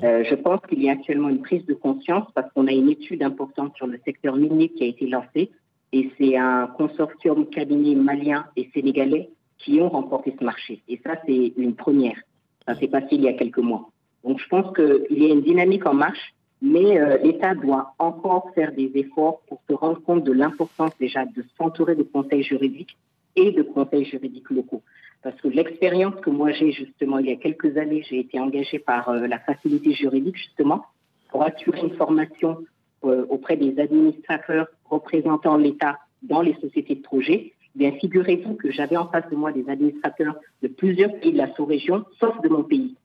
Euh, 0.03 0.25
je 0.25 0.35
pense 0.35 0.61
qu'il 0.69 0.83
y 0.83 0.89
a 0.89 0.93
actuellement 0.93 1.29
une 1.29 1.41
prise 1.41 1.65
de 1.67 1.75
conscience 1.75 2.27
parce 2.35 2.53
qu'on 2.53 2.67
a 2.67 2.73
une 2.73 2.91
étude 2.91 3.23
importante 3.23 3.77
sur 3.77 3.87
le 3.87 4.01
secteur 4.05 4.35
minier 4.37 4.71
qui 4.71 4.83
a 4.83 4.87
été 4.87 5.07
lancée 5.07 5.51
et 5.93 6.11
c'est 6.19 6.37
un 6.37 6.67
consortium 6.67 7.47
cabinet 7.47 7.95
malien 7.95 8.47
et 8.57 8.69
sénégalais 8.75 9.31
qui 9.59 9.81
ont 9.81 9.89
remporté 9.89 10.35
ce 10.39 10.45
marché. 10.45 10.83
Et 10.89 11.01
ça, 11.05 11.17
c'est 11.27 11.53
une 11.57 11.75
première. 11.75 12.19
Ça 12.67 12.75
s'est 12.75 12.89
passé 12.89 13.09
il 13.13 13.23
y 13.23 13.29
a 13.29 13.35
quelques 13.35 13.59
mois. 13.59 13.89
Donc, 14.25 14.41
je 14.41 14.49
pense 14.49 14.75
qu'il 14.75 15.19
y 15.19 15.27
a 15.27 15.33
une 15.33 15.43
dynamique 15.43 15.87
en 15.87 15.95
marche 15.95 16.35
mais 16.63 16.99
euh, 16.99 17.19
l'État 17.19 17.55
doit 17.55 17.95
encore 17.99 18.51
faire 18.55 18.73
des 18.73 18.91
efforts 18.95 19.41
pour 19.49 19.61
se 19.69 19.75
rendre 19.75 20.01
compte 20.03 20.25
de 20.25 20.33
l'importance 20.33 20.93
déjà 20.99 21.25
de 21.25 21.45
s'entourer 21.59 21.95
de 21.95 22.03
conseils 22.03 22.43
juridiques 22.43 22.97
et 23.37 23.53
de 23.53 23.63
conseils 23.63 24.05
juridiques 24.05 24.51
locaux. 24.51 24.83
Parce 25.23 25.39
que 25.41 25.49
l'expérience 25.49 26.15
que 26.23 26.31
moi 26.31 26.53
j'ai 26.53 26.73
justement 26.73 27.19
il 27.19 27.27
y 27.27 27.33
a 27.33 27.37
quelques 27.37 27.77
années, 27.77 28.05
j'ai 28.09 28.21
été 28.21 28.41
engagée 28.41 28.79
par 28.79 29.09
euh, 29.11 29.27
la 29.27 29.39
facilité 29.39 29.93
juridique 29.93 30.37
justement 30.37 30.87
pour 31.31 31.43
assurer 31.43 31.81
une 31.81 31.97
formation 31.97 32.59
euh, 33.05 33.27
auprès 33.29 33.57
des 33.57 33.79
administrateurs 33.79 34.69
représentant 34.87 35.57
l'État 35.57 35.99
dans 36.23 36.41
les 36.41 36.55
sociétés 36.55 36.95
de 36.95 37.03
projet. 37.03 37.53
Bien, 37.75 37.93
figurez-vous 37.93 38.55
que 38.55 38.71
j'avais 38.71 38.97
en 38.97 39.09
face 39.09 39.29
de 39.31 39.37
moi 39.37 39.53
des 39.53 39.69
administrateurs 39.69 40.37
de 40.63 40.69
plusieurs 40.69 41.13
pays 41.21 41.33
de 41.33 41.39
la 41.39 41.55
sous-région, 41.55 42.07
sauf 42.19 42.41
de 42.41 42.49
mon 42.49 42.63
pays. 42.63 42.97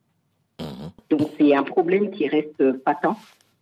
Mmh. 0.62 0.64
Donc 1.10 1.22
c'est 1.38 1.54
un 1.54 1.64
problème 1.64 2.12
qui 2.12 2.28
reste 2.30 2.72
patent 2.84 3.18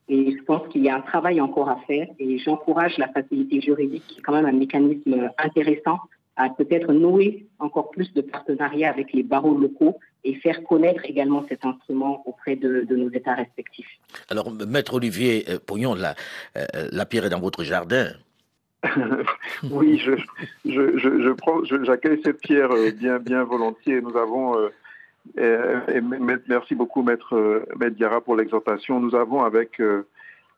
et 0.10 0.36
je 0.38 0.44
pense 0.44 0.68
qu'il 0.70 0.84
y 0.84 0.90
a 0.90 0.96
un 0.96 1.02
travail 1.02 1.40
encore 1.40 1.70
à 1.70 1.78
faire 1.88 2.08
et 2.18 2.40
j'encourage 2.40 2.98
la 2.98 3.08
facilité 3.10 3.62
juridique, 3.62 4.04
qui 4.08 4.20
est 4.20 4.22
quand 4.22 4.34
même 4.34 4.48
un 4.48 4.52
mécanisme 4.58 5.30
intéressant, 5.38 6.00
à 6.36 6.50
peut-être 6.50 6.94
nouer 6.94 7.46
encore 7.60 7.92
plus 7.92 8.12
de 8.14 8.22
partenariats 8.22 8.90
avec 8.90 9.14
les 9.14 9.24
barreaux 9.24 9.58
locaux 9.58 9.98
et 10.24 10.36
faire 10.36 10.64
connaître 10.64 11.02
également 11.04 11.46
cet 11.48 11.66
instrument 11.66 12.24
auprès 12.26 12.56
de, 12.56 12.88
nos 12.90 13.10
États 13.12 13.36
respectifs. 13.36 14.00
Alors, 14.30 14.52
Maître 14.52 14.94
Olivier 14.96 15.46
euh, 15.50 15.60
Pognon, 15.64 15.96
la, 15.96 16.16
euh, 16.58 16.66
la 16.92 17.06
pierre 17.06 17.26
est 17.26 17.30
dans 17.30 17.42
votre 17.42 17.64
jardin. 17.64 18.08
oui, 19.70 20.00
je, 20.00 20.14
je, 20.66 20.98
je, 20.98 21.34
je 21.66 21.84
j'accueille 21.84 22.22
cette 22.24 22.40
pierre 22.40 22.72
euh, 22.72 22.92
bien, 22.92 23.20
bien 23.20 23.44
volontiers. 23.44 24.02
Nous 24.02 24.16
avons 24.16 24.56
Merci 25.36 26.76
beaucoup, 26.76 27.04
Maître, 27.04 27.64
Maître 27.80 27.96
Diarra, 27.96 28.22
pour 28.22 28.36
l'exhortation. 28.36 29.00
Nous 29.00 29.16
avons 29.16 29.44
avec 29.44 29.82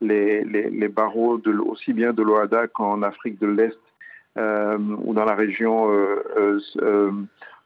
les, 0.01 0.43
les, 0.43 0.87
barreaux 0.87 1.39
aussi 1.67 1.93
bien 1.93 2.13
de 2.13 2.23
l'OADA 2.23 2.67
qu'en 2.67 3.01
Afrique 3.01 3.39
de 3.39 3.47
l'Est 3.47 3.79
ou 4.37 5.13
dans 5.13 5.25
la 5.25 5.35
région 5.35 5.89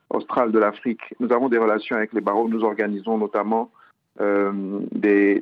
australe 0.09 0.51
de 0.51 0.59
l'Afrique, 0.59 1.01
nous 1.19 1.31
avons 1.31 1.49
des 1.49 1.57
relations 1.57 1.95
avec 1.95 2.13
les 2.13 2.21
barreaux. 2.21 2.47
Nous 2.47 2.63
organisons 2.63 3.17
notamment 3.17 3.71
des, 4.19 5.41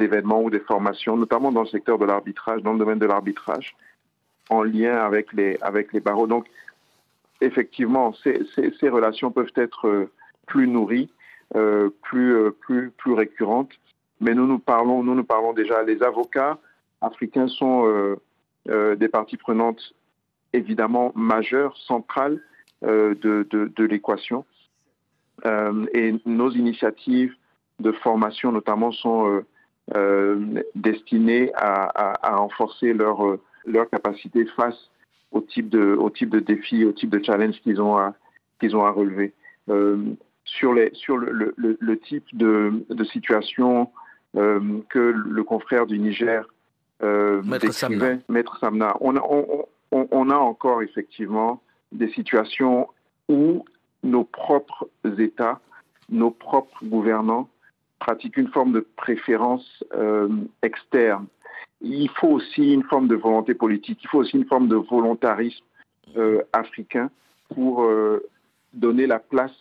événements 0.00 0.42
ou 0.42 0.50
des 0.50 0.60
formations, 0.60 1.16
notamment 1.16 1.52
dans 1.52 1.62
le 1.62 1.68
secteur 1.68 1.98
de 1.98 2.04
l'arbitrage, 2.04 2.62
dans 2.62 2.72
le 2.72 2.78
domaine 2.78 2.98
de 2.98 3.06
l'arbitrage, 3.06 3.74
en 4.50 4.62
lien 4.62 4.96
avec 4.96 5.32
les, 5.32 5.58
barreaux. 6.00 6.26
Donc, 6.26 6.46
effectivement, 7.40 8.14
ces, 8.22 8.88
relations 8.88 9.30
peuvent 9.30 9.52
être 9.56 9.88
euh, 9.88 10.10
plus 10.46 10.68
nourries, 10.68 11.10
euh, 11.54 11.90
plus, 12.02 12.34
euh, 12.34 12.50
plus, 12.50 12.90
plus 12.90 13.12
récurrentes. 13.12 13.72
Mais 14.20 14.34
nous 14.34 14.46
nous 14.46 14.58
parlons, 14.58 15.02
nous 15.02 15.14
nous 15.14 15.24
parlons 15.24 15.52
déjà. 15.52 15.82
Les 15.82 16.02
avocats 16.02 16.58
africains 17.00 17.48
sont 17.48 18.16
des 18.66 19.08
parties 19.08 19.36
prenantes 19.36 19.94
évidemment 20.54 21.12
majeures, 21.14 21.76
centrales 21.76 22.40
de, 22.80 23.14
de, 23.50 23.84
l'équation. 23.84 24.46
et 25.44 26.14
nos 26.24 26.50
initiatives 26.52 27.34
de 27.80 27.92
formation, 27.92 28.52
notamment, 28.52 28.92
sont 28.92 29.42
destinées 30.74 31.52
à, 31.56 32.22
à, 32.22 32.36
renforcer 32.36 32.94
leur, 32.94 33.36
leur 33.66 33.90
capacité 33.90 34.46
face 34.56 34.90
au 35.32 35.40
type 35.40 35.68
de, 35.68 35.94
au 35.94 36.08
type 36.08 36.30
de 36.30 36.38
défis, 36.38 36.84
au 36.84 36.92
type 36.92 37.10
de 37.10 37.22
challenge 37.22 37.60
qu'ils 37.60 37.82
ont 37.82 37.98
à, 37.98 38.14
ont 38.72 38.84
à 38.84 38.90
relever. 38.90 39.34
Euh, 39.68 40.14
sur 40.44 40.74
les, 40.74 40.90
sur 40.94 41.16
le, 41.16 41.54
le, 41.56 41.76
le 41.80 41.98
type 41.98 42.24
de, 42.34 42.84
de 42.90 43.04
situation 43.04 43.90
euh, 44.36 44.60
que 44.90 44.98
le 44.98 45.44
confrère 45.44 45.86
du 45.86 45.98
Niger 45.98 46.44
euh, 47.02 47.42
Maître 47.42 47.72
Samna. 47.72 48.16
Maître 48.28 48.58
Samna, 48.58 48.96
on 49.00 49.16
a, 49.16 49.22
on, 49.28 49.66
on, 49.92 50.08
on 50.10 50.30
a 50.30 50.36
encore 50.36 50.82
effectivement 50.82 51.62
des 51.92 52.10
situations 52.12 52.88
où 53.28 53.64
nos 54.02 54.24
propres 54.24 54.88
États, 55.18 55.60
nos 56.10 56.30
propres 56.30 56.84
gouvernants 56.84 57.48
pratiquent 57.98 58.36
une 58.36 58.48
forme 58.48 58.72
de 58.72 58.86
préférence 58.96 59.82
euh, 59.94 60.28
externe. 60.62 61.26
Il 61.80 62.10
faut 62.10 62.28
aussi 62.28 62.72
une 62.74 62.82
forme 62.84 63.08
de 63.08 63.14
volonté 63.14 63.54
politique, 63.54 64.00
il 64.02 64.08
faut 64.08 64.18
aussi 64.18 64.36
une 64.36 64.46
forme 64.46 64.68
de 64.68 64.76
volontarisme 64.76 65.64
euh, 66.16 66.42
africain 66.52 67.10
pour 67.54 67.86
donner 68.72 69.06
la 69.06 69.18
place 69.18 69.54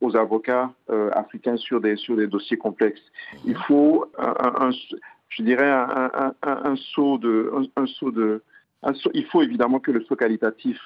aux 0.00 0.16
avocats 0.16 0.70
euh, 0.90 1.10
africains 1.12 1.56
sur 1.56 1.80
des, 1.80 1.96
sur 1.96 2.16
des 2.16 2.26
dossiers 2.26 2.56
complexes. 2.56 3.02
Il 3.44 3.56
faut, 3.56 4.06
un, 4.18 4.70
je 5.28 5.42
dirais, 5.42 5.70
un, 5.70 6.76
saut 6.76 7.18
de... 7.18 7.52
Un, 7.76 7.86
saut 7.86 8.10
de 8.10 8.42
saut, 8.94 9.10
il 9.14 9.26
faut 9.26 9.42
évidemment 9.42 9.80
que 9.80 9.90
le 9.90 10.02
saut 10.04 10.16
qualitatif 10.16 10.78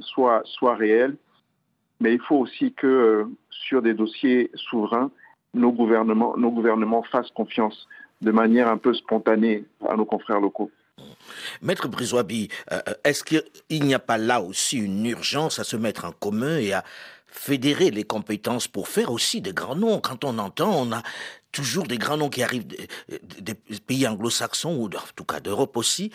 soit, 0.00 0.42
soit 0.44 0.74
réel, 0.74 1.16
mais 2.00 2.12
il 2.12 2.20
faut 2.20 2.36
aussi 2.36 2.72
que 2.74 3.26
sur 3.50 3.80
des 3.80 3.94
dossiers 3.94 4.50
souverains, 4.54 5.10
nos 5.54 5.72
gouvernements, 5.72 6.36
nos 6.36 6.50
gouvernements 6.50 7.02
fassent 7.02 7.30
confiance 7.30 7.88
de 8.20 8.30
manière 8.30 8.68
un 8.68 8.78
peu 8.78 8.94
spontanée 8.94 9.64
à 9.88 9.96
nos 9.96 10.04
confrères 10.04 10.40
locaux. 10.40 10.70
Maître 11.60 11.88
Briswabi, 11.88 12.48
euh, 12.72 12.80
est-ce 13.04 13.22
qu'il 13.22 13.82
n'y 13.82 13.94
a 13.94 13.98
pas 13.98 14.16
là 14.18 14.40
aussi 14.40 14.78
une 14.78 15.04
urgence 15.04 15.58
à 15.58 15.64
se 15.64 15.76
mettre 15.76 16.04
en 16.06 16.12
commun 16.12 16.56
et 16.58 16.72
à 16.72 16.84
fédérer 17.26 17.90
les 17.90 18.04
compétences 18.04 18.68
pour 18.68 18.88
faire 18.88 19.10
aussi 19.10 19.40
des 19.40 19.52
grands 19.52 19.76
noms 19.76 20.00
Quand 20.00 20.24
on 20.24 20.38
entend, 20.38 20.70
on 20.70 20.92
a 20.92 21.02
toujours 21.52 21.86
des 21.86 21.98
grands 21.98 22.16
noms 22.16 22.28
qui 22.28 22.42
arrivent 22.42 22.66
des, 22.66 23.54
pays 23.86 24.06
anglo-saxons 24.06 24.76
ou 24.76 24.86
en 24.86 25.12
tout 25.14 25.24
cas 25.24 25.40
d'Europe 25.40 25.76
aussi. 25.76 26.12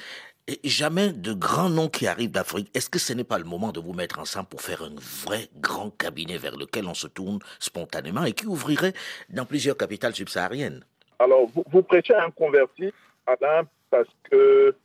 Et 0.48 0.60
jamais 0.64 1.14
de 1.14 1.34
grands 1.34 1.70
noms 1.70 1.88
qui 1.88 2.08
arrivent 2.08 2.32
d'Afrique. 2.32 2.70
Est-ce 2.74 2.90
que 2.90 3.00
ce 3.00 3.14
n'est 3.14 3.24
pas 3.24 3.38
le 3.38 3.46
moment 3.46 3.72
de 3.72 3.80
vous 3.80 3.94
mettre 3.94 4.20
ensemble 4.20 4.48
pour 4.48 4.62
faire 4.62 4.82
un 4.82 4.96
vrai 4.98 5.48
grand 5.58 5.92
cabinet 5.92 6.38
vers 6.38 6.58
lequel 6.58 6.88
on 6.88 6.94
se 6.94 7.08
tourne 7.08 7.40
spontanément 7.60 8.26
et 8.26 8.34
qui 8.34 8.48
ouvrirait 8.48 8.94
dans 9.30 9.46
plusieurs 9.46 9.78
capitales 9.78 10.16
subsahariennes? 10.16 10.84
Alors, 11.20 11.48
vous, 11.54 11.84
prêchez 11.84 12.16
un 12.16 12.32
converti, 12.32 12.92
Alain, 13.28 13.68
parce 13.92 14.10
que, 14.24 14.76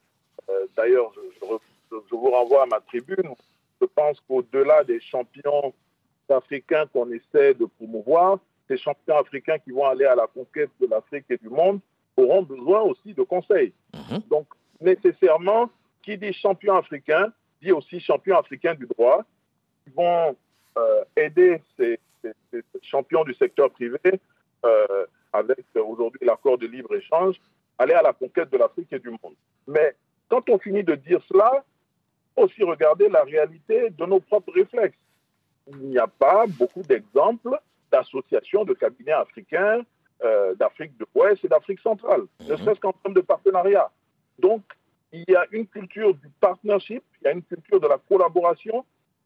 euh, 0.51 0.67
d'ailleurs, 0.77 1.11
je, 1.17 1.47
je, 1.91 2.15
vous 2.15 2.31
renvoie 2.31 2.65
à 2.65 2.67
ma 2.67 2.81
tribune. 2.81 3.35
Je 3.81 3.87
pense 3.87 4.21
qu'au-delà 4.29 4.85
des 4.85 5.01
champions 5.01 5.73
africains 6.31 6.87
qu'on 6.93 7.11
essaie 7.11 7.55
de 7.55 7.67
promouvoir, 7.67 8.39
ces 8.69 8.77
champions 8.77 9.19
africains 9.19 9.59
qui 9.59 9.71
vont 9.71 9.85
aller 9.85 10.05
à 10.05 10.15
la 10.15 10.27
conquête 10.27 10.71
de 10.81 10.87
l'Afrique 10.87 11.27
et 11.31 11.37
du 11.37 11.49
monde 11.49 11.81
auront 12.17 12.43
besoin 12.43 12.81
aussi 12.81 13.15
de 13.15 13.23
conseils. 13.23 13.73
Mmh. 13.95 14.19
Donc, 14.31 14.47
nécessairement, 14.81 15.71
qui 16.03 16.17
dit 16.17 16.33
champion 16.33 16.77
africain 16.77 17.33
dit 17.61 17.73
aussi 17.73 18.01
champion 18.01 18.39
africain 18.39 18.75
du 18.75 18.87
droit. 18.87 19.25
Ils 19.87 19.93
vont 19.93 20.37
euh, 20.79 21.05
aider 21.17 21.63
ces, 21.77 21.99
ces, 22.23 22.33
ces, 22.53 22.63
champions 22.83 23.25
du 23.25 23.35
secteur 23.35 23.71
privé 23.71 23.99
euh, 24.65 25.07
avec 25.33 25.65
aujourd'hui 25.75 26.21
l'accord 26.25 26.59
de 26.59 26.67
libre-échange, 26.67 27.37
aller 27.79 27.95
à 27.95 28.03
la 28.03 28.13
conquête 28.13 28.51
de 28.51 28.59
l'Afrique 28.59 28.93
et 28.93 28.99
du 28.99 29.11
monde. 29.11 29.35
Mais 29.67 29.95
quand 30.29 30.49
on 30.49 30.59
finit 30.59 30.85
de 30.85 30.95
dire 30.95 31.21
cela, 31.29 31.65
il 31.65 32.41
faut 32.41 32.47
aussi 32.47 32.63
regarder 32.63 33.09
la 33.09 33.23
réalité 33.23 33.91
de 33.91 34.07
nos 34.07 34.21
propres 34.21 34.53
réflexes. 34.53 34.99
Il 35.69 35.89
n'y 35.89 35.99
a 35.99 36.07
pas 36.07 36.47
beaucoup 36.47 36.83
d'exemples 36.83 37.59
d'associations 37.91 38.65
de 38.65 38.75
cabinets 38.75 39.13
africains 39.13 39.83
euh, 40.25 40.55
d'Afrique 40.55 40.97
de 40.99 41.07
l'Ouest 41.15 41.45
et 41.45 41.49
d'Afrique 41.49 41.81
centrale, 41.81 42.23
ne 42.41 42.53
mhm. 42.53 42.57
serait-ce 42.59 42.81
qu'en 42.81 42.93
termes 42.93 43.15
de 43.15 43.21
partenariat. 43.21 43.91
Donc, 44.39 44.63
il 45.13 45.25
y 45.29 45.37
a 45.37 45.47
une 45.53 45.67
culture 45.67 46.15
du 46.15 46.29
partnership, 46.41 47.03
il 47.21 47.27
y 47.27 47.29
a 47.29 47.33
une 47.33 47.43
culture 47.43 47.81
de 47.81 47.87
la 47.87 47.99
collaboration, 47.99 48.85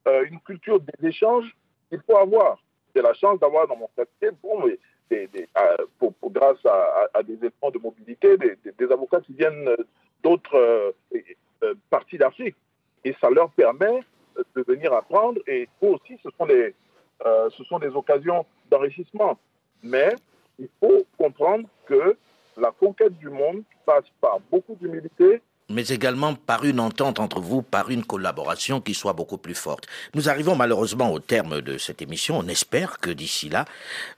euh, 0.08 0.24
une 0.30 0.40
culture 0.40 0.80
des 0.80 1.08
échanges 1.08 1.56
qu'il 1.88 2.00
faut 2.02 2.16
avoir. 2.16 2.58
J'ai 2.94 3.02
la 3.02 3.14
chance 3.14 3.38
d'avoir 3.38 3.66
dans 3.68 3.76
mon 3.76 3.88
cabinet 3.96 4.36
bon, 4.42 4.66
des, 5.10 5.26
des, 5.28 5.48
à, 5.54 5.76
pour, 5.98 6.12
pour, 6.14 6.30
grâce 6.30 6.64
à, 6.64 7.08
à, 7.14 7.22
des 7.22 7.34
éléments 7.34 7.70
de 7.72 7.78
mobilité, 7.78 8.36
des, 8.36 8.56
des 8.76 8.92
avocats 8.92 9.20
qui 9.20 9.32
viennent 9.32 9.68
d'autres 10.22 10.56
euh, 10.56 10.92
euh, 11.62 11.74
parties 11.88 12.18
d'Afrique. 12.18 12.56
Et 13.04 13.14
ça 13.20 13.30
leur 13.30 13.50
permet 13.50 14.00
de 14.54 14.62
venir 14.62 14.92
apprendre. 14.92 15.40
Et 15.46 15.68
eux 15.82 15.88
aussi, 15.88 16.18
ce 16.22 16.28
sont 16.36 16.46
des, 16.46 16.74
euh, 17.26 17.50
ce 17.50 17.64
sont 17.64 17.78
des 17.78 17.88
occasions 17.88 18.46
d'enrichissement. 18.70 19.38
Mais 19.82 20.14
il 20.58 20.68
faut 20.78 21.06
comprendre 21.18 21.68
que 21.86 22.16
la 22.56 22.70
conquête 22.70 23.16
du 23.18 23.28
monde 23.28 23.62
passe 23.86 24.04
par 24.20 24.40
beaucoup 24.50 24.74
d'humilité, 24.74 25.40
mais 25.70 25.86
également 25.88 26.34
par 26.34 26.64
une 26.64 26.80
entente 26.80 27.20
entre 27.20 27.40
vous, 27.40 27.62
par 27.62 27.90
une 27.90 28.04
collaboration 28.04 28.80
qui 28.80 28.92
soit 28.92 29.12
beaucoup 29.12 29.38
plus 29.38 29.54
forte. 29.54 29.86
Nous 30.14 30.28
arrivons 30.28 30.56
malheureusement 30.56 31.12
au 31.12 31.20
terme 31.20 31.60
de 31.60 31.78
cette 31.78 32.02
émission. 32.02 32.38
On 32.38 32.48
espère 32.48 32.98
que 32.98 33.10
d'ici 33.10 33.48
là, 33.48 33.64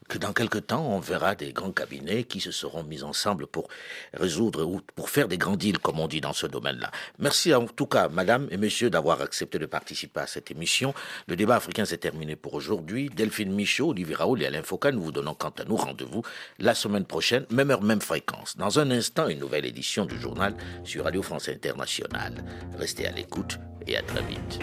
que 0.09 0.18
dans 0.18 0.32
quelque 0.32 0.59
temps, 0.59 0.86
on 0.88 0.98
verra 0.98 1.34
des 1.34 1.53
grands 1.53 1.70
cabinets 1.70 2.24
qui 2.24 2.40
se 2.40 2.50
seront 2.50 2.82
mis 2.82 3.03
ensemble 3.03 3.46
pour 3.46 3.68
résoudre 4.14 4.64
ou 4.64 4.80
pour 4.96 5.11
faire 5.11 5.28
des 5.28 5.38
grands 5.38 5.57
deals, 5.57 5.78
comme 5.78 6.00
on 6.00 6.09
dit 6.09 6.20
dans 6.20 6.32
ce 6.32 6.46
domaine-là. 6.46 6.90
Merci 7.18 7.55
en 7.55 7.66
tout 7.66 7.86
cas, 7.86 8.09
madame 8.09 8.48
et 8.50 8.57
monsieur, 8.57 8.88
d'avoir 8.88 9.20
accepté 9.20 9.59
de 9.59 9.66
participer 9.66 10.20
à 10.20 10.26
cette 10.26 10.50
émission. 10.50 10.94
Le 11.28 11.36
débat 11.36 11.57
africain 11.57 11.84
s'est 11.84 11.98
terminé 11.98 12.34
pour 12.34 12.55
aujourd'hui. 12.55 13.11
Delphine 13.14 13.53
Michaud, 13.53 13.90
Olivier 13.90 14.14
Raoul 14.14 14.42
et 14.42 14.46
Alain 14.46 14.62
Foucault, 14.62 14.90
nous 14.92 15.03
vous 15.03 15.12
donnons 15.12 15.34
quant 15.34 15.53
à 15.59 15.64
nous 15.64 15.76
rendez-vous 15.76 16.22
la 16.59 16.74
semaine 16.74 17.05
prochaine, 17.05 17.44
même 17.50 17.70
heure, 17.70 17.82
même 17.82 18.00
fréquence. 18.00 18.57
Dans 18.57 18.78
un 18.78 18.90
instant, 18.90 19.28
une 19.28 19.38
nouvelle 19.38 19.66
édition 19.66 20.07
du 20.07 20.18
journal 20.18 20.55
sur 20.84 21.05
Radio 21.05 21.22
France 21.22 21.41
Internationale. 21.49 22.45
Restez 22.78 23.07
à 23.07 23.12
l'écoute 23.12 23.59
et 23.86 23.97
à 23.97 24.03
très 24.03 24.22
vite. 24.22 24.61